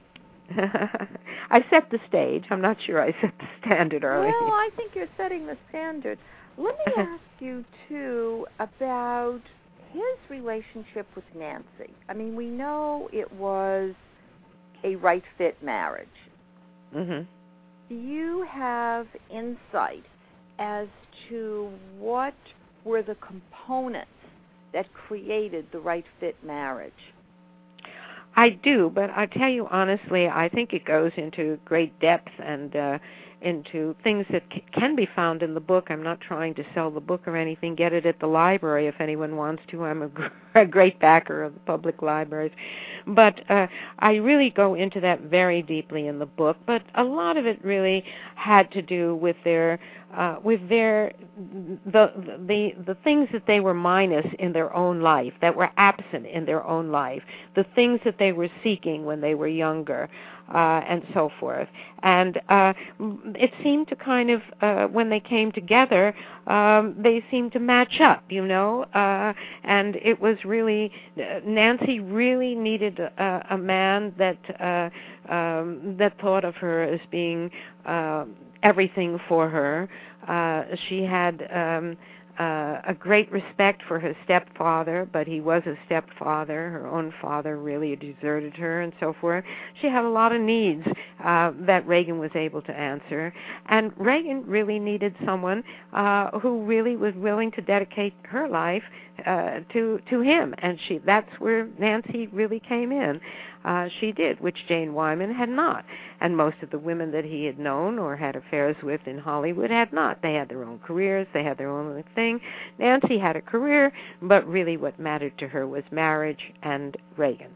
I 1.49 1.63
set 1.69 1.89
the 1.91 1.99
stage. 2.07 2.43
I'm 2.49 2.61
not 2.61 2.77
sure 2.85 3.01
I 3.01 3.11
set 3.21 3.33
the 3.39 3.47
standard 3.65 4.03
early. 4.03 4.27
Well, 4.27 4.51
I 4.51 4.69
think 4.75 4.91
you're 4.95 5.07
setting 5.17 5.47
the 5.47 5.57
standard. 5.69 6.19
Let 6.57 6.75
me 6.85 6.93
ask 6.97 7.21
you 7.39 7.63
too 7.87 8.45
about 8.59 9.41
his 9.91 10.29
relationship 10.29 11.07
with 11.15 11.25
Nancy. 11.35 11.93
I 12.09 12.13
mean, 12.13 12.35
we 12.35 12.45
know 12.47 13.09
it 13.13 13.31
was 13.33 13.93
a 14.83 14.95
right 14.95 15.23
fit 15.37 15.61
marriage. 15.63 16.07
Mhm. 16.95 17.25
Do 17.89 17.95
you 17.95 18.43
have 18.43 19.07
insight 19.29 20.05
as 20.59 20.87
to 21.29 21.69
what 21.97 22.33
were 22.83 23.01
the 23.01 23.15
components 23.15 24.11
that 24.73 24.91
created 24.93 25.65
the 25.71 25.79
right 25.79 26.05
fit 26.19 26.35
marriage? 26.43 27.13
I 28.35 28.49
do, 28.49 28.89
but 28.93 29.09
I 29.09 29.25
tell 29.25 29.49
you 29.49 29.67
honestly, 29.67 30.29
I 30.29 30.47
think 30.47 30.73
it 30.73 30.85
goes 30.85 31.11
into 31.17 31.59
great 31.65 31.97
depth 31.99 32.31
and 32.39 32.75
uh 32.75 32.99
into 33.41 33.95
things 34.03 34.25
that 34.31 34.43
c- 34.53 34.63
can 34.73 34.95
be 34.95 35.07
found 35.15 35.43
in 35.43 35.53
the 35.53 35.59
book. 35.59 35.87
I'm 35.89 36.03
not 36.03 36.21
trying 36.21 36.53
to 36.55 36.63
sell 36.73 36.91
the 36.91 36.99
book 36.99 37.27
or 37.27 37.35
anything. 37.35 37.75
Get 37.75 37.93
it 37.93 38.05
at 38.05 38.19
the 38.19 38.27
library 38.27 38.87
if 38.87 38.95
anyone 38.99 39.35
wants 39.35 39.63
to. 39.71 39.83
I'm 39.83 40.03
a, 40.03 40.07
gr- 40.07 40.27
a 40.55 40.65
great 40.65 40.99
backer 40.99 41.43
of 41.43 41.53
the 41.53 41.59
public 41.61 42.01
libraries. 42.01 42.51
But 43.07 43.49
uh, 43.49 43.67
I 43.99 44.15
really 44.15 44.49
go 44.49 44.75
into 44.75 44.99
that 45.01 45.21
very 45.21 45.61
deeply 45.61 46.07
in 46.07 46.19
the 46.19 46.25
book. 46.25 46.57
But 46.65 46.83
a 46.95 47.03
lot 47.03 47.37
of 47.37 47.45
it 47.45 47.63
really 47.63 48.03
had 48.35 48.71
to 48.71 48.81
do 48.81 49.15
with 49.15 49.35
their 49.43 49.79
uh, 50.15 50.37
with 50.43 50.67
their 50.67 51.13
the 51.85 52.11
the 52.45 52.73
the 52.85 52.95
things 53.03 53.29
that 53.31 53.43
they 53.47 53.61
were 53.61 53.73
minus 53.73 54.25
in 54.39 54.51
their 54.51 54.75
own 54.75 55.01
life, 55.01 55.33
that 55.41 55.55
were 55.55 55.69
absent 55.77 56.25
in 56.25 56.45
their 56.45 56.63
own 56.65 56.91
life, 56.91 57.23
the 57.55 57.65
things 57.75 57.99
that 58.03 58.17
they 58.19 58.33
were 58.33 58.49
seeking 58.61 59.05
when 59.05 59.21
they 59.21 59.35
were 59.35 59.47
younger 59.47 60.09
uh, 60.53 60.81
and 60.87 61.03
so 61.13 61.29
forth. 61.39 61.67
And 62.03 62.39
uh, 62.49 62.73
it 63.35 63.51
seemed 63.63 63.87
to 63.89 63.95
kind 63.95 64.29
of, 64.31 64.41
uh, 64.61 64.85
when 64.87 65.09
they 65.09 65.19
came 65.19 65.51
together, 65.51 66.15
um, 66.47 66.95
they 66.97 67.23
seemed 67.29 67.53
to 67.53 67.59
match 67.59 67.99
up, 68.01 68.23
you 68.29 68.45
know. 68.45 68.83
Uh, 68.93 69.33
and 69.63 69.95
it 69.97 70.19
was 70.19 70.37
really, 70.43 70.91
Nancy 71.45 71.99
really 71.99 72.55
needed 72.55 72.99
a, 72.99 73.45
a 73.51 73.57
man 73.57 74.13
that 74.17 74.37
uh, 74.59 74.89
um, 75.31 75.95
that 75.97 76.19
thought 76.19 76.43
of 76.43 76.55
her 76.55 76.83
as 76.83 76.99
being 77.11 77.51
uh, 77.85 78.25
everything 78.63 79.19
for 79.27 79.49
her. 79.49 79.87
Uh, 80.27 80.75
she 80.87 81.03
had. 81.03 81.47
Um, 81.53 81.97
uh, 82.39 82.81
a 82.87 82.95
great 82.97 83.31
respect 83.31 83.81
for 83.87 83.99
her 83.99 84.15
stepfather, 84.23 85.07
but 85.11 85.27
he 85.27 85.41
was 85.41 85.63
a 85.65 85.75
stepfather. 85.85 86.69
Her 86.69 86.87
own 86.87 87.13
father 87.21 87.57
really 87.57 87.95
deserted 87.95 88.53
her, 88.55 88.81
and 88.81 88.93
so 88.99 89.13
forth. 89.19 89.43
She 89.81 89.87
had 89.87 90.03
a 90.03 90.09
lot 90.09 90.31
of 90.31 90.41
needs 90.41 90.85
uh, 91.23 91.51
that 91.67 91.85
Reagan 91.87 92.19
was 92.19 92.31
able 92.35 92.61
to 92.63 92.71
answer, 92.71 93.33
and 93.67 93.91
Reagan 93.97 94.43
really 94.45 94.79
needed 94.79 95.15
someone 95.25 95.63
uh, 95.93 96.39
who 96.39 96.63
really 96.65 96.95
was 96.95 97.13
willing 97.15 97.51
to 97.51 97.61
dedicate 97.61 98.13
her 98.23 98.47
life 98.47 98.83
uh, 99.25 99.59
to 99.73 99.99
to 100.09 100.21
him, 100.21 100.53
and 100.59 100.79
she 100.87 100.99
that's 100.99 101.29
where 101.39 101.67
Nancy 101.79 102.27
really 102.27 102.59
came 102.59 102.91
in. 102.91 103.19
Uh, 103.63 103.89
she 103.99 104.11
did, 104.11 104.39
which 104.39 104.65
Jane 104.67 104.93
Wyman 104.93 105.33
had 105.33 105.49
not, 105.49 105.85
and 106.19 106.35
most 106.35 106.57
of 106.63 106.71
the 106.71 106.79
women 106.79 107.11
that 107.11 107.25
he 107.25 107.45
had 107.45 107.59
known 107.59 107.99
or 107.99 108.15
had 108.15 108.35
affairs 108.35 108.75
with 108.81 109.01
in 109.05 109.19
Hollywood 109.19 109.69
had 109.69 109.93
not. 109.93 110.21
They 110.21 110.33
had 110.33 110.49
their 110.49 110.63
own 110.63 110.79
careers, 110.79 111.27
they 111.33 111.43
had 111.43 111.57
their 111.57 111.69
own 111.69 112.03
thing. 112.15 112.41
Nancy 112.79 113.19
had 113.19 113.35
a 113.35 113.41
career, 113.41 113.91
but 114.21 114.47
really 114.47 114.77
what 114.77 114.99
mattered 114.99 115.37
to 115.37 115.47
her 115.47 115.67
was 115.67 115.83
marriage 115.91 116.51
and 116.63 116.97
Reagan. 117.17 117.51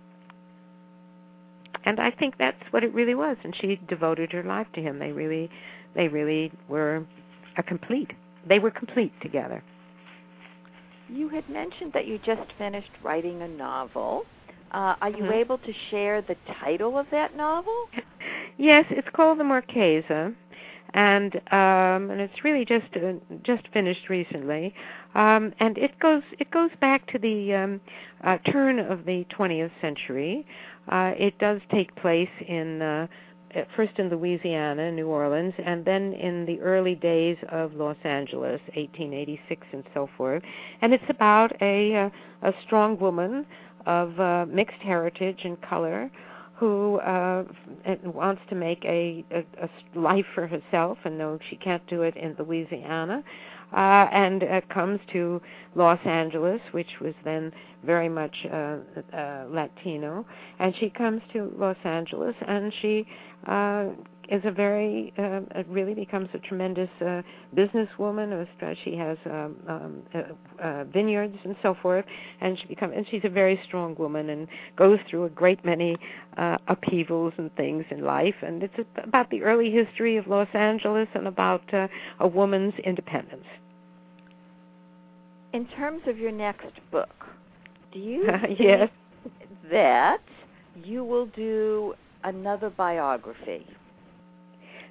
And 1.86 2.00
I 2.00 2.12
think 2.12 2.38
that's 2.38 2.62
what 2.72 2.84
it 2.84 2.94
really 2.94 3.16
was, 3.16 3.38
and 3.44 3.56
she 3.60 3.80
devoted 3.88 4.32
her 4.32 4.44
life 4.44 4.68
to 4.74 4.82
him. 4.82 5.00
They 5.00 5.12
really, 5.12 5.50
they 5.96 6.08
really 6.08 6.52
were 6.68 7.06
a 7.58 7.64
complete. 7.64 8.12
They 8.48 8.60
were 8.60 8.72
complete 8.72 9.14
together. 9.22 9.64
You 11.10 11.30
had 11.30 11.48
mentioned 11.50 11.94
that 11.94 12.08
you 12.08 12.20
just 12.26 12.52
finished 12.58 12.92
writing 13.04 13.42
a 13.42 13.48
novel. 13.48 14.26
Uh, 14.72 14.96
are 15.02 15.10
you 15.10 15.24
Mhm. 15.24 15.34
able 15.34 15.58
to 15.60 15.74
share 15.90 16.22
the 16.22 16.36
title 16.60 16.98
of 16.98 17.10
that 17.12 17.36
novel? 17.36 17.90
Yes, 18.58 18.86
it's 18.90 19.10
called 19.10 19.38
the 19.40 19.44
Marquesa, 19.44 20.34
and 20.94 21.36
um, 21.52 22.10
and 22.10 22.22
it's 22.22 22.44
really 22.46 22.64
just 22.64 22.88
uh, 22.96 23.14
just 23.44 23.68
finished 23.74 24.08
recently, 24.10 24.74
um, 25.14 25.54
and 25.60 25.78
it 25.78 26.00
goes 26.00 26.24
it 26.40 26.50
goes 26.52 26.72
back 26.80 27.06
to 27.08 27.20
the 27.20 27.54
um, 27.54 27.82
uh, 28.24 28.38
turn 28.50 28.80
of 28.80 29.04
the 29.06 29.26
20th 29.38 29.72
century, 29.82 30.46
Uh, 30.88 31.14
it 31.18 31.38
does 31.40 31.60
take 31.70 31.94
place 31.96 32.30
in 32.48 32.82
uh, 32.82 33.08
first 33.76 33.94
in 33.98 34.10
Louisiana, 34.10 34.92
New 34.92 35.08
Orleans, 35.08 35.54
and 35.64 35.86
then 35.86 36.14
in 36.14 36.46
the 36.46 36.60
early 36.62 36.96
days 36.96 37.38
of 37.50 37.74
Los 37.74 37.98
Angeles, 38.04 38.62
1886 38.76 39.68
and 39.72 39.84
so 39.94 40.10
forth. 40.18 40.44
And 40.82 40.94
it's 40.94 41.04
about 41.10 41.52
a 41.62 42.12
uh, 42.44 42.50
a 42.50 42.54
strong 42.66 43.00
woman 43.00 43.46
of 43.86 44.20
uh, 44.20 44.46
mixed 44.48 44.82
heritage 44.82 45.40
and 45.44 45.62
color 45.62 46.12
who 46.58 46.98
uh, 47.00 47.44
wants 48.04 48.42
to 48.50 48.56
make 48.56 48.84
a, 48.86 49.26
a, 49.32 49.66
a 49.66 50.00
life 50.00 50.26
for 50.34 50.48
herself 50.48 50.98
and 51.04 51.18
knows 51.18 51.40
she 51.50 51.58
can't 51.58 51.86
do 51.88 52.02
it 52.02 52.16
in 52.16 52.36
Louisiana. 52.40 53.24
Uh, 53.74 54.08
and 54.12 54.44
uh, 54.44 54.62
comes 54.74 55.00
to 55.12 55.42
Los 55.76 56.00
Angeles, 56.06 56.62
which 56.72 57.00
was 57.02 57.14
then 57.24 57.52
very 57.84 58.10
much 58.10 58.36
uh, 58.52 58.78
uh, 59.14 59.46
Latino. 59.50 60.26
And 60.60 60.74
she 60.80 60.90
comes 60.90 61.22
to 61.34 61.54
Los 61.58 61.78
Angeles, 61.84 62.36
and 62.48 62.74
she 62.82 63.06
uh, 63.48 63.88
is 64.30 64.42
a 64.46 64.52
very 64.52 65.14
uh, 65.18 65.42
really 65.68 65.94
becomes 65.94 66.30
a 66.34 66.40
tremendous 66.40 66.90
uh, 67.02 67.22
businesswoman. 67.56 68.48
She 68.84 68.96
has 68.96 69.18
um, 69.26 69.56
um, 69.68 70.04
uh, 70.14 70.64
uh, 70.64 70.84
vineyards 70.86 71.36
and 71.44 71.56
so 71.62 71.76
forth, 71.82 72.06
and 72.42 72.58
she 72.60 72.66
become 72.68 72.92
and 72.92 73.06
she's 73.10 73.22
a 73.24 73.30
very 73.30 73.60
strong 73.66 73.96
woman 73.96 74.30
and 74.30 74.48
goes 74.76 75.00
through 75.10 75.26
a 75.26 75.30
great 75.30 75.64
many 75.64 75.98
uh, 76.38 76.58
upheavals 76.68 77.34
and 77.38 77.54
things 77.56 77.86
in 77.92 78.04
life. 78.04 78.36
And 78.42 78.64
it's 78.64 78.88
about 79.04 79.30
the 79.30 79.44
early 79.44 79.72
history 79.72 80.18
of 80.18 80.28
Los 80.28 80.50
Angeles 80.54 81.08
and 81.14 81.28
about 81.28 81.74
uh, 81.74 81.88
a 82.20 82.28
woman's 82.28 82.74
independence. 82.84 83.46
In 85.54 85.68
terms 85.68 86.02
of 86.08 86.18
your 86.18 86.32
next 86.32 86.68
book, 86.92 87.26
do 87.94 88.00
you 88.00 88.26
yes. 88.60 88.90
that 89.72 90.22
you 90.84 91.04
will 91.04 91.28
do 91.28 91.94
another 92.24 92.70
biography? 92.70 93.66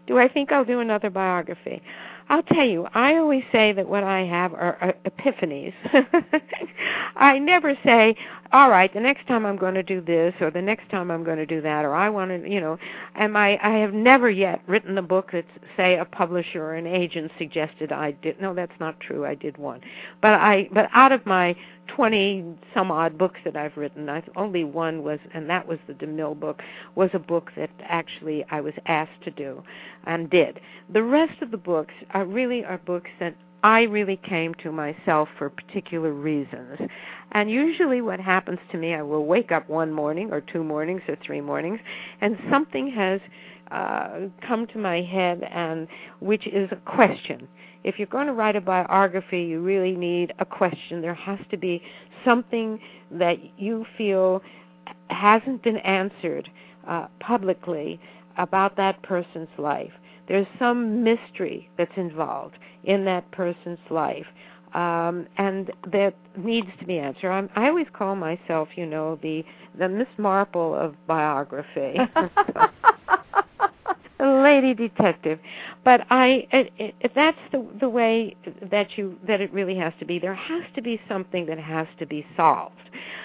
Do 0.06 0.18
I 0.18 0.28
think 0.28 0.52
I'll 0.52 0.64
do 0.64 0.80
another 0.80 1.10
biography? 1.10 1.82
I'll 2.28 2.42
tell 2.42 2.64
you, 2.64 2.86
I 2.94 3.16
always 3.16 3.44
say 3.52 3.72
that 3.72 3.86
what 3.86 4.02
I 4.02 4.20
have 4.20 4.54
are, 4.54 4.94
epiphanies. 5.04 5.74
I 7.16 7.38
never 7.38 7.76
say, 7.84 8.16
all 8.52 8.70
right, 8.70 8.92
the 8.92 9.00
next 9.00 9.26
time 9.26 9.44
I'm 9.44 9.56
going 9.58 9.74
to 9.74 9.82
do 9.82 10.00
this 10.00 10.32
or 10.40 10.50
the 10.50 10.62
next 10.62 10.88
time 10.90 11.10
I'm 11.10 11.22
going 11.22 11.36
to 11.36 11.46
do 11.46 11.60
that 11.60 11.84
or 11.84 11.94
I 11.94 12.08
want 12.08 12.30
to, 12.30 12.48
you 12.48 12.60
know, 12.60 12.78
and 13.14 13.36
I 13.36 13.58
I 13.62 13.72
have 13.78 13.92
never 13.92 14.30
yet 14.30 14.62
written 14.66 14.96
a 14.96 15.02
book 15.02 15.32
that 15.32 15.44
say 15.76 15.98
a 15.98 16.04
publisher 16.04 16.62
or 16.62 16.74
an 16.74 16.86
agent 16.86 17.30
suggested 17.36 17.92
I 17.92 18.12
did. 18.12 18.40
No, 18.40 18.54
that's 18.54 18.78
not 18.80 18.98
true. 19.00 19.26
I 19.26 19.34
did 19.34 19.58
one. 19.58 19.82
But 20.22 20.34
I 20.34 20.68
but 20.72 20.88
out 20.94 21.12
of 21.12 21.26
my 21.26 21.54
20 21.88 22.56
some 22.72 22.90
odd 22.90 23.16
books 23.18 23.40
that 23.44 23.56
I've 23.56 23.76
written. 23.76 24.08
I've, 24.08 24.28
only 24.36 24.64
one 24.64 25.02
was, 25.02 25.18
and 25.32 25.48
that 25.50 25.66
was 25.66 25.78
the 25.86 25.94
DeMille 25.94 26.38
book, 26.38 26.62
was 26.94 27.10
a 27.12 27.18
book 27.18 27.50
that 27.56 27.70
actually 27.82 28.44
I 28.50 28.60
was 28.60 28.74
asked 28.86 29.22
to 29.24 29.30
do 29.30 29.62
and 30.04 30.30
did. 30.30 30.60
The 30.92 31.02
rest 31.02 31.40
of 31.42 31.50
the 31.50 31.56
books 31.56 31.94
are 32.10 32.24
really 32.24 32.64
are 32.64 32.78
books 32.78 33.10
that 33.20 33.34
I 33.62 33.82
really 33.82 34.18
came 34.18 34.52
to 34.62 34.70
myself 34.70 35.28
for 35.38 35.48
particular 35.48 36.12
reasons. 36.12 36.78
And 37.32 37.50
usually 37.50 38.02
what 38.02 38.20
happens 38.20 38.58
to 38.70 38.76
me, 38.76 38.94
I 38.94 39.00
will 39.00 39.24
wake 39.24 39.52
up 39.52 39.68
one 39.70 39.90
morning 39.90 40.30
or 40.32 40.42
two 40.42 40.62
mornings 40.62 41.00
or 41.08 41.16
three 41.24 41.40
mornings 41.40 41.80
and 42.20 42.36
something 42.50 42.90
has 42.92 43.20
uh, 43.70 44.28
come 44.46 44.66
to 44.68 44.78
my 44.78 45.02
head 45.02 45.42
and 45.50 45.88
which 46.20 46.46
is 46.46 46.68
a 46.72 46.76
question. 46.76 47.48
If 47.82 47.98
you're 47.98 48.06
going 48.06 48.26
to 48.26 48.32
write 48.32 48.56
a 48.56 48.60
biography, 48.60 49.42
you 49.42 49.60
really 49.60 49.92
need 49.92 50.32
a 50.38 50.44
question. 50.44 51.02
There 51.02 51.14
has 51.14 51.38
to 51.50 51.56
be 51.56 51.82
something 52.24 52.80
that 53.10 53.36
you 53.58 53.84
feel 53.98 54.42
hasn't 55.10 55.62
been 55.62 55.76
answered 55.78 56.48
uh, 56.88 57.06
publicly 57.20 58.00
about 58.38 58.76
that 58.76 59.02
person's 59.02 59.48
life. 59.58 59.92
There's 60.28 60.46
some 60.58 61.04
mystery 61.04 61.68
that's 61.76 61.92
involved 61.96 62.56
in 62.84 63.04
that 63.04 63.30
person's 63.30 63.78
life. 63.90 64.26
Um, 64.74 65.28
and 65.38 65.70
that 65.92 66.14
needs 66.36 66.66
to 66.80 66.84
be 66.84 66.98
answered. 66.98 67.30
I'm, 67.30 67.48
I 67.54 67.68
always 67.68 67.86
call 67.92 68.16
myself, 68.16 68.68
you 68.74 68.86
know, 68.86 69.18
the 69.22 69.44
the 69.78 69.88
Miss 69.88 70.08
Marple 70.18 70.74
of 70.74 70.94
biography. 71.06 71.94
lady 74.54 74.74
detective. 74.74 75.38
But 75.84 76.00
i 76.10 76.46
it, 76.52 76.72
it, 76.78 77.12
that's 77.14 77.38
the 77.52 77.66
the 77.80 77.88
way 77.88 78.36
that 78.70 78.96
you 78.96 79.16
that 79.26 79.40
it 79.40 79.52
really 79.52 79.76
has 79.76 79.92
to 79.98 80.04
be 80.04 80.18
there 80.18 80.34
has 80.34 80.64
to 80.74 80.82
be 80.82 81.00
something 81.08 81.46
that 81.46 81.58
has 81.58 81.86
to 81.98 82.06
be 82.06 82.26
solved. 82.36 82.74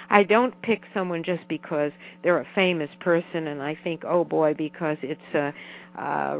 I 0.09 0.23
don't 0.23 0.59
pick 0.61 0.81
someone 0.93 1.23
just 1.23 1.47
because 1.47 1.91
they're 2.23 2.39
a 2.41 2.47
famous 2.55 2.89
person 2.99 3.47
and 3.47 3.61
i 3.61 3.77
think 3.83 4.03
oh 4.05 4.23
boy 4.23 4.53
because 4.53 4.97
it's 5.01 5.21
a, 5.35 5.53
uh 6.01 6.39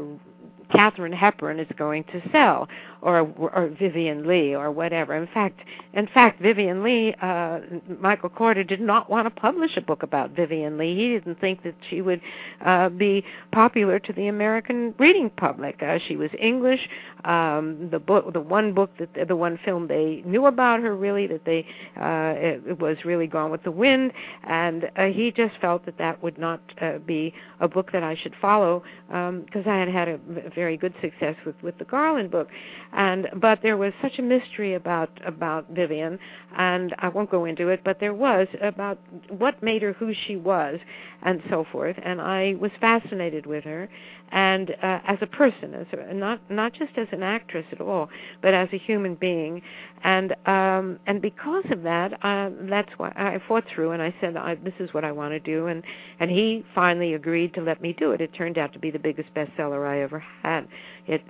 Katharine 0.72 1.12
Hepburn 1.12 1.58
is 1.58 1.68
going 1.76 2.04
to 2.04 2.22
sell, 2.30 2.68
or 3.02 3.20
or 3.20 3.68
Vivien 3.78 4.26
Leigh, 4.26 4.54
or 4.54 4.70
whatever. 4.70 5.14
In 5.14 5.26
fact, 5.28 5.60
in 5.92 6.06
fact, 6.06 6.40
Vivien 6.40 6.82
Leigh, 6.82 7.14
uh, 7.20 7.60
Michael 8.00 8.30
Korda 8.30 8.66
did 8.66 8.80
not 8.80 9.10
want 9.10 9.26
to 9.26 9.40
publish 9.40 9.76
a 9.76 9.80
book 9.80 10.02
about 10.02 10.30
Vivien 10.30 10.78
Leigh. 10.78 10.94
He 10.94 11.08
didn't 11.08 11.40
think 11.40 11.62
that 11.64 11.74
she 11.88 12.00
would 12.00 12.20
uh, 12.64 12.88
be 12.88 13.24
popular 13.52 13.98
to 13.98 14.12
the 14.12 14.28
American 14.28 14.94
reading 14.98 15.30
public. 15.30 15.82
Uh, 15.82 15.98
she 16.06 16.16
was 16.16 16.30
English. 16.38 16.80
Um, 17.24 17.88
the 17.90 17.98
book, 17.98 18.32
the 18.32 18.40
one 18.40 18.72
book 18.72 18.90
that 18.98 19.28
the 19.28 19.36
one 19.36 19.58
film 19.64 19.88
they 19.88 20.22
knew 20.24 20.46
about 20.46 20.80
her 20.80 20.96
really 20.96 21.26
that 21.26 21.44
they 21.44 21.66
uh, 22.00 22.34
it, 22.36 22.62
it 22.66 22.78
was 22.78 22.96
really 23.04 23.26
Gone 23.26 23.50
with 23.50 23.62
the 23.62 23.70
Wind, 23.70 24.12
and 24.44 24.90
uh, 24.96 25.06
he 25.06 25.30
just 25.30 25.56
felt 25.60 25.84
that 25.86 25.98
that 25.98 26.22
would 26.22 26.38
not 26.38 26.60
uh, 26.80 26.98
be 26.98 27.34
a 27.60 27.68
book 27.68 27.92
that 27.92 28.02
I 28.02 28.16
should 28.16 28.34
follow 28.40 28.82
because 29.08 29.66
um, 29.66 29.72
I 29.72 29.78
had 29.78 29.88
had 29.88 30.08
a 30.08 30.18
very 30.60 30.76
good 30.76 30.92
success 31.00 31.36
with 31.46 31.54
with 31.62 31.76
the 31.78 31.86
Garland 31.86 32.30
book, 32.30 32.48
and 32.92 33.28
but 33.36 33.58
there 33.62 33.78
was 33.78 33.92
such 34.02 34.18
a 34.18 34.22
mystery 34.22 34.74
about 34.74 35.10
about 35.24 35.64
Vivien, 35.70 36.18
and 36.56 36.94
I 36.98 37.08
won't 37.08 37.30
go 37.30 37.46
into 37.46 37.68
it, 37.68 37.80
but 37.82 37.98
there 37.98 38.12
was 38.12 38.46
about 38.60 38.98
what 39.28 39.62
made 39.62 39.80
her 39.80 39.94
who 39.94 40.12
she 40.26 40.36
was, 40.36 40.78
and 41.22 41.42
so 41.48 41.64
forth, 41.72 41.96
and 42.02 42.20
I 42.20 42.56
was 42.60 42.72
fascinated 42.78 43.46
with 43.46 43.64
her, 43.64 43.88
and 44.32 44.70
uh, 44.82 45.00
as 45.06 45.18
a 45.20 45.26
person, 45.26 45.74
as 45.74 45.86
a, 45.92 46.14
not 46.14 46.40
not 46.50 46.72
just 46.72 46.96
as 46.96 47.08
an 47.12 47.22
actress 47.22 47.66
at 47.72 47.80
all, 47.80 48.08
but 48.42 48.54
as 48.54 48.68
a 48.72 48.78
human 48.78 49.14
being, 49.14 49.62
and 50.04 50.32
um, 50.46 50.98
and 51.06 51.20
because 51.20 51.64
of 51.70 51.82
that, 51.82 52.12
uh, 52.24 52.50
that's 52.68 52.90
why 52.96 53.12
I 53.16 53.40
fought 53.48 53.64
through, 53.74 53.92
and 53.92 54.02
I 54.02 54.14
said 54.20 54.36
I, 54.36 54.54
this 54.56 54.74
is 54.78 54.94
what 54.94 55.04
I 55.04 55.12
want 55.12 55.32
to 55.32 55.40
do, 55.40 55.66
and 55.66 55.82
and 56.20 56.30
he 56.30 56.64
finally 56.74 57.14
agreed 57.14 57.54
to 57.54 57.60
let 57.60 57.82
me 57.82 57.92
do 57.92 58.12
it. 58.12 58.20
It 58.20 58.32
turned 58.34 58.58
out 58.58 58.72
to 58.72 58.78
be 58.78 58.90
the 58.90 58.98
biggest 58.98 59.32
bestseller 59.34 59.88
I 59.88 60.00
ever 60.00 60.22
had. 60.42 60.68
It 61.06 61.22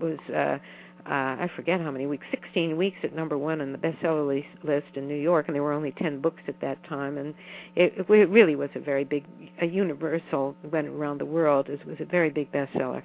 was. 0.00 0.18
Uh, 0.34 0.58
uh, 1.06 1.42
I 1.44 1.50
forget 1.56 1.80
how 1.80 1.90
many 1.90 2.06
weeks, 2.06 2.26
16 2.30 2.76
weeks 2.76 2.98
at 3.02 3.14
number 3.14 3.36
one 3.36 3.60
on 3.60 3.72
the 3.72 3.78
bestseller 3.78 4.44
list 4.62 4.86
in 4.94 5.08
New 5.08 5.16
York, 5.16 5.46
and 5.48 5.54
there 5.54 5.62
were 5.62 5.72
only 5.72 5.92
10 5.92 6.20
books 6.20 6.42
at 6.48 6.60
that 6.60 6.82
time, 6.84 7.18
and 7.18 7.34
it, 7.76 7.94
it 7.96 8.08
really 8.08 8.56
was 8.56 8.70
a 8.74 8.80
very 8.80 9.04
big, 9.04 9.24
a 9.60 9.66
universal, 9.66 10.54
went 10.70 10.88
around 10.88 11.18
the 11.18 11.24
world. 11.24 11.68
It 11.68 11.84
was 11.86 11.96
a 12.00 12.04
very 12.04 12.30
big 12.30 12.50
bestseller, 12.52 13.02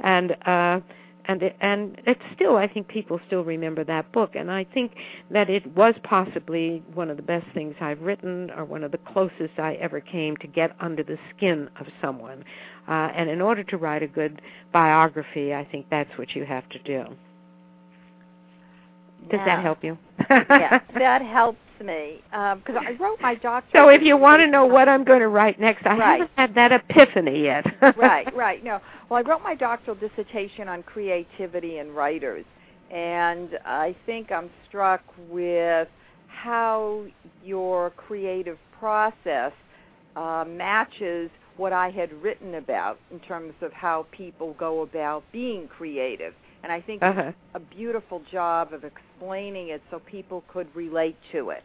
and 0.00 0.32
uh, 0.46 0.80
and 1.28 1.42
it, 1.42 1.56
and 1.60 2.00
it's 2.06 2.22
still, 2.34 2.56
I 2.56 2.66
think 2.66 2.88
people 2.88 3.20
still 3.26 3.44
remember 3.44 3.84
that 3.84 4.10
book, 4.12 4.34
and 4.34 4.50
I 4.50 4.64
think 4.64 4.94
that 5.30 5.50
it 5.50 5.76
was 5.76 5.94
possibly 6.02 6.82
one 6.94 7.10
of 7.10 7.18
the 7.18 7.22
best 7.22 7.46
things 7.52 7.74
I've 7.80 8.00
written, 8.00 8.50
or 8.52 8.64
one 8.64 8.82
of 8.82 8.92
the 8.92 8.98
closest 8.98 9.58
I 9.58 9.74
ever 9.74 10.00
came 10.00 10.38
to 10.38 10.46
get 10.46 10.74
under 10.80 11.02
the 11.02 11.18
skin 11.36 11.68
of 11.78 11.86
someone. 12.00 12.44
Uh, 12.88 13.10
and 13.14 13.28
in 13.28 13.42
order 13.42 13.62
to 13.64 13.76
write 13.76 14.02
a 14.02 14.08
good 14.08 14.40
biography, 14.72 15.52
I 15.52 15.66
think 15.66 15.86
that's 15.90 16.10
what 16.16 16.34
you 16.34 16.46
have 16.46 16.66
to 16.70 16.78
do. 16.78 17.04
Does 19.30 19.40
that 19.44 19.62
help 19.62 19.84
you? 19.84 19.98
yeah, 20.30 20.80
that 20.94 21.22
helps 21.22 21.58
me 21.80 22.22
because 22.30 22.76
um, 22.76 22.86
I 22.86 22.96
wrote 22.98 23.20
my 23.20 23.34
doctorate. 23.34 23.74
So 23.74 23.88
if 23.88 24.02
you 24.02 24.16
want 24.16 24.40
to 24.40 24.46
know 24.46 24.64
what 24.64 24.88
I'm 24.88 25.04
going 25.04 25.20
to 25.20 25.28
write 25.28 25.60
next, 25.60 25.86
I 25.86 25.96
right. 25.96 26.20
haven't 26.20 26.30
had 26.36 26.54
that 26.54 26.72
epiphany 26.72 27.44
yet. 27.44 27.66
right, 27.96 28.34
right. 28.34 28.64
No, 28.64 28.80
well, 29.08 29.18
I 29.18 29.28
wrote 29.28 29.42
my 29.42 29.54
doctoral 29.54 29.96
dissertation 29.96 30.68
on 30.68 30.82
creativity 30.82 31.78
in 31.78 31.92
writers, 31.92 32.44
and 32.90 33.58
I 33.64 33.94
think 34.06 34.32
I'm 34.32 34.50
struck 34.68 35.02
with 35.28 35.88
how 36.26 37.04
your 37.44 37.90
creative 37.90 38.58
process 38.78 39.52
uh, 40.16 40.44
matches 40.46 41.30
what 41.56 41.72
I 41.72 41.90
had 41.90 42.12
written 42.22 42.54
about 42.54 42.98
in 43.10 43.18
terms 43.20 43.54
of 43.62 43.72
how 43.72 44.06
people 44.12 44.54
go 44.58 44.82
about 44.82 45.24
being 45.32 45.68
creative. 45.68 46.34
And 46.62 46.72
I 46.72 46.80
think 46.80 47.02
uh-huh. 47.02 47.32
a 47.54 47.60
beautiful 47.60 48.22
job 48.30 48.72
of 48.72 48.84
explaining 48.84 49.68
it 49.68 49.82
so 49.90 50.00
people 50.00 50.42
could 50.48 50.66
relate 50.74 51.16
to 51.32 51.50
it. 51.50 51.62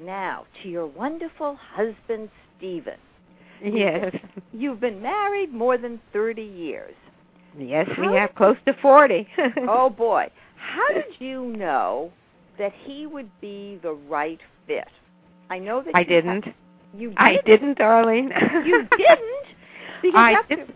Now, 0.00 0.46
to 0.62 0.68
your 0.68 0.86
wonderful 0.86 1.58
husband, 1.74 2.30
Stephen. 2.56 2.98
Yes. 3.64 4.14
You've 4.52 4.80
been 4.80 5.00
married 5.02 5.52
more 5.52 5.78
than 5.78 6.00
30 6.12 6.42
years. 6.42 6.94
Yes, 7.58 7.88
How 7.96 8.10
we 8.10 8.16
have 8.16 8.34
close 8.34 8.56
to 8.66 8.74
40. 8.80 9.26
oh, 9.68 9.90
boy. 9.90 10.30
How 10.56 10.88
did 10.94 11.04
you 11.18 11.46
know 11.56 12.12
that 12.58 12.72
he 12.84 13.06
would 13.06 13.30
be 13.40 13.78
the 13.82 13.92
right 13.92 14.38
fit? 14.66 14.88
I 15.48 15.58
know 15.58 15.82
that 15.82 15.94
I 15.94 16.04
didn't. 16.04 16.44
You 16.96 17.12
I 17.16 17.38
didn't, 17.44 17.78
darling. 17.78 18.30
You 18.64 18.86
didn't? 18.96 19.46
Because 20.02 20.18
I 20.18 20.32
after- 20.32 20.56
didn't. 20.56 20.74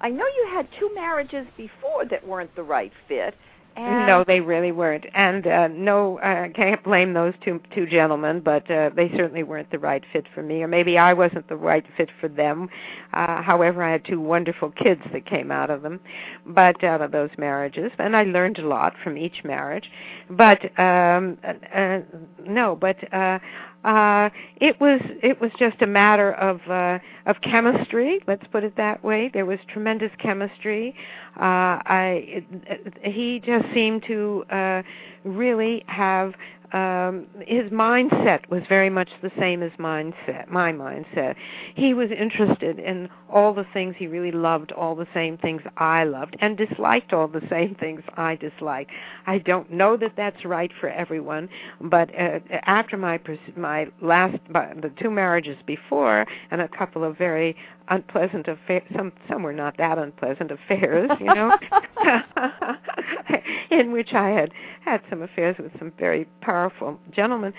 I 0.00 0.10
know 0.10 0.24
you 0.24 0.48
had 0.52 0.68
two 0.78 0.90
marriages 0.94 1.46
before 1.56 2.04
that 2.10 2.26
weren't 2.26 2.54
the 2.54 2.62
right 2.62 2.92
fit. 3.08 3.34
And 3.76 4.06
No, 4.06 4.24
they 4.26 4.40
really 4.40 4.72
weren't, 4.72 5.04
and 5.12 5.46
uh, 5.46 5.68
no, 5.68 6.18
I 6.22 6.50
can't 6.54 6.82
blame 6.82 7.12
those 7.12 7.34
two 7.44 7.60
two 7.74 7.84
gentlemen, 7.84 8.40
but 8.40 8.70
uh, 8.70 8.88
they 8.96 9.10
certainly 9.10 9.42
weren't 9.42 9.70
the 9.70 9.78
right 9.78 10.02
fit 10.14 10.24
for 10.34 10.42
me, 10.42 10.62
or 10.62 10.66
maybe 10.66 10.96
I 10.96 11.12
wasn't 11.12 11.46
the 11.50 11.56
right 11.56 11.84
fit 11.94 12.08
for 12.18 12.28
them. 12.28 12.70
Uh, 13.12 13.42
however, 13.42 13.82
I 13.82 13.92
had 13.92 14.02
two 14.06 14.18
wonderful 14.18 14.70
kids 14.70 15.02
that 15.12 15.26
came 15.26 15.50
out 15.50 15.68
of 15.68 15.82
them, 15.82 16.00
but 16.46 16.82
out 16.84 17.02
of 17.02 17.12
those 17.12 17.28
marriages, 17.36 17.92
and 17.98 18.16
I 18.16 18.22
learned 18.22 18.58
a 18.58 18.66
lot 18.66 18.94
from 19.04 19.18
each 19.18 19.44
marriage. 19.44 19.90
But 20.30 20.62
um, 20.80 21.36
uh, 21.44 21.76
uh, 21.76 22.00
no, 22.46 22.76
but 22.76 22.96
uh, 23.12 23.40
uh, 23.86 24.30
it 24.56 24.80
was 24.80 25.00
it 25.22 25.40
was 25.40 25.52
just 25.58 25.80
a 25.80 25.86
matter 25.86 26.32
of 26.32 26.60
uh, 26.68 26.98
of 27.26 27.40
chemistry. 27.40 28.20
Let's 28.26 28.44
put 28.50 28.64
it 28.64 28.76
that 28.76 29.04
way. 29.04 29.30
There 29.32 29.46
was 29.46 29.60
tremendous 29.72 30.10
chemistry. 30.18 30.94
Uh, 31.36 31.78
I 31.86 32.24
it, 32.26 32.44
it, 32.50 33.12
he 33.12 33.40
just 33.44 33.64
seemed 33.72 34.02
to 34.08 34.44
uh, 34.50 34.82
really 35.26 35.84
have 35.88 36.34
um 36.72 37.26
his 37.46 37.70
mindset 37.70 38.48
was 38.50 38.62
very 38.68 38.90
much 38.90 39.08
the 39.22 39.30
same 39.38 39.62
as 39.62 39.70
mindset 39.78 40.48
my 40.48 40.72
mindset. 40.72 41.36
He 41.74 41.94
was 41.94 42.10
interested 42.10 42.78
in 42.80 43.08
all 43.30 43.54
the 43.54 43.66
things 43.72 43.94
he 43.96 44.06
really 44.06 44.32
loved 44.32 44.72
all 44.72 44.94
the 44.94 45.06
same 45.14 45.38
things 45.38 45.62
i 45.76 46.04
loved 46.04 46.36
and 46.40 46.56
disliked 46.56 47.12
all 47.12 47.28
the 47.28 47.46
same 47.48 47.74
things 47.76 48.02
i 48.16 48.34
disliked. 48.36 48.90
I 49.26 49.38
don't 49.38 49.70
know 49.70 49.96
that 49.96 50.12
that's 50.16 50.44
right 50.44 50.70
for 50.80 50.88
everyone 50.88 51.48
but 51.80 52.10
uh, 52.18 52.40
after 52.64 52.96
my 52.96 53.20
my 53.56 53.86
last 54.00 54.38
the 54.52 54.92
two 55.00 55.10
marriages 55.10 55.56
before 55.66 56.26
and 56.50 56.60
a 56.60 56.68
couple 56.68 57.04
of 57.04 57.16
very 57.16 57.56
unpleasant 57.88 58.48
affairs 58.48 58.82
some 58.96 59.12
some 59.28 59.42
were 59.42 59.52
not 59.52 59.76
that 59.76 59.98
unpleasant 59.98 60.50
affairs 60.50 61.10
you 61.20 61.26
know 61.26 61.56
in 63.70 63.92
which 63.92 64.12
i 64.14 64.28
had 64.30 64.52
had 64.86 65.02
some 65.10 65.20
affairs 65.22 65.56
with 65.58 65.72
some 65.78 65.92
very 65.98 66.24
powerful 66.40 66.98
gentlemen. 67.10 67.52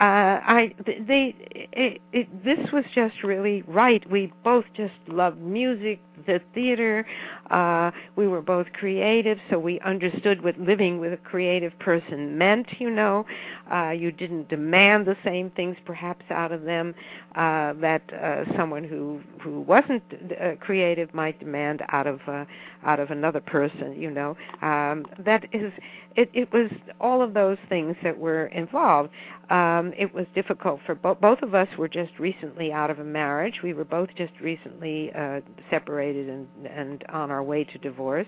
Uh 0.00 0.38
i 0.46 0.74
they 0.86 1.34
it, 1.72 2.00
it, 2.12 2.44
this 2.44 2.58
was 2.72 2.84
just 2.94 3.22
really 3.24 3.62
right. 3.62 4.08
We 4.10 4.32
both 4.44 4.66
just 4.76 4.92
loved 5.08 5.40
music 5.40 6.00
the 6.26 6.40
theater. 6.52 7.06
Uh 7.50 7.90
we 8.16 8.28
were 8.28 8.42
both 8.42 8.66
creative 8.74 9.38
so 9.50 9.58
we 9.58 9.80
understood 9.80 10.44
what 10.44 10.58
living 10.60 10.98
with 11.00 11.12
a 11.14 11.16
creative 11.16 11.76
person 11.78 12.36
meant 12.36 12.66
you 12.78 12.90
know. 12.90 13.24
Uh 13.72 13.90
you 13.90 14.12
didn't 14.12 14.48
demand 14.50 15.06
the 15.06 15.16
same 15.24 15.50
things 15.52 15.76
perhaps 15.86 16.24
out 16.30 16.52
of 16.52 16.64
them 16.64 16.94
uh 17.34 17.72
that 17.80 18.02
uh 18.12 18.44
someone 18.58 18.84
who 18.84 19.20
who 19.40 19.60
wasn't 19.62 20.02
uh, 20.38 20.56
creative 20.60 21.14
might 21.14 21.38
demand 21.38 21.82
out 21.88 22.06
of 22.06 22.20
uh 22.28 22.44
out 22.84 23.00
of 23.00 23.10
another 23.10 23.40
person 23.40 23.98
you 23.98 24.10
know. 24.10 24.36
Um 24.60 25.06
that 25.24 25.44
is 25.52 25.72
it 26.16 26.30
it 26.32 26.52
was 26.52 26.70
all 27.00 27.22
of 27.22 27.34
those 27.34 27.58
things 27.68 27.96
that 28.02 28.18
were 28.18 28.46
involved. 28.46 29.10
Um 29.50 29.92
it 29.96 30.12
was 30.14 30.26
difficult 30.34 30.80
for 30.86 30.94
both 30.94 31.20
both 31.20 31.42
of 31.42 31.54
us 31.54 31.68
were 31.78 31.88
just 31.88 32.12
recently 32.18 32.72
out 32.72 32.90
of 32.90 32.98
a 32.98 33.04
marriage. 33.04 33.60
We 33.62 33.74
were 33.74 33.84
both 33.84 34.08
just 34.16 34.32
recently 34.40 35.12
uh 35.12 35.40
separated 35.70 36.28
and 36.28 36.48
and 36.66 37.04
on 37.08 37.30
our 37.30 37.42
way 37.42 37.64
to 37.64 37.78
divorce. 37.78 38.26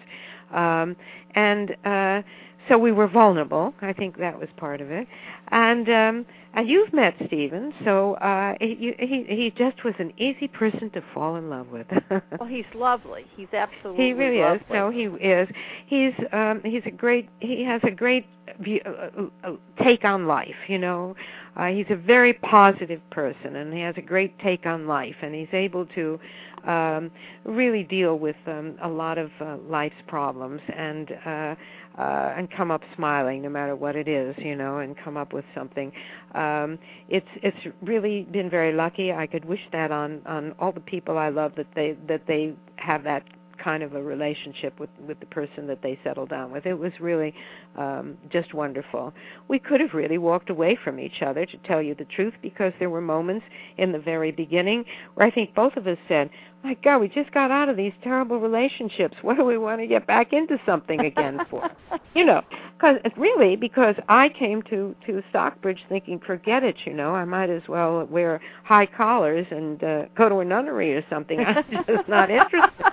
Um 0.52 0.96
and 1.34 1.70
uh 1.84 2.22
so 2.68 2.78
we 2.78 2.92
were 2.92 3.08
vulnerable 3.08 3.74
i 3.82 3.92
think 3.92 4.18
that 4.18 4.38
was 4.38 4.48
part 4.56 4.80
of 4.80 4.90
it 4.90 5.06
and 5.50 5.88
um 5.88 6.26
and 6.56 6.70
you've 6.70 6.92
met 6.94 7.14
Stephen, 7.26 7.74
so 7.84 8.14
uh 8.14 8.54
he 8.58 8.94
he 8.98 9.26
he 9.28 9.52
just 9.56 9.84
was 9.84 9.92
an 9.98 10.10
easy 10.18 10.48
person 10.48 10.88
to 10.92 11.02
fall 11.12 11.36
in 11.36 11.50
love 11.50 11.68
with. 11.68 11.86
well, 12.10 12.48
he's 12.48 12.64
lovely. 12.74 13.26
He's 13.36 13.52
absolutely 13.52 14.06
he 14.06 14.12
really 14.14 14.40
lovely. 14.40 14.60
is. 14.60 14.66
No, 14.70 14.90
he 14.90 15.02
is. 15.02 15.48
He's 15.86 16.14
um 16.32 16.62
he's 16.64 16.82
a 16.86 16.90
great 16.90 17.28
he 17.40 17.62
has 17.62 17.82
a 17.84 17.90
great 17.90 18.26
view, 18.58 18.80
uh, 18.86 19.46
uh, 19.46 19.52
take 19.84 20.04
on 20.04 20.26
life, 20.26 20.56
you 20.66 20.78
know. 20.78 21.14
Uh 21.56 21.66
he's 21.66 21.86
a 21.90 21.96
very 21.96 22.32
positive 22.32 23.02
person 23.10 23.56
and 23.56 23.74
he 23.74 23.80
has 23.80 23.94
a 23.98 24.02
great 24.02 24.38
take 24.38 24.64
on 24.64 24.86
life 24.86 25.16
and 25.20 25.34
he's 25.34 25.52
able 25.52 25.84
to 25.84 26.18
um 26.66 27.10
really 27.44 27.82
deal 27.82 28.18
with 28.18 28.36
um 28.46 28.78
a 28.82 28.88
lot 28.88 29.18
of 29.18 29.30
uh, 29.42 29.58
life's 29.68 29.94
problems 30.06 30.62
and 30.74 31.12
uh 31.26 31.54
uh 31.98 32.34
and 32.36 32.50
come 32.50 32.70
up 32.70 32.82
smiling 32.94 33.42
no 33.42 33.48
matter 33.48 33.74
what 33.74 33.96
it 33.96 34.08
is, 34.08 34.34
you 34.38 34.54
know, 34.56 34.78
and 34.78 34.96
come 34.96 35.16
up 35.16 35.32
with 35.32 35.44
something. 35.54 35.92
Um 36.34 36.78
it's 37.08 37.28
it's 37.42 37.74
really 37.82 38.22
been 38.30 38.50
very 38.50 38.72
lucky. 38.72 39.12
I 39.12 39.26
could 39.26 39.44
wish 39.44 39.60
that 39.72 39.90
on 39.90 40.22
on 40.26 40.54
all 40.58 40.72
the 40.72 40.80
people 40.80 41.18
i 41.18 41.28
love 41.28 41.52
that 41.56 41.68
they 41.74 41.96
that 42.08 42.22
they 42.26 42.54
have 42.76 43.04
that 43.04 43.22
kind 43.62 43.82
of 43.82 43.94
a 43.94 44.02
relationship 44.02 44.78
with 44.78 44.90
with 45.06 45.18
the 45.20 45.26
person 45.26 45.66
that 45.66 45.82
they 45.82 45.98
settle 46.04 46.26
down 46.26 46.52
with. 46.52 46.66
It 46.66 46.78
was 46.78 46.92
really 47.00 47.34
um 47.76 48.16
just 48.30 48.54
wonderful. 48.54 49.12
We 49.48 49.58
could 49.58 49.80
have 49.80 49.94
really 49.94 50.18
walked 50.18 50.50
away 50.50 50.78
from 50.82 51.00
each 51.00 51.22
other 51.22 51.46
to 51.46 51.56
tell 51.58 51.82
you 51.82 51.94
the 51.94 52.04
truth 52.04 52.34
because 52.42 52.72
there 52.78 52.90
were 52.90 53.00
moments 53.00 53.44
in 53.76 53.92
the 53.92 53.98
very 53.98 54.30
beginning 54.30 54.84
where 55.14 55.26
i 55.26 55.30
think 55.30 55.54
both 55.54 55.76
of 55.76 55.86
us 55.86 55.98
said 56.08 56.30
my 56.66 56.74
god 56.82 56.98
we 56.98 57.08
just 57.08 57.30
got 57.32 57.50
out 57.50 57.68
of 57.68 57.76
these 57.76 57.92
terrible 58.02 58.40
relationships. 58.40 59.16
What 59.22 59.36
do 59.36 59.44
we 59.44 59.56
want 59.56 59.80
to 59.80 59.86
get 59.86 60.06
back 60.06 60.32
into 60.32 60.58
something 60.66 61.00
again 61.00 61.40
for? 61.50 61.70
You 62.14 62.24
know 62.24 62.42
because 62.78 62.96
really 63.18 63.56
because 63.56 63.94
i 64.08 64.30
came 64.30 64.62
to 64.62 64.96
to 65.06 65.22
stockbridge 65.28 65.80
thinking 65.86 66.18
forget 66.18 66.64
it 66.64 66.76
you 66.86 66.94
know 66.94 67.14
i 67.14 67.26
might 67.26 67.50
as 67.50 67.62
well 67.68 68.06
wear 68.06 68.40
high 68.64 68.86
collars 68.86 69.46
and 69.50 69.84
uh, 69.84 70.06
go 70.14 70.28
to 70.30 70.36
a 70.36 70.44
nunnery 70.44 70.94
or 70.94 71.04
something. 71.10 71.40
I'm 71.40 71.84
just 71.86 72.08
not 72.08 72.30
interested 72.30 72.86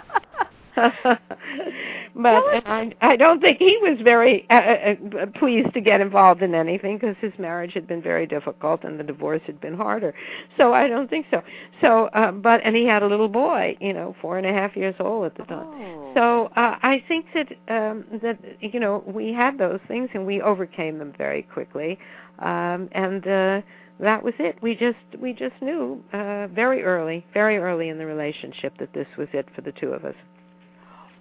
but 2.23 2.43
I, 2.65 2.95
I 3.01 3.15
don't 3.15 3.41
think 3.41 3.59
he 3.59 3.77
was 3.81 3.99
very 4.03 4.47
uh, 4.49 4.53
uh, 4.53 5.25
pleased 5.37 5.73
to 5.73 5.81
get 5.81 6.01
involved 6.01 6.41
in 6.41 6.55
anything 6.55 6.97
because 6.97 7.15
his 7.21 7.33
marriage 7.37 7.73
had 7.73 7.87
been 7.87 8.01
very 8.01 8.25
difficult 8.25 8.83
and 8.83 8.99
the 8.99 9.03
divorce 9.03 9.41
had 9.45 9.59
been 9.61 9.75
harder. 9.75 10.13
So 10.57 10.73
I 10.73 10.87
don't 10.87 11.09
think 11.09 11.27
so. 11.29 11.41
So, 11.81 12.05
uh, 12.07 12.31
but 12.31 12.61
and 12.63 12.75
he 12.75 12.85
had 12.85 13.03
a 13.03 13.07
little 13.07 13.27
boy, 13.27 13.77
you 13.81 13.93
know, 13.93 14.15
four 14.21 14.37
and 14.37 14.47
a 14.47 14.53
half 14.53 14.75
years 14.75 14.95
old 14.99 15.25
at 15.25 15.35
the 15.37 15.43
time. 15.43 15.67
Oh. 15.67 16.11
So 16.15 16.45
uh, 16.59 16.77
I 16.81 17.03
think 17.07 17.25
that 17.33 17.47
um, 17.67 18.05
that 18.21 18.39
you 18.61 18.79
know 18.79 19.03
we 19.05 19.33
had 19.33 19.57
those 19.57 19.79
things 19.87 20.09
and 20.13 20.25
we 20.25 20.41
overcame 20.41 20.97
them 20.97 21.13
very 21.17 21.43
quickly, 21.43 21.99
um, 22.39 22.89
and. 22.93 23.27
uh 23.27 23.61
that 23.99 24.23
was 24.23 24.33
it. 24.39 24.57
We 24.61 24.73
just 24.75 24.97
we 25.21 25.33
just 25.33 25.53
knew 25.61 26.03
uh 26.13 26.47
very 26.47 26.83
early, 26.83 27.25
very 27.31 27.57
early 27.57 27.89
in 27.89 27.99
the 27.99 28.07
relationship 28.07 28.73
that 28.79 28.91
this 28.93 29.05
was 29.19 29.27
it 29.33 29.47
for 29.55 29.61
the 29.61 29.71
two 29.71 29.89
of 29.89 30.03
us. 30.03 30.15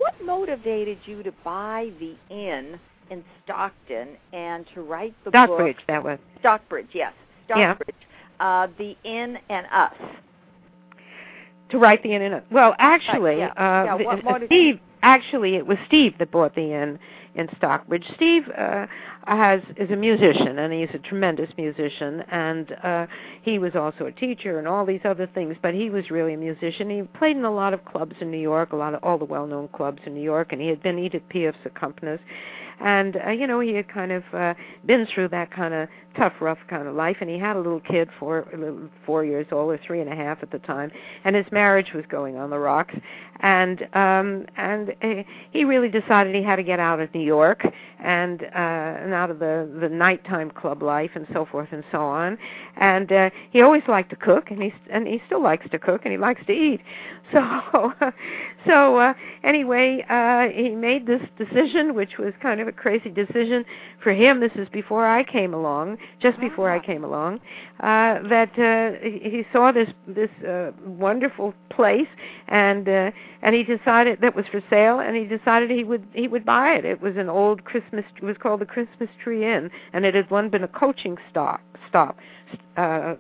What 0.03 0.15
motivated 0.25 0.99
you 1.07 1.23
to 1.23 1.33
buy 1.45 1.91
the 2.01 2.17
inn 2.29 2.79
in 3.11 3.23
Stockton 3.45 4.09
and 4.33 4.67
to 4.75 4.83
write 4.83 5.15
the 5.25 5.31
Stockbridge, 5.31 5.77
book? 5.77 5.85
that 5.89 6.03
was. 6.03 6.19
Stockbridge, 6.41 6.89
yes. 6.93 7.13
Yeah. 7.49 7.75
Stockbridge. 7.77 7.97
Uh, 8.41 8.67
the 8.79 8.97
Inn 9.05 9.39
and 9.49 9.67
Us. 9.73 9.93
To 11.71 11.79
write 11.79 12.03
the 12.03 12.13
inn 12.15 12.23
and 12.23 12.35
Us. 12.35 12.43
well, 12.51 12.75
actually, 12.79 13.39
yeah. 13.39 13.49
uh, 13.53 13.85
Yeah, 13.85 13.95
what 14.07 14.25
motivated- 14.25 14.49
Steve. 14.49 14.81
Actually, 15.05 15.57
it 15.57 15.67
was 15.67 15.79
Steve 15.89 16.15
that 16.19 16.31
bought 16.31 16.55
the 16.55 16.73
inn 16.73 16.99
in 17.35 17.49
Stockbridge. 17.57 18.05
Steve 18.17 18.43
uh, 18.57 18.87
has 19.27 19.61
is 19.77 19.91
a 19.91 19.97
musician, 19.97 20.59
and 20.59 20.73
he's 20.73 20.89
a 20.95 20.99
tremendous 20.99 21.51
musician, 21.57 22.23
and 22.31 22.73
uh, 22.83 23.07
he 23.43 23.59
was 23.59 23.75
also 23.75 24.07
a 24.07 24.13
teacher 24.13 24.59
and 24.59 24.69
all 24.69 24.85
these 24.85 25.01
other 25.05 25.27
things. 25.27 25.57
But 25.63 25.75
he 25.75 25.91
was 25.91 26.11
really 26.11 26.35
a 26.35 26.39
musician. 26.39 26.91
He 26.91 27.03
played 27.03 27.37
in 27.37 27.45
a 27.45 27.55
lot 27.55 27.73
of 27.73 27.85
clubs 27.85 28.15
in 28.21 28.31
New 28.31 28.41
York, 28.41 28.73
a 28.73 28.77
lot 28.77 28.95
of 28.95 29.03
all 29.03 29.19
the 29.19 29.25
well-known 29.25 29.69
clubs 29.69 30.01
in 30.07 30.15
New 30.15 30.23
York, 30.23 30.53
and 30.53 30.61
he 30.61 30.69
had 30.69 30.83
been 30.83 30.99
Edith 30.99 31.23
Piaf's 31.29 31.59
accompanist. 31.65 32.23
And 32.83 33.17
uh, 33.25 33.31
you 33.31 33.47
know, 33.47 33.61
he 33.61 33.75
had 33.75 33.89
kind 33.89 34.13
of 34.13 34.25
uh, 34.33 34.55
been 34.85 35.07
through 35.07 35.29
that 35.29 35.51
kind 35.51 35.73
of 35.73 35.89
tough, 36.17 36.35
rough 36.41 36.59
kind 36.69 36.89
of 36.89 36.95
life, 36.95 37.17
and 37.21 37.31
he 37.31 37.39
had 37.39 37.57
a 37.57 37.59
little 37.59 37.81
kid, 37.81 38.09
four, 38.19 38.47
four 39.07 39.25
years 39.25 39.47
old 39.53 39.73
or 39.73 39.81
three 39.87 40.01
and 40.01 40.13
a 40.13 40.17
half 40.17 40.43
at 40.43 40.51
the 40.51 40.59
time, 40.59 40.91
and 41.25 41.37
his 41.37 41.47
marriage 41.53 41.93
was 41.95 42.05
going 42.09 42.37
on 42.37 42.51
the 42.51 42.59
rocks, 42.59 42.95
and 43.41 43.83
um, 43.95 44.47
and 44.57 44.91
uh, 45.03 45.23
he 45.53 45.65
really 45.65 45.89
decided 45.89 46.35
he 46.35 46.43
had 46.43 46.57
to 46.57 46.63
get 46.63 46.81
out 46.81 47.01
of 47.01 47.13
New 47.15 47.25
York 47.25 47.63
and 48.03 48.43
uh, 48.43 48.49
and 48.57 49.15
out 49.15 49.31
of 49.31 49.39
the 49.39 49.69
the 49.81 49.89
nighttime 49.89 50.51
club 50.51 50.83
life 50.83 51.13
and 51.15 51.27
so 51.33 51.47
forth 51.47 51.69
and 51.73 51.85
so 51.91 52.01
on, 52.01 52.37
and 52.77 53.11
uh, 53.13 53.31
he 53.51 53.63
always 53.63 53.83
liked 53.89 54.11
to 54.11 54.17
cook, 54.17 54.51
and 54.51 54.63
he 54.63 54.75
and 54.91 55.07
he 55.07 55.23
still 55.27 55.43
likes 55.43 55.69
to 55.71 55.79
cook, 55.79 56.03
and 56.05 56.13
he 56.13 56.19
likes 56.19 56.45
to 56.47 56.53
eat, 56.53 56.81
So, 57.33 57.93
so 58.67 58.97
uh, 58.99 59.15
anyway, 59.43 60.05
uh, 60.11 60.55
he 60.55 60.71
made 60.71 61.07
this 61.07 61.23
decision, 61.39 61.95
which 61.95 62.19
was 62.19 62.35
kind 62.43 62.61
of 62.61 62.69
a 62.69 62.73
crazy 62.73 63.09
decision 63.09 63.65
for 64.03 64.13
him. 64.13 64.41
This 64.41 64.53
is 64.55 64.69
before 64.69 65.07
I 65.07 65.25
came 65.25 65.55
along, 65.55 65.97
just 66.21 66.39
before 66.41 66.71
I 66.71 66.79
came 66.79 67.05
along. 67.05 67.41
Uh, 67.81 68.21
that 68.29 68.51
uh, 68.59 69.03
he 69.03 69.45
saw 69.51 69.73
this 69.73 69.89
this 70.07 70.29
uh, 70.47 70.73
wonderful 70.85 71.55
place, 71.71 72.07
and 72.49 72.87
uh, 72.87 73.11
and 73.41 73.55
he 73.55 73.63
decided 73.63 74.21
that 74.21 74.37
was 74.37 74.45
for 74.53 74.63
sale, 74.69 75.01
and 75.01 75.17
he 75.17 75.25
decided 75.25 75.71
he 75.71 75.85
would 75.85 76.07
he 76.13 76.29
would 76.29 76.45
buy 76.45 76.73
it. 76.75 76.85
It 76.85 77.01
was 77.01 77.17
an 77.17 77.31
old 77.31 77.65
Christmas. 77.65 77.92
It 77.93 78.23
was 78.23 78.37
called 78.41 78.61
the 78.61 78.67
Christmas 78.67 79.11
Tree 79.23 79.45
Inn, 79.45 79.71
and 79.93 80.05
it 80.05 80.15
had 80.15 80.31
one 80.31 80.49
been 80.49 80.65
a 80.65 80.69
coaching 80.69 81.17
stop 81.31 81.61
stop 81.89 82.17
uh, 82.77 83.15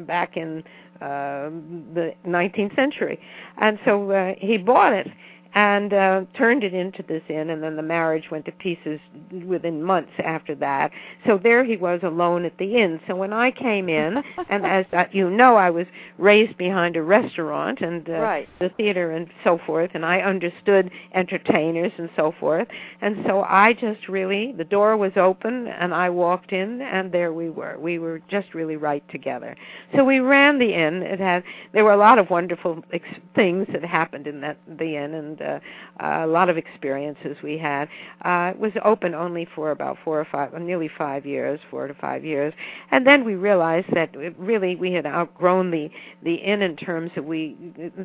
back 0.00 0.36
in 0.36 0.64
uh, 1.00 1.50
the 1.94 2.12
19th 2.26 2.74
century, 2.74 3.20
and 3.58 3.78
so 3.84 4.10
uh, 4.10 4.34
he 4.38 4.58
bought 4.58 4.92
it 4.92 5.06
and 5.54 5.92
uh, 5.92 6.24
turned 6.36 6.62
it 6.62 6.74
into 6.74 7.02
this 7.02 7.22
inn, 7.28 7.50
and 7.50 7.62
then 7.62 7.76
the 7.76 7.82
marriage 7.82 8.30
went 8.30 8.44
to 8.44 8.52
pieces 8.52 9.00
within 9.46 9.82
months 9.82 10.12
after 10.22 10.54
that. 10.54 10.90
So 11.26 11.38
there 11.42 11.64
he 11.64 11.76
was 11.76 12.00
alone 12.02 12.44
at 12.44 12.56
the 12.58 12.76
inn. 12.76 13.00
So 13.06 13.16
when 13.16 13.32
I 13.32 13.50
came 13.50 13.88
in, 13.88 14.22
and 14.50 14.66
as 14.66 14.84
uh, 14.92 15.04
you 15.10 15.30
know, 15.30 15.56
I 15.56 15.70
was 15.70 15.86
raised 16.18 16.56
behind 16.58 16.96
a 16.96 17.02
restaurant 17.02 17.80
and 17.80 18.08
uh, 18.08 18.12
Right. 18.12 18.48
the 18.60 18.68
theater 18.70 19.12
and 19.12 19.26
so 19.42 19.58
forth, 19.66 19.90
and 19.94 20.04
I 20.04 20.20
understood 20.20 20.90
entertainers 21.14 21.92
and 21.98 22.10
so 22.14 22.34
forth. 22.38 22.68
And 23.00 23.24
so 23.26 23.42
I 23.42 23.72
just 23.72 24.08
really, 24.08 24.52
the 24.52 24.64
door 24.64 24.96
was 24.96 25.12
open, 25.16 25.66
and 25.68 25.94
I 25.94 26.10
walked 26.10 26.52
in, 26.52 26.82
and 26.82 27.10
there 27.10 27.32
we 27.32 27.48
were. 27.50 27.78
We 27.78 27.98
were 27.98 28.20
just 28.30 28.54
really 28.54 28.76
right 28.76 29.02
together. 29.10 29.56
So 29.96 30.04
we 30.04 30.20
ran 30.20 30.58
the 30.58 30.74
inn. 30.74 31.02
It 31.02 31.20
had 31.20 31.42
there 31.72 31.84
were 31.84 31.92
a 31.92 31.96
lot 31.96 32.18
of 32.18 32.30
wonderful 32.30 32.84
ex- 32.92 33.06
things 33.34 33.66
that 33.72 33.84
happened 33.84 34.26
in 34.26 34.40
that 34.42 34.58
the 34.78 34.96
inn, 34.96 35.14
and 35.14 35.37
uh, 35.40 35.58
a 36.00 36.26
lot 36.26 36.48
of 36.48 36.56
experiences 36.56 37.36
we 37.42 37.58
had. 37.58 37.88
Uh, 38.24 38.52
it 38.54 38.58
was 38.58 38.72
open 38.84 39.14
only 39.14 39.46
for 39.54 39.70
about 39.70 39.96
four 40.04 40.20
or 40.20 40.26
five, 40.30 40.52
nearly 40.60 40.90
five 40.96 41.26
years, 41.26 41.58
four 41.70 41.86
to 41.88 41.94
five 41.94 42.24
years, 42.24 42.52
and 42.90 43.06
then 43.06 43.24
we 43.24 43.34
realized 43.34 43.86
that 43.94 44.10
really 44.38 44.76
we 44.76 44.92
had 44.92 45.06
outgrown 45.06 45.70
the 45.70 45.90
the 46.22 46.34
inn 46.34 46.62
in 46.62 46.76
terms 46.76 47.10
that 47.14 47.24
we 47.24 47.56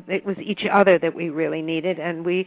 it 0.08 0.24
was 0.24 0.36
each 0.38 0.64
other 0.70 0.98
that 0.98 1.14
we 1.14 1.30
really 1.30 1.62
needed, 1.62 1.98
and 1.98 2.24
we 2.24 2.46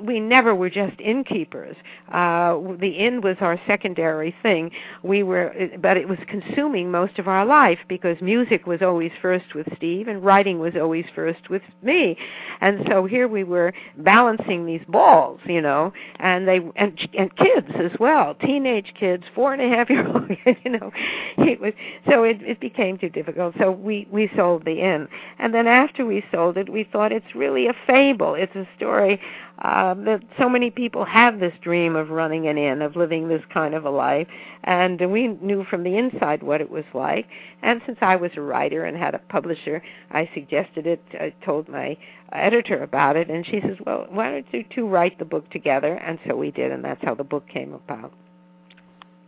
we 0.00 0.20
never 0.20 0.54
were 0.54 0.70
just 0.70 0.98
innkeepers. 1.00 1.76
Uh, 2.12 2.58
the 2.80 2.94
inn 2.98 3.20
was 3.20 3.36
our 3.40 3.60
secondary 3.66 4.34
thing. 4.42 4.70
We 5.02 5.22
were, 5.22 5.54
but 5.80 5.96
it 5.96 6.08
was 6.08 6.18
consuming 6.28 6.90
most 6.90 7.18
of 7.18 7.28
our 7.28 7.44
life 7.44 7.78
because 7.88 8.16
music 8.20 8.66
was 8.66 8.82
always 8.82 9.12
first 9.20 9.54
with 9.54 9.66
Steve, 9.76 10.08
and 10.08 10.24
writing 10.24 10.58
was 10.58 10.74
always 10.74 11.04
first 11.14 11.48
with 11.50 11.62
me, 11.82 12.16
and 12.60 12.84
so 12.88 13.04
here 13.04 13.28
we 13.28 13.44
were 13.44 13.72
balancing 13.98 14.27
these 14.36 14.82
balls, 14.88 15.40
you 15.46 15.60
know, 15.60 15.92
and 16.18 16.46
they 16.46 16.60
and 16.76 16.98
and 17.18 17.34
kids 17.36 17.68
as 17.76 17.98
well, 17.98 18.34
teenage 18.34 18.92
kids, 18.98 19.24
four 19.34 19.52
and 19.52 19.62
a 19.62 19.76
half 19.76 19.88
year 19.88 20.06
old, 20.06 20.30
you 20.64 20.70
know, 20.70 20.90
it 21.38 21.60
was 21.60 21.72
so 22.08 22.24
it 22.24 22.38
it 22.42 22.60
became 22.60 22.98
too 22.98 23.08
difficult. 23.08 23.54
So 23.58 23.70
we 23.70 24.06
we 24.10 24.30
sold 24.36 24.64
the 24.64 24.80
inn, 24.80 25.08
and 25.38 25.54
then 25.54 25.66
after 25.66 26.04
we 26.04 26.24
sold 26.32 26.56
it, 26.56 26.68
we 26.68 26.84
thought 26.84 27.12
it's 27.12 27.34
really 27.34 27.66
a 27.66 27.74
fable. 27.86 28.34
It's 28.34 28.54
a 28.54 28.68
story 28.76 29.20
uh, 29.62 29.94
that 29.94 30.20
so 30.38 30.48
many 30.48 30.70
people 30.70 31.04
have 31.04 31.40
this 31.40 31.52
dream 31.62 31.96
of 31.96 32.10
running 32.10 32.46
an 32.46 32.56
inn, 32.56 32.80
of 32.80 32.94
living 32.94 33.28
this 33.28 33.42
kind 33.52 33.74
of 33.74 33.84
a 33.84 33.90
life, 33.90 34.28
and 34.64 35.00
we 35.10 35.28
knew 35.28 35.64
from 35.64 35.82
the 35.82 35.96
inside 35.96 36.42
what 36.42 36.60
it 36.60 36.70
was 36.70 36.84
like. 36.94 37.26
And 37.62 37.80
since 37.84 37.98
I 38.00 38.16
was 38.16 38.30
a 38.36 38.40
writer 38.40 38.84
and 38.84 38.96
had 38.96 39.14
a 39.14 39.18
publisher, 39.18 39.82
I 40.10 40.30
suggested 40.32 40.86
it. 40.86 41.02
I 41.14 41.34
told 41.44 41.68
my 41.68 41.96
editor 42.32 42.82
about 42.82 43.16
it, 43.16 43.28
and 43.30 43.44
she 43.44 43.60
says, 43.60 43.78
"Well, 43.84 44.06
why 44.10 44.30
don't 44.30 44.46
you 44.52 44.64
two 44.74 44.86
write 44.86 45.18
the 45.18 45.24
book 45.24 45.50
together?" 45.50 45.94
And 45.94 46.18
so 46.26 46.36
we 46.36 46.52
did, 46.52 46.70
and 46.70 46.84
that's 46.84 47.02
how 47.02 47.14
the 47.14 47.24
book 47.24 47.48
came 47.48 47.74
about. 47.74 48.12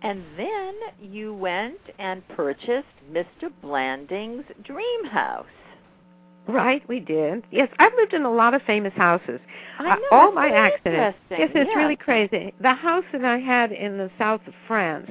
And 0.03 0.25
then 0.37 0.75
you 1.01 1.35
went 1.35 1.81
and 1.99 2.27
purchased 2.29 2.87
Mr. 3.13 3.51
Blanding's 3.61 4.45
dream 4.65 5.05
house. 5.11 5.47
Right, 6.49 6.87
we 6.89 7.01
did. 7.01 7.45
Yes, 7.51 7.69
I've 7.79 7.93
lived 7.97 8.13
in 8.13 8.23
a 8.23 8.33
lot 8.33 8.55
of 8.55 8.63
famous 8.63 8.93
houses. 8.95 9.41
I 9.79 9.91
Uh, 9.93 9.97
all 10.11 10.27
that's 10.27 10.35
my 10.35 10.49
very 10.49 10.73
accidents. 10.73 11.19
Yes, 11.31 11.41
it's 11.55 11.55
yes. 11.55 11.77
really 11.77 11.97
crazy. 11.97 12.53
The 12.61 12.75
house 12.75 13.05
that 13.13 13.25
I 13.25 13.39
had 13.39 13.73
in 13.73 13.99
the 13.99 14.11
south 14.19 14.41
of 14.47 14.55
France 14.67 15.11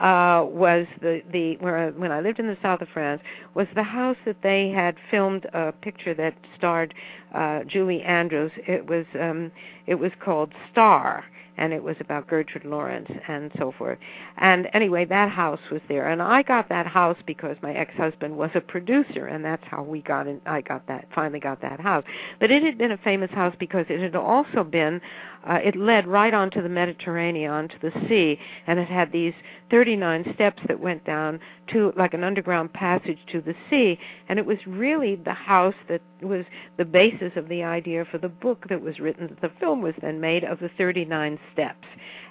uh 0.00 0.44
was 0.46 0.86
the 1.00 1.22
the 1.32 1.56
where 1.58 1.78
I, 1.78 1.90
when 1.90 2.10
I 2.12 2.20
lived 2.20 2.38
in 2.38 2.46
the 2.46 2.56
south 2.62 2.80
of 2.80 2.88
France 2.88 3.22
was 3.54 3.66
the 3.74 3.82
house 3.82 4.16
that 4.24 4.36
they 4.42 4.70
had 4.70 4.96
filmed 5.10 5.46
a 5.52 5.72
picture 5.72 6.14
that 6.14 6.34
starred 6.56 6.94
uh 7.34 7.64
Julie 7.64 8.02
Andrews. 8.02 8.52
It 8.66 8.86
was 8.86 9.06
um 9.20 9.52
it 9.86 9.96
was 9.96 10.12
called 10.20 10.52
Star 10.72 11.24
and 11.60 11.74
it 11.74 11.82
was 11.82 11.96
about 12.00 12.26
Gertrude 12.26 12.64
Lawrence 12.64 13.10
and 13.28 13.52
so 13.58 13.72
forth. 13.76 13.98
And 14.38 14.68
anyway, 14.72 15.04
that 15.04 15.30
house 15.30 15.60
was 15.70 15.82
there, 15.88 16.08
and 16.08 16.22
I 16.22 16.42
got 16.42 16.70
that 16.70 16.86
house 16.86 17.18
because 17.26 17.56
my 17.62 17.72
ex-husband 17.74 18.34
was 18.36 18.50
a 18.54 18.60
producer, 18.62 19.26
and 19.26 19.44
that's 19.44 19.62
how 19.70 19.82
we 19.82 20.00
got 20.00 20.26
in. 20.26 20.40
I 20.46 20.62
got 20.62 20.86
that 20.88 21.06
finally 21.14 21.38
got 21.38 21.60
that 21.60 21.78
house. 21.78 22.04
But 22.40 22.50
it 22.50 22.62
had 22.62 22.78
been 22.78 22.92
a 22.92 22.98
famous 22.98 23.30
house 23.30 23.54
because 23.60 23.84
it 23.90 24.00
had 24.00 24.16
also 24.16 24.64
been. 24.64 25.00
Uh, 25.48 25.58
it 25.64 25.76
led 25.76 26.06
right 26.06 26.34
onto 26.34 26.62
the 26.62 26.68
Mediterranean, 26.68 27.50
onto 27.50 27.78
the 27.78 27.92
sea, 28.08 28.38
and 28.66 28.78
it 28.78 28.88
had 28.88 29.10
these 29.12 29.32
39 29.70 30.32
steps 30.34 30.62
that 30.68 30.80
went 30.80 31.04
down 31.04 31.40
to 31.68 31.92
like 31.96 32.14
an 32.14 32.24
underground 32.24 32.72
passage 32.72 33.18
to 33.30 33.40
the 33.40 33.54
sea. 33.70 33.98
And 34.28 34.38
it 34.38 34.46
was 34.46 34.58
really 34.66 35.16
the 35.16 35.32
house 35.32 35.74
that 35.88 36.02
was 36.20 36.44
the 36.76 36.84
basis 36.84 37.32
of 37.36 37.48
the 37.48 37.62
idea 37.62 38.04
for 38.10 38.18
the 38.18 38.28
book 38.28 38.66
that 38.68 38.80
was 38.80 38.98
written. 38.98 39.28
that 39.28 39.40
The 39.40 39.58
film 39.60 39.80
was 39.80 39.94
then 40.02 40.20
made 40.20 40.44
of 40.44 40.60
the 40.60 40.70
39 40.76 41.38
steps 41.52 41.86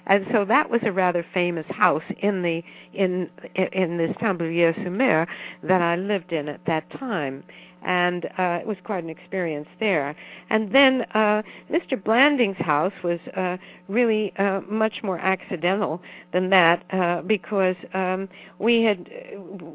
and 0.06 0.26
so 0.32 0.44
that 0.44 0.70
was 0.70 0.80
a 0.84 0.92
rather 0.92 1.24
famous 1.34 1.66
house 1.68 2.02
in 2.20 2.42
the 2.42 2.62
in 2.94 3.28
in 3.54 3.98
this 3.98 4.14
Tambourier-sur-Mer 4.18 5.26
that 5.62 5.82
I 5.82 5.96
lived 5.96 6.32
in 6.32 6.48
at 6.48 6.64
that 6.66 6.90
time 6.98 7.44
and 7.82 8.26
uh 8.38 8.58
it 8.60 8.66
was 8.66 8.76
quite 8.84 9.04
an 9.04 9.10
experience 9.10 9.68
there. 9.78 10.14
And 10.50 10.72
then 10.72 11.02
uh 11.14 11.42
Mr. 11.70 12.02
Blanding's 12.02 12.58
house 12.58 12.92
was 13.02 13.18
uh 13.36 13.56
really 13.88 14.32
uh 14.38 14.60
much 14.68 15.02
more 15.02 15.18
accidental 15.18 16.00
than 16.32 16.50
that 16.50 16.84
uh 16.92 17.22
because 17.22 17.76
um 17.94 18.28
we 18.58 18.82
had 18.82 19.08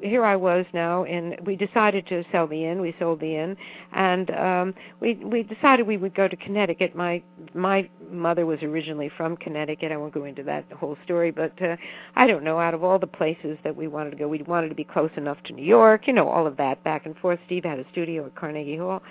here 0.01 0.23
I 0.23 0.35
was 0.35 0.65
now 0.73 1.03
and 1.05 1.35
we 1.45 1.55
decided 1.55 2.07
to 2.07 2.23
sell 2.31 2.47
the 2.47 2.65
inn 2.65 2.81
we 2.81 2.95
sold 2.99 3.19
the 3.19 3.35
inn 3.35 3.57
and 3.93 4.31
um 4.31 4.73
we 4.99 5.15
we 5.15 5.43
decided 5.43 5.87
we 5.87 5.97
would 5.97 6.15
go 6.15 6.27
to 6.27 6.35
Connecticut. 6.35 6.95
My 6.95 7.23
my 7.53 7.89
mother 8.11 8.45
was 8.45 8.61
originally 8.61 9.09
from 9.17 9.35
Connecticut. 9.37 9.91
I 9.91 9.97
won't 9.97 10.13
go 10.13 10.25
into 10.25 10.43
that 10.43 10.65
whole 10.71 10.97
story 11.03 11.31
but 11.31 11.59
uh 11.61 11.75
I 12.15 12.27
don't 12.27 12.43
know 12.43 12.59
out 12.59 12.73
of 12.73 12.83
all 12.83 12.99
the 12.99 13.07
places 13.07 13.57
that 13.63 13.75
we 13.75 13.87
wanted 13.87 14.11
to 14.11 14.17
go 14.17 14.27
we 14.27 14.43
wanted 14.43 14.69
to 14.69 14.75
be 14.75 14.83
close 14.83 15.11
enough 15.17 15.37
to 15.45 15.53
New 15.53 15.65
York 15.65 16.07
you 16.07 16.13
know 16.13 16.29
all 16.29 16.45
of 16.47 16.57
that 16.57 16.83
back 16.83 17.05
and 17.05 17.17
forth. 17.17 17.39
Steve 17.45 17.63
had 17.63 17.79
a 17.79 17.85
studio 17.95 18.25
at 18.25 18.35
Carnegie 18.35 18.77
Hall. 18.77 19.01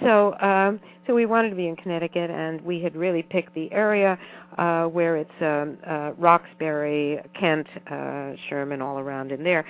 So 0.00 0.34
um 0.40 0.80
so 1.06 1.14
we 1.14 1.26
wanted 1.26 1.50
to 1.50 1.56
be 1.56 1.68
in 1.68 1.76
Connecticut 1.76 2.30
and 2.30 2.62
we 2.62 2.80
had 2.80 2.96
really 2.96 3.22
picked 3.22 3.54
the 3.54 3.70
area 3.72 4.18
uh 4.56 4.84
where 4.84 5.16
it's 5.16 5.30
um 5.42 5.76
uh 5.86 6.12
Roxbury 6.18 7.20
Kent 7.38 7.66
uh 7.90 8.32
Sherman 8.48 8.80
all 8.80 8.98
around 8.98 9.32
in 9.32 9.44
there. 9.44 9.66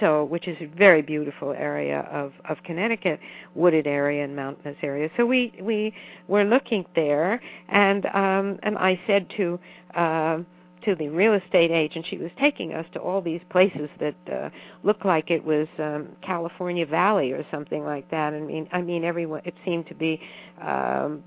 So 0.00 0.24
which 0.24 0.48
is 0.48 0.56
a 0.62 0.66
very 0.66 1.02
beautiful 1.02 1.52
area 1.52 2.08
of 2.10 2.32
of 2.48 2.56
Connecticut 2.64 3.20
wooded 3.54 3.86
area 3.86 4.24
and 4.24 4.34
mountainous 4.34 4.78
area. 4.82 5.10
So 5.18 5.26
we 5.26 5.52
we 5.60 5.92
were 6.26 6.44
looking 6.44 6.86
there 6.94 7.38
and 7.68 8.06
um 8.06 8.58
and 8.62 8.78
I 8.78 8.98
said 9.06 9.26
to 9.36 9.60
uh 9.94 10.38
to 10.86 10.94
the 10.94 11.08
real 11.08 11.34
estate 11.34 11.70
agent. 11.70 12.06
She 12.08 12.16
was 12.16 12.30
taking 12.40 12.72
us 12.72 12.86
to 12.94 12.98
all 13.00 13.20
these 13.20 13.42
places 13.50 13.90
that 14.00 14.14
uh 14.32 14.48
looked 14.82 15.04
like 15.04 15.30
it 15.30 15.44
was 15.44 15.68
um 15.78 16.08
California 16.22 16.86
Valley 16.86 17.32
or 17.32 17.44
something 17.50 17.84
like 17.84 18.10
that. 18.10 18.32
I 18.32 18.40
mean 18.40 18.68
I 18.72 18.80
mean 18.80 19.04
everyone 19.04 19.42
it 19.44 19.54
seemed 19.64 19.86
to 19.88 19.94
be 19.94 20.20
um 20.62 21.22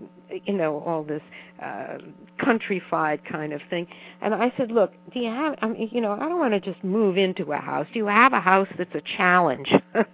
you 0.46 0.54
know 0.54 0.80
all 0.86 1.04
this 1.04 1.22
uh 1.64 1.98
countrified 2.40 3.24
kind 3.26 3.54
of 3.54 3.62
thing. 3.70 3.86
And 4.22 4.34
I 4.34 4.52
said 4.58 4.72
look 4.72 4.94
do 5.14 5.20
you 5.20 5.30
have 5.30 5.56
I 5.62 5.68
mean 5.68 5.90
you 5.92 6.02
know 6.02 6.14
I 6.14 6.28
don't 6.30 6.40
want 6.40 6.54
to 6.54 6.60
just 6.60 6.84
move 6.84 7.18
into 7.18 7.52
a 7.52 7.58
house. 7.58 7.86
Do 7.94 8.00
you 8.00 8.08
have 8.08 8.34
a 8.34 8.40
house 8.40 8.68
that's 8.78 8.96
a 8.96 9.02
challenge? 9.18 9.72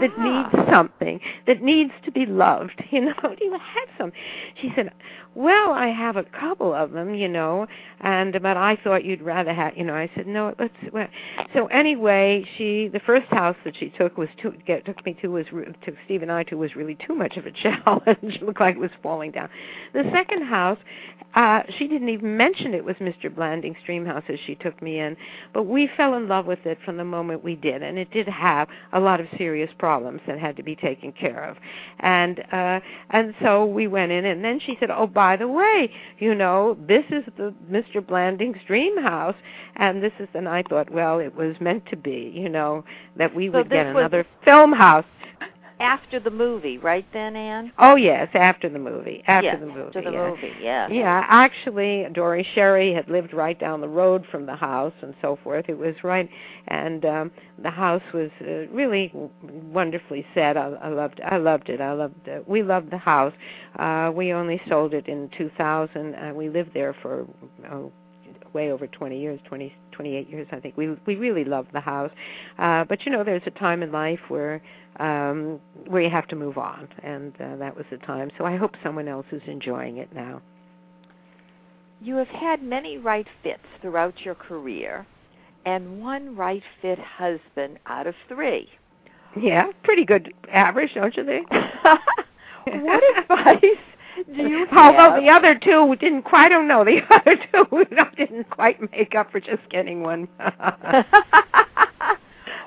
That 0.00 0.10
Ah. 0.18 0.50
needs 0.52 0.70
something. 0.70 1.20
That 1.46 1.62
needs 1.62 1.92
to 2.04 2.10
be 2.10 2.26
loved 2.26 2.82
you 2.90 3.00
know? 3.00 3.14
Do 3.22 3.44
you 3.44 3.52
have 3.52 3.88
some? 3.98 4.12
She 4.60 4.72
said 4.74 4.92
well 5.34 5.72
I 5.72 5.88
have 5.88 6.16
a 6.16 6.24
couple 6.24 6.74
of 6.74 6.92
them 6.92 7.14
you 7.14 7.28
know 7.28 7.66
and 8.00 8.34
but 8.42 8.56
I 8.56 8.76
thought 8.82 9.04
you'd 9.04 9.22
rather 9.22 9.54
have 9.54 9.76
you 9.76 9.84
know 9.84 9.94
I 9.94 10.10
said 10.14 10.26
no 10.26 10.54
let's 10.58 10.74
well, 10.92 11.08
so 11.54 11.66
anyway 11.66 12.44
she 12.58 12.88
the 12.88 13.00
first 13.00 13.26
house 13.28 13.56
that 13.64 13.76
she 13.76 13.90
took 13.90 14.18
was 14.18 14.28
too 14.40 14.52
get 14.66 14.84
took 14.84 15.04
me 15.06 15.16
to 15.22 15.28
was 15.28 15.46
took 15.84 15.94
Steve 16.04 16.22
and 16.22 16.32
I 16.32 16.42
to 16.44 16.56
was 16.56 16.74
really 16.76 16.96
too 17.06 17.14
much 17.14 17.36
of 17.36 17.46
a 17.46 17.52
challenge 17.62 18.36
it 18.36 18.42
looked 18.42 18.60
like 18.60 18.76
it 18.76 18.80
was 18.80 18.90
falling 19.02 19.30
down 19.30 19.48
the 19.92 20.04
second 20.12 20.42
house 20.42 20.78
uh, 21.34 21.62
she 21.78 21.88
didn't 21.88 22.10
even 22.10 22.36
mention 22.36 22.74
it 22.74 22.84
was 22.84 22.96
Mr. 22.96 23.34
Blanding's 23.34 23.78
dream 23.86 24.04
house 24.04 24.24
as 24.28 24.38
she 24.46 24.54
took 24.54 24.80
me 24.82 24.98
in, 24.98 25.16
but 25.54 25.62
we 25.62 25.88
fell 25.96 26.14
in 26.14 26.28
love 26.28 26.44
with 26.44 26.64
it 26.66 26.76
from 26.84 26.98
the 26.98 27.04
moment 27.04 27.42
we 27.42 27.54
did, 27.56 27.82
and 27.82 27.98
it 27.98 28.10
did 28.10 28.28
have 28.28 28.68
a 28.92 29.00
lot 29.00 29.18
of 29.18 29.26
serious 29.38 29.70
problems 29.78 30.20
that 30.26 30.38
had 30.38 30.56
to 30.56 30.62
be 30.62 30.76
taken 30.76 31.10
care 31.10 31.48
of, 31.48 31.56
and 32.00 32.40
uh, 32.52 32.80
and 33.10 33.34
so 33.40 33.64
we 33.64 33.86
went 33.86 34.12
in, 34.12 34.26
and 34.26 34.44
then 34.44 34.60
she 34.60 34.76
said, 34.78 34.90
"Oh, 34.90 35.06
by 35.06 35.36
the 35.36 35.48
way, 35.48 35.90
you 36.18 36.34
know, 36.34 36.76
this 36.86 37.04
is 37.10 37.24
the 37.38 37.54
Mr. 37.70 38.06
Blanding's 38.36 38.64
dream 38.66 38.96
house," 39.02 39.36
and 39.76 40.02
this 40.02 40.12
is, 40.18 40.28
and 40.34 40.48
I 40.48 40.62
thought, 40.62 40.90
well, 40.90 41.18
it 41.18 41.34
was 41.34 41.54
meant 41.60 41.86
to 41.86 41.96
be, 41.96 42.32
you 42.34 42.48
know, 42.48 42.84
that 43.16 43.34
we 43.34 43.48
So 43.48 43.58
would 43.58 43.70
get 43.70 43.86
another 43.86 44.26
film 44.44 44.72
house. 44.72 45.04
After 45.80 46.20
the 46.20 46.30
movie, 46.30 46.78
right 46.78 47.04
then, 47.12 47.34
Anne? 47.34 47.72
Oh 47.76 47.96
yes, 47.96 48.28
after 48.34 48.68
the 48.68 48.78
movie. 48.78 49.24
After 49.26 49.46
yes, 49.46 49.56
the 49.58 49.66
movie. 49.66 49.80
After 49.80 50.02
the 50.02 50.12
yeah. 50.12 50.28
movie, 50.28 50.52
yes. 50.60 50.90
Yeah, 50.92 51.24
actually, 51.26 52.06
Dore 52.12 52.40
Schary 52.54 52.94
had 52.94 53.08
lived 53.08 53.34
right 53.34 53.58
down 53.58 53.80
the 53.80 53.88
road 53.88 54.24
from 54.30 54.46
the 54.46 54.54
house 54.54 54.92
and 55.02 55.12
so 55.20 55.40
forth. 55.42 55.64
It 55.68 55.76
was 55.76 55.96
right, 56.04 56.30
and 56.68 57.04
um 57.04 57.30
the 57.60 57.70
house 57.70 58.02
was 58.14 58.30
uh, 58.42 58.68
really 58.72 59.12
wonderfully 59.42 60.24
set. 60.34 60.56
I, 60.56 60.68
I 60.68 60.88
loved, 60.88 61.20
I 61.24 61.38
loved 61.38 61.68
it. 61.68 61.80
I 61.80 61.92
loved. 61.94 62.28
Uh, 62.28 62.42
we 62.46 62.62
loved 62.62 62.92
the 62.92 62.98
house. 62.98 63.34
Uh 63.76 64.12
We 64.14 64.32
only 64.32 64.60
sold 64.68 64.94
it 64.94 65.08
in 65.08 65.30
2000. 65.36 66.14
Uh, 66.14 66.32
we 66.32 66.48
lived 66.48 66.74
there 66.74 66.94
for 67.02 67.26
oh, 67.72 67.90
way 68.54 68.70
over 68.70 68.86
20 68.86 69.20
years, 69.20 69.40
20, 69.46 69.74
28 69.92 70.28
years, 70.28 70.46
I 70.52 70.60
think. 70.60 70.76
We 70.76 70.96
we 71.06 71.16
really 71.16 71.44
love 71.44 71.66
the 71.72 71.80
house, 71.80 72.10
uh, 72.58 72.84
but 72.84 73.04
you 73.04 73.12
know, 73.12 73.24
there's 73.24 73.42
a 73.46 73.50
time 73.50 73.82
in 73.82 73.92
life 73.92 74.20
where 74.28 74.62
um 74.98 75.60
where 75.86 76.02
you 76.02 76.10
have 76.10 76.28
to 76.28 76.36
move 76.36 76.58
on, 76.58 76.88
and 77.02 77.34
uh, 77.40 77.56
that 77.56 77.76
was 77.76 77.86
the 77.90 77.98
time. 77.98 78.30
So 78.38 78.44
I 78.44 78.56
hope 78.56 78.72
someone 78.82 79.08
else 79.08 79.26
is 79.32 79.42
enjoying 79.46 79.98
it 79.98 80.12
now. 80.14 80.42
You 82.00 82.16
have 82.16 82.28
had 82.28 82.62
many 82.62 82.98
right 82.98 83.26
fits 83.42 83.62
throughout 83.80 84.20
your 84.20 84.34
career, 84.34 85.06
and 85.64 86.00
one 86.00 86.36
right 86.36 86.62
fit 86.80 86.98
husband 86.98 87.78
out 87.86 88.06
of 88.06 88.14
three. 88.28 88.68
Yeah, 89.40 89.68
pretty 89.82 90.04
good 90.04 90.34
average, 90.52 90.94
don't 90.94 91.16
you 91.16 91.24
think? 91.24 91.48
what 92.64 93.02
advice 93.18 93.62
do 94.34 94.42
you 94.48 94.66
Although 94.72 95.12
have? 95.12 95.22
the 95.22 95.28
other 95.28 95.54
two 95.58 95.94
didn't 96.00 96.22
quite, 96.22 96.46
I 96.46 96.48
don't 96.50 96.68
know, 96.68 96.84
the 96.84 97.00
other 97.10 97.36
two 97.52 97.84
didn't 98.16 98.50
quite 98.50 98.80
make 98.92 99.14
up 99.14 99.30
for 99.30 99.40
just 99.40 99.68
getting 99.70 100.02
one. 100.02 100.28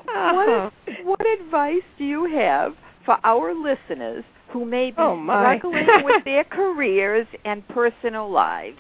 what, 0.06 0.74
what 1.04 1.22
advice 1.40 1.84
do 1.98 2.04
you 2.04 2.26
have 2.36 2.74
for 3.06 3.18
our 3.24 3.54
listeners 3.54 4.24
who 4.52 4.66
may 4.66 4.90
be 4.92 4.96
Oh, 4.98 5.22
struggling 5.24 5.88
with 6.04 6.24
their 6.24 6.44
careers 6.46 7.28
and 7.44 7.68
personal 7.68 8.32
lives? 8.32 8.80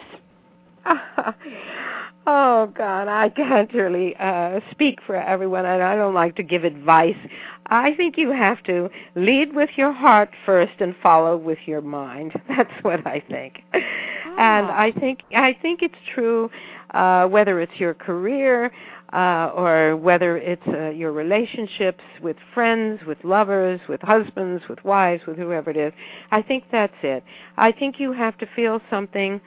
oh 2.27 2.71
God, 2.75 3.07
I 3.07 3.29
can't 3.29 3.73
really 3.73 4.15
uh 4.17 4.59
speak 4.71 4.99
for 5.05 5.15
everyone, 5.15 5.65
and 5.65 5.81
I 5.83 5.95
don't 5.95 6.13
like 6.13 6.35
to 6.37 6.43
give 6.43 6.63
advice. 6.63 7.17
I 7.67 7.95
think 7.95 8.17
you 8.17 8.31
have 8.31 8.61
to 8.63 8.89
lead 9.15 9.55
with 9.55 9.71
your 9.75 9.91
heart 9.91 10.29
first 10.45 10.73
and 10.79 10.95
follow 11.01 11.35
with 11.37 11.57
your 11.65 11.81
mind. 11.81 12.33
That's 12.47 12.71
what 12.83 13.05
I 13.07 13.23
think. 13.29 13.63
And 13.73 14.67
Ah. 14.67 14.79
I 14.81 14.91
think 14.91 15.21
I 15.35 15.53
think 15.61 15.81
it's 15.81 15.95
true 16.13 16.49
uh 16.93 17.25
whether 17.27 17.59
it's 17.61 17.79
your 17.79 17.93
career 17.93 18.71
uh 19.13 19.49
or 19.55 19.95
whether 19.97 20.37
it's 20.37 20.67
uh, 20.67 20.89
your 20.89 21.11
relationships 21.11 22.03
with 22.21 22.37
friends, 22.53 23.01
with 23.07 23.17
lovers, 23.23 23.79
with 23.87 24.01
husbands, 24.01 24.63
with 24.69 24.83
wives, 24.83 25.23
with 25.25 25.37
whoever 25.37 25.69
it 25.71 25.77
is. 25.77 25.93
I 26.31 26.41
think 26.41 26.65
that's 26.71 26.93
it. 27.01 27.23
I 27.57 27.71
think 27.71 27.99
you 27.99 28.11
have 28.13 28.37
to 28.39 28.45
feel 28.55 28.79
something 28.89 29.41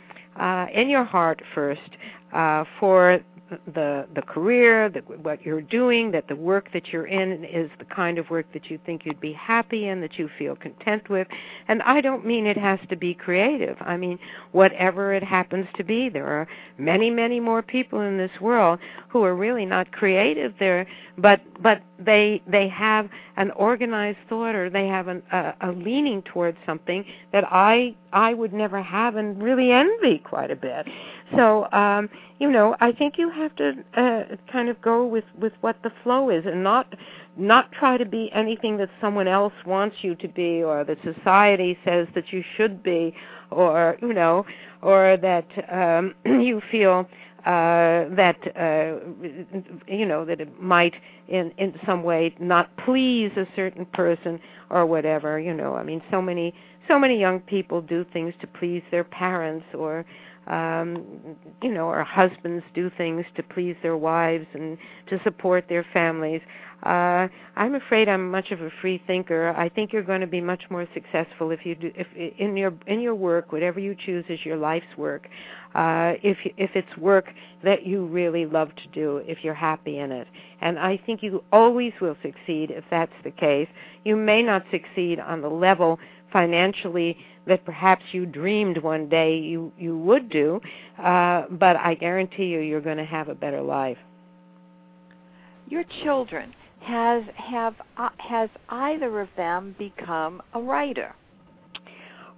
in 0.74 0.88
your 0.88 1.04
heart 1.04 1.42
first 1.54 1.90
uh, 2.32 2.64
for 2.78 3.20
the 3.66 4.06
the 4.14 4.22
career, 4.22 4.88
the, 4.88 5.00
what 5.00 5.42
you're 5.42 5.62
doing, 5.62 6.10
that 6.12 6.28
the 6.28 6.36
work 6.36 6.72
that 6.72 6.88
you're 6.88 7.06
in 7.06 7.44
is 7.44 7.70
the 7.78 7.84
kind 7.84 8.18
of 8.18 8.28
work 8.30 8.46
that 8.52 8.70
you 8.70 8.78
think 8.84 9.04
you'd 9.04 9.20
be 9.20 9.32
happy 9.32 9.88
in, 9.88 10.00
that 10.00 10.18
you 10.18 10.28
feel 10.38 10.56
content 10.56 11.08
with. 11.08 11.26
And 11.68 11.82
I 11.82 12.00
don't 12.00 12.26
mean 12.26 12.46
it 12.46 12.58
has 12.58 12.78
to 12.90 12.96
be 12.96 13.14
creative. 13.14 13.76
I 13.80 13.96
mean 13.96 14.18
whatever 14.52 15.14
it 15.14 15.22
happens 15.22 15.66
to 15.76 15.84
be. 15.84 16.08
There 16.08 16.26
are 16.26 16.46
many, 16.78 17.10
many 17.10 17.40
more 17.40 17.62
people 17.62 18.00
in 18.00 18.18
this 18.18 18.30
world 18.40 18.78
who 19.08 19.24
are 19.24 19.34
really 19.34 19.66
not 19.66 19.92
creative. 19.92 20.54
There, 20.58 20.86
but 21.16 21.40
but 21.62 21.82
they 21.98 22.42
they 22.46 22.68
have 22.68 23.08
an 23.36 23.50
organized 23.52 24.18
thought 24.28 24.54
or 24.54 24.70
they 24.70 24.86
have 24.86 25.08
an, 25.08 25.22
a, 25.32 25.54
a 25.62 25.72
leaning 25.72 26.22
towards 26.22 26.58
something 26.66 27.04
that 27.32 27.44
I 27.50 27.94
I 28.12 28.34
would 28.34 28.52
never 28.52 28.82
have 28.82 29.16
and 29.16 29.42
really 29.42 29.72
envy 29.72 30.18
quite 30.18 30.50
a 30.50 30.56
bit. 30.56 30.86
So 31.36 31.70
um, 31.72 32.08
you 32.38 32.50
know, 32.50 32.76
I 32.80 32.92
think 32.92 33.14
you 33.18 33.30
have 33.30 33.54
to 33.56 33.72
uh, 33.96 34.36
kind 34.50 34.68
of 34.68 34.80
go 34.80 35.06
with 35.06 35.24
with 35.40 35.52
what 35.60 35.76
the 35.82 35.90
flow 36.02 36.30
is 36.30 36.44
and 36.46 36.62
not 36.62 36.92
not 37.36 37.70
try 37.72 37.96
to 37.96 38.04
be 38.04 38.30
anything 38.34 38.76
that 38.78 38.90
someone 39.00 39.28
else 39.28 39.52
wants 39.66 39.96
you 40.02 40.14
to 40.16 40.28
be 40.28 40.62
or 40.62 40.84
that 40.84 40.98
society 41.02 41.78
says 41.84 42.06
that 42.14 42.32
you 42.32 42.42
should 42.56 42.82
be 42.82 43.14
or 43.50 43.96
you 44.02 44.12
know 44.12 44.44
or 44.82 45.16
that 45.20 45.46
um 45.72 46.14
you 46.42 46.60
feel 46.70 47.06
uh 47.46 48.04
that 48.14 48.36
uh 48.56 48.98
you 49.86 50.04
know 50.06 50.24
that 50.24 50.40
it 50.40 50.60
might 50.60 50.94
in 51.28 51.52
in 51.58 51.74
some 51.86 52.02
way 52.02 52.34
not 52.40 52.70
please 52.84 53.30
a 53.36 53.46
certain 53.54 53.86
person 53.86 54.40
or 54.70 54.86
whatever 54.86 55.38
you 55.40 55.54
know. 55.54 55.74
I 55.74 55.82
mean 55.82 56.02
so 56.10 56.20
many 56.22 56.54
so 56.88 56.98
many 56.98 57.18
young 57.18 57.40
people 57.40 57.82
do 57.82 58.04
things 58.12 58.34
to 58.40 58.46
please 58.46 58.82
their 58.90 59.04
parents 59.04 59.66
or 59.74 60.04
um 60.48 61.36
you 61.62 61.72
know 61.72 61.86
or 61.86 62.02
husbands 62.04 62.64
do 62.74 62.90
things 62.96 63.24
to 63.36 63.42
please 63.42 63.76
their 63.82 63.96
wives 63.96 64.46
and 64.54 64.78
to 65.08 65.20
support 65.22 65.66
their 65.68 65.84
families. 65.92 66.40
Uh 66.84 67.26
i'm 67.56 67.74
afraid 67.74 68.08
i'm 68.08 68.30
much 68.30 68.50
of 68.50 68.60
a 68.62 68.70
free 68.80 69.02
thinker. 69.06 69.54
I 69.56 69.68
think 69.68 69.92
you're 69.92 70.02
going 70.02 70.20
to 70.20 70.26
be 70.26 70.40
much 70.40 70.62
more 70.70 70.86
successful 70.94 71.50
if 71.50 71.66
you 71.66 71.74
do 71.74 71.92
if 71.94 72.06
in 72.38 72.56
your 72.56 72.72
in 72.86 73.00
your 73.00 73.14
work 73.14 73.52
whatever 73.52 73.80
you 73.80 73.94
choose 73.94 74.24
as 74.30 74.44
your 74.44 74.56
life's 74.56 74.96
work. 74.96 75.28
Uh 75.74 76.14
if 76.22 76.38
if 76.56 76.70
it's 76.74 76.96
work 76.96 77.26
that 77.64 77.84
you 77.84 78.06
really 78.06 78.46
love 78.46 78.74
to 78.76 78.86
do 78.92 79.18
if 79.26 79.42
you're 79.44 79.54
happy 79.54 79.98
in 79.98 80.12
it. 80.12 80.28
And 80.60 80.78
i 80.78 80.96
think 81.04 81.22
you 81.22 81.42
always 81.52 81.92
will 82.00 82.16
succeed 82.22 82.70
if 82.70 82.84
that's 82.90 83.12
the 83.24 83.32
case. 83.32 83.68
You 84.04 84.16
may 84.16 84.42
not 84.42 84.64
succeed 84.70 85.20
on 85.20 85.42
the 85.42 85.50
level 85.50 85.98
financially 86.32 87.18
that 87.48 87.64
perhaps 87.64 88.04
you 88.12 88.24
dreamed 88.26 88.78
one 88.78 89.08
day 89.08 89.36
you 89.36 89.72
you 89.78 89.98
would 89.98 90.28
do 90.28 90.60
uh 91.02 91.42
but 91.50 91.76
i 91.76 91.94
guarantee 91.94 92.44
you 92.44 92.60
you're 92.60 92.80
going 92.80 92.96
to 92.98 93.04
have 93.04 93.28
a 93.28 93.34
better 93.34 93.62
life 93.62 93.98
Your 95.68 95.84
children 96.04 96.54
has 96.80 97.22
have 97.34 97.74
uh, 97.96 98.08
has 98.18 98.48
either 98.68 99.20
of 99.20 99.28
them 99.36 99.74
become 99.78 100.42
a 100.54 100.60
writer? 100.60 101.14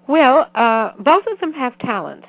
Well, 0.09 0.51
uh, 0.55 0.93
both 0.99 1.25
of 1.31 1.39
them 1.41 1.53
have 1.53 1.79
talents 1.79 2.27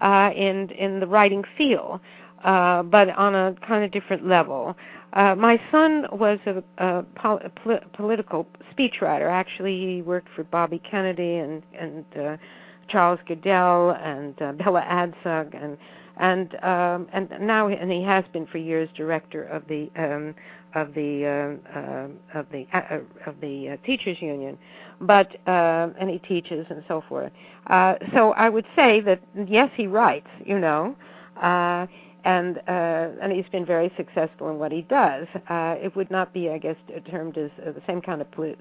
uh, 0.00 0.30
in 0.34 0.70
in 0.70 1.00
the 1.00 1.06
writing 1.06 1.44
field, 1.56 2.00
uh, 2.44 2.82
but 2.82 3.08
on 3.10 3.34
a 3.34 3.54
kind 3.66 3.84
of 3.84 3.92
different 3.92 4.26
level. 4.26 4.76
Uh, 5.14 5.34
my 5.36 5.60
son 5.70 6.06
was 6.12 6.38
a, 6.46 6.62
a, 6.84 7.02
pol- 7.14 7.40
a 7.44 7.48
pol- 7.48 7.78
political 7.92 8.46
speechwriter. 8.76 9.30
Actually, 9.30 9.94
he 9.96 10.02
worked 10.02 10.28
for 10.34 10.44
Bobby 10.44 10.80
Kennedy 10.88 11.36
and 11.36 11.62
and 11.78 12.04
uh, 12.20 12.36
Charles 12.88 13.20
Goodell 13.26 13.92
and 13.92 14.40
uh, 14.42 14.52
Bella 14.52 14.82
Abzug 14.82 15.54
and 15.62 15.78
and 16.16 16.54
um, 16.64 17.08
and 17.12 17.28
now 17.40 17.68
and 17.68 17.90
he 17.90 18.02
has 18.02 18.24
been 18.32 18.46
for 18.46 18.58
years 18.58 18.88
director 18.96 19.44
of 19.44 19.62
the 19.68 19.88
um, 19.96 20.34
of 20.74 20.92
the 20.94 21.58
uh, 21.74 21.78
uh, 21.78 22.38
of 22.38 22.46
the 22.50 22.66
uh, 22.72 22.98
of 23.26 23.40
the 23.40 23.70
uh, 23.70 23.86
teachers 23.86 24.20
union, 24.20 24.58
but 25.00 25.28
uh, 25.46 25.90
and 26.00 26.10
he 26.10 26.18
teaches 26.18 26.66
and 26.70 26.84
so 26.88 27.04
forth. 27.08 27.32
Uh, 27.68 27.94
so 28.12 28.32
I 28.32 28.48
would 28.48 28.66
say 28.74 29.00
that 29.02 29.20
yes, 29.46 29.70
he 29.76 29.86
writes. 29.86 30.28
You 30.44 30.58
know. 30.58 30.96
Uh, 31.40 31.86
and 32.24 32.58
uh, 32.66 33.22
and 33.22 33.32
he's 33.32 33.44
been 33.52 33.66
very 33.66 33.92
successful 33.96 34.50
in 34.50 34.58
what 34.58 34.72
he 34.72 34.82
does. 34.82 35.26
Uh, 35.48 35.76
it 35.78 35.94
would 35.94 36.10
not 36.10 36.32
be, 36.32 36.48
I 36.48 36.58
guess, 36.58 36.76
termed 37.10 37.36
as 37.36 37.50
uh, 37.60 37.72
the 37.72 37.82
same 37.86 38.00
kind 38.00 38.20
of. 38.20 38.30
Poli- 38.30 38.56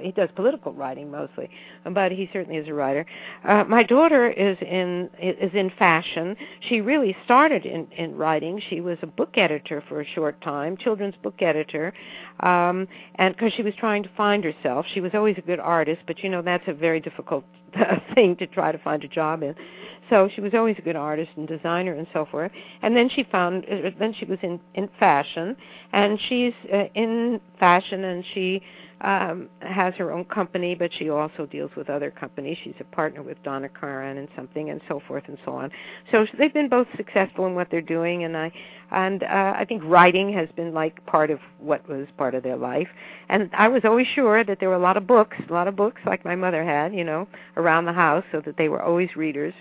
he 0.00 0.10
does 0.10 0.28
political 0.34 0.72
writing 0.72 1.10
mostly, 1.10 1.48
but 1.92 2.10
he 2.10 2.28
certainly 2.32 2.58
is 2.58 2.68
a 2.68 2.74
writer. 2.74 3.06
Uh, 3.46 3.64
my 3.64 3.84
daughter 3.84 4.30
is 4.30 4.56
in 4.60 5.08
is 5.20 5.52
in 5.54 5.70
fashion. 5.78 6.36
She 6.68 6.80
really 6.80 7.16
started 7.24 7.64
in 7.64 7.86
in 7.96 8.16
writing. 8.16 8.60
She 8.68 8.80
was 8.80 8.98
a 9.02 9.06
book 9.06 9.36
editor 9.36 9.82
for 9.88 10.00
a 10.00 10.06
short 10.14 10.40
time, 10.40 10.76
children's 10.76 11.14
book 11.22 11.40
editor, 11.40 11.92
um, 12.40 12.88
and 13.14 13.34
because 13.34 13.52
she 13.52 13.62
was 13.62 13.74
trying 13.78 14.02
to 14.02 14.10
find 14.16 14.44
herself, 14.44 14.86
she 14.92 15.00
was 15.00 15.12
always 15.14 15.36
a 15.38 15.42
good 15.42 15.60
artist, 15.60 16.02
but 16.06 16.22
you 16.24 16.28
know 16.28 16.42
that's 16.42 16.64
a 16.66 16.74
very 16.74 17.00
difficult 17.00 17.44
thing 18.14 18.36
to 18.36 18.46
try 18.46 18.72
to 18.72 18.78
find 18.78 19.02
a 19.04 19.08
job 19.08 19.42
in. 19.42 19.54
So 20.10 20.28
she 20.34 20.40
was 20.40 20.52
always 20.54 20.76
a 20.78 20.82
good 20.82 20.96
artist 20.96 21.30
and 21.36 21.48
designer 21.48 21.94
and 21.94 22.06
so 22.12 22.26
forth. 22.30 22.52
And 22.82 22.94
then 22.94 23.08
she 23.08 23.24
found, 23.24 23.64
uh, 23.64 23.90
then 23.98 24.14
she 24.18 24.26
was 24.26 24.38
in 24.42 24.60
in 24.74 24.88
fashion, 24.98 25.56
and 25.92 26.18
she's 26.28 26.52
uh, 26.72 26.84
in 26.94 27.40
fashion, 27.58 28.04
and 28.04 28.24
she 28.34 28.62
um, 29.00 29.48
has 29.60 29.94
her 29.94 30.12
own 30.12 30.24
company, 30.24 30.74
but 30.74 30.90
she 30.98 31.10
also 31.10 31.46
deals 31.46 31.70
with 31.76 31.90
other 31.90 32.10
companies. 32.10 32.56
She's 32.62 32.74
a 32.80 32.84
partner 32.84 33.22
with 33.22 33.42
Donna 33.42 33.68
Karan 33.68 34.18
and 34.18 34.28
something, 34.36 34.70
and 34.70 34.80
so 34.88 35.00
forth 35.06 35.24
and 35.28 35.38
so 35.44 35.52
on. 35.52 35.70
So 36.10 36.26
they've 36.38 36.52
been 36.52 36.68
both 36.68 36.86
successful 36.96 37.46
in 37.46 37.54
what 37.54 37.68
they're 37.70 37.82
doing, 37.82 38.24
and 38.24 38.36
I 38.36 38.52
and 38.90 39.22
uh, 39.22 39.54
I 39.56 39.64
think 39.68 39.82
writing 39.84 40.32
has 40.34 40.48
been 40.56 40.72
like 40.72 41.04
part 41.06 41.30
of 41.30 41.40
what 41.58 41.86
was 41.88 42.06
part 42.16 42.34
of 42.34 42.42
their 42.42 42.56
life. 42.56 42.88
And 43.28 43.50
I 43.52 43.68
was 43.68 43.82
always 43.84 44.06
sure 44.14 44.44
that 44.44 44.60
there 44.60 44.68
were 44.68 44.74
a 44.74 44.78
lot 44.78 44.96
of 44.96 45.06
books, 45.06 45.36
a 45.48 45.52
lot 45.52 45.68
of 45.68 45.76
books 45.76 46.00
like 46.06 46.24
my 46.24 46.36
mother 46.36 46.64
had, 46.64 46.94
you 46.94 47.04
know, 47.04 47.26
around 47.56 47.86
the 47.86 47.92
house, 47.92 48.24
so 48.32 48.40
that 48.44 48.56
they 48.56 48.68
were 48.68 48.82
always 48.82 49.14
readers. 49.16 49.54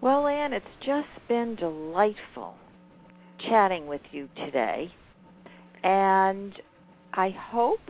Well, 0.00 0.26
Anne, 0.26 0.52
it's 0.52 0.66
just 0.80 1.08
been 1.28 1.54
delightful 1.54 2.56
chatting 3.38 3.86
with 3.86 4.00
you 4.10 4.28
today. 4.36 4.92
And 5.82 6.60
I 7.14 7.30
hope 7.30 7.80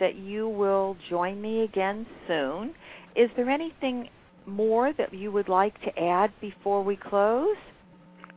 that 0.00 0.16
you 0.16 0.48
will 0.48 0.96
join 1.08 1.40
me 1.40 1.62
again 1.62 2.06
soon. 2.26 2.74
Is 3.14 3.30
there 3.36 3.48
anything 3.48 4.08
more 4.46 4.92
that 4.94 5.14
you 5.14 5.30
would 5.30 5.48
like 5.48 5.80
to 5.82 5.98
add 5.98 6.32
before 6.40 6.82
we 6.82 6.96
close? 6.96 7.56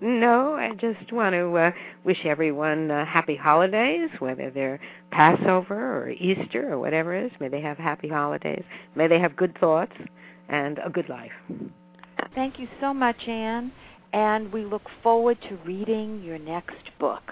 No, 0.02 0.54
I 0.56 0.72
just 0.74 1.12
want 1.14 1.34
to 1.34 1.56
uh, 1.56 1.72
wish 2.04 2.26
everyone 2.26 2.92
uh, 2.92 3.06
happy 3.06 3.36
holidays, 3.36 4.10
whether 4.20 4.52
they're 4.52 4.80
Passover 5.10 6.04
or 6.04 6.10
Easter 6.10 6.74
or 6.74 6.80
whatever 6.80 7.16
it 7.16 7.28
is. 7.28 7.32
May 7.40 7.48
they 7.48 7.62
have 7.62 7.78
happy 7.78 8.10
holidays. 8.10 8.64
May 8.96 9.08
they 9.08 9.20
have 9.20 9.36
good 9.38 9.58
thoughts 9.58 9.94
and 10.50 10.80
a 10.86 10.90
good 10.90 11.08
life. 11.08 11.32
Thank 12.36 12.60
you 12.60 12.68
so 12.82 12.94
much, 12.94 13.28
Anne, 13.28 13.72
and 14.12 14.52
we 14.52 14.66
look 14.66 14.84
forward 15.02 15.38
to 15.50 15.56
reading 15.66 16.22
your 16.22 16.38
next 16.38 16.76
book. 17.00 17.24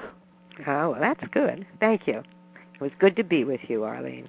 Oh, 0.65 0.91
well, 0.91 0.99
that's 1.01 1.23
good. 1.33 1.65
Thank 1.79 2.07
you. 2.07 2.23
It 2.83 2.87
was 2.87 2.99
good 2.99 3.15
to 3.15 3.23
be 3.23 3.45
with 3.45 3.61
you, 3.69 3.85
Arlene. 3.85 4.27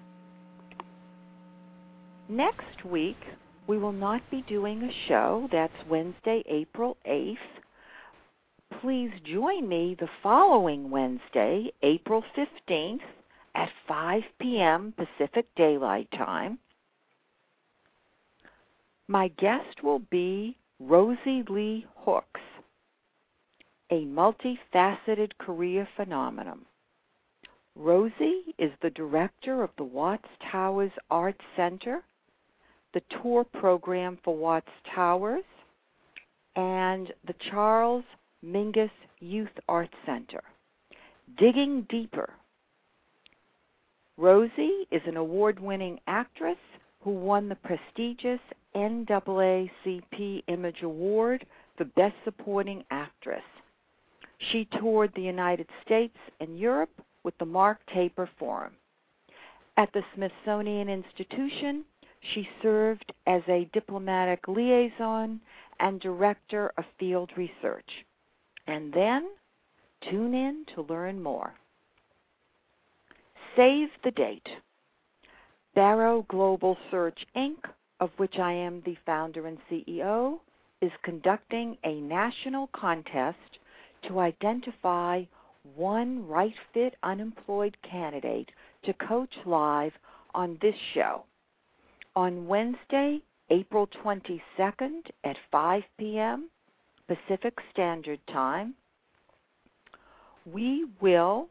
Next 2.29 2.85
week, 2.85 3.17
we 3.67 3.79
will 3.79 3.91
not 3.91 4.23
be 4.31 4.43
doing 4.43 4.81
a 4.81 5.09
show. 5.09 5.49
That's 5.51 5.73
Wednesday, 5.91 6.45
April 6.49 6.97
8th. 7.05 7.37
Please 8.81 9.11
join 9.25 9.69
me 9.69 9.97
the 9.99 10.07
following 10.23 10.89
Wednesday, 10.89 11.73
April 11.83 12.23
15th 12.39 13.01
at 13.57 13.71
5 13.89 14.23
p.m. 14.41 14.95
Pacific 14.97 15.49
Daylight 15.57 16.09
Time. 16.13 16.61
My 19.09 19.33
guest 19.37 19.83
will 19.83 20.03
be 20.13 20.57
Rosie 20.79 21.43
Lee 21.49 21.87
Hooks, 21.97 22.41
a 23.91 24.05
multifaceted 24.05 25.33
career 25.39 25.89
phenomenon. 25.97 26.61
Rosie 27.77 28.55
is 28.57 28.71
the 28.83 28.91
director 28.91 29.65
of 29.65 29.71
the 29.77 29.85
Watts 29.85 30.29
Towers 30.53 30.93
Art 31.11 31.41
Center, 31.57 32.05
the 32.93 33.03
tour 33.21 33.43
program 33.43 34.17
for 34.23 34.37
Watts 34.37 34.71
Towers, 34.95 35.45
and 36.55 37.13
the 37.27 37.35
Charles 37.51 38.05
Mingus 38.45 38.93
Youth 39.19 39.59
Art 39.69 39.91
Center. 40.07 40.41
Digging 41.37 41.83
Deeper. 41.89 42.33
Rosie 44.17 44.87
is 44.93 45.03
an 45.07 45.17
award 45.17 45.59
winning 45.59 45.99
actress 46.07 46.59
who 47.01 47.11
won 47.11 47.49
the 47.49 47.57
prestigious 47.57 48.41
NAACP 48.77 50.45
Image 50.47 50.83
Award 50.83 51.45
for 51.77 51.85
Best 51.87 52.15
Supporting 52.25 52.85
Actress. 52.93 53.43
She 54.53 54.69
toured 54.79 55.13
the 55.15 55.23
United 55.23 55.69
States 55.85 56.17
and 56.39 56.57
Europe 56.57 57.03
with 57.25 57.37
the 57.39 57.45
Mark 57.45 57.79
Taper 57.93 58.29
Forum. 58.39 58.75
At 59.77 59.93
the 59.93 60.05
Smithsonian 60.15 60.89
Institution, 60.89 61.85
she 62.33 62.49
served 62.63 63.13
as 63.27 63.43
a 63.49 63.69
diplomatic 63.73 64.47
liaison 64.47 65.41
and 65.81 66.01
director 66.01 66.73
of 66.79 66.85
field 66.99 67.31
research. 67.37 68.05
And 68.67 68.93
then 68.93 69.31
tune 70.09 70.35
in 70.35 70.65
to 70.75 70.83
learn 70.83 71.23
more. 71.23 71.55
Save 73.57 73.89
the 74.03 74.11
date. 74.13 74.49
Barro 75.77 76.27
Global 76.29 76.77
Search 76.91 77.27
Inc., 77.37 77.59
of 78.01 78.11
which 78.17 78.39
I 78.39 78.53
am 78.53 78.81
the 78.85 78.97
founder 79.05 79.47
and 79.47 79.59
CEO, 79.71 80.39
is 80.81 80.93
conducting 81.03 81.77
a 81.85 82.01
national 82.01 82.69
contest 82.69 83.59
to 84.07 84.21
identify 84.21 85.25
one 85.77 86.27
right 86.27 86.55
fit 86.73 86.95
unemployed 87.03 87.77
candidate 87.89 88.51
to 88.85 88.93
coach 88.95 89.35
live 89.47 89.93
on 90.35 90.59
this 90.61 90.75
show. 90.93 91.25
On 92.17 92.47
Wednesday, 92.47 93.21
April 93.51 93.89
22nd 94.05 95.11
at 95.25 95.37
5 95.51 95.83
p.m. 95.99 96.49
Pacific 97.09 97.55
Standard 97.73 98.21
Time, 98.33 98.75
we 100.47 100.87
will 101.01 101.49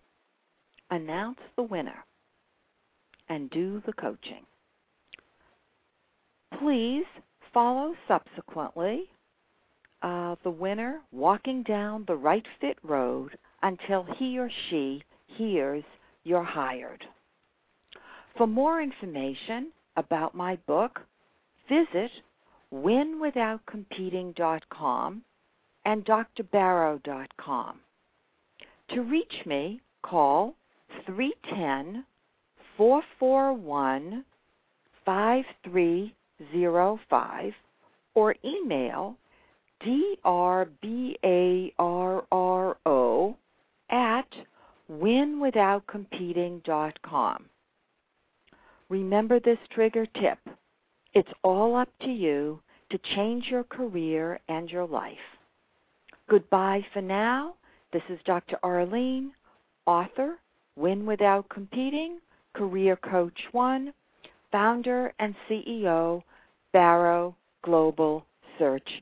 announce 0.89 1.39
the 1.55 1.63
winner 1.63 2.05
and 3.29 3.49
do 3.49 3.81
the 3.85 3.93
coaching. 3.93 4.45
Please 6.59 7.05
follow 7.53 7.93
subsequently 8.07 9.05
uh, 10.01 10.35
the 10.43 10.49
winner 10.49 11.01
walking 11.11 11.63
down 11.63 12.03
the 12.07 12.15
right 12.15 12.45
fit 12.59 12.77
road 12.83 13.37
until 13.63 14.05
he 14.17 14.37
or 14.37 14.51
she 14.69 15.01
hears 15.25 15.83
you're 16.23 16.43
hired. 16.43 17.03
For 18.37 18.45
more 18.47 18.81
information 18.81 19.71
about 19.97 20.35
my 20.35 20.55
book, 20.67 20.99
visit 21.69 22.11
winwithoutcompeting.com 22.73 25.21
and 25.85 26.05
drbarro.com. 26.05 27.79
To 28.89 29.01
reach 29.01 29.45
me, 29.45 29.79
call 30.01 30.55
310 31.05 32.03
441 32.77 34.25
5305 35.05 37.53
or 38.15 38.35
email 38.43 39.15
drbarro 39.85 40.17
at 43.89 44.27
winwithoutcompeting.com. 44.91 47.45
Remember 48.89 49.39
this 49.39 49.57
trigger 49.71 50.05
tip. 50.19 50.39
It's 51.13 51.31
all 51.43 51.75
up 51.75 51.89
to 52.01 52.11
you 52.11 52.59
to 52.89 52.97
change 53.15 53.45
your 53.47 53.63
career 53.63 54.39
and 54.49 54.69
your 54.69 54.85
life. 54.85 55.17
Goodbye 56.29 56.85
for 56.93 57.01
now. 57.01 57.55
This 57.91 58.03
is 58.09 58.19
Dr. 58.25 58.57
Arlene, 58.63 59.33
author, 59.85 60.37
Win 60.75 61.05
Without 61.05 61.47
Competing, 61.49 62.19
Career 62.55 62.95
Coach 62.95 63.39
One, 63.51 63.93
founder 64.51 65.13
and 65.19 65.35
CEO, 65.49 66.23
Barro 66.73 67.35
Global 67.63 68.25
Search 68.57 69.01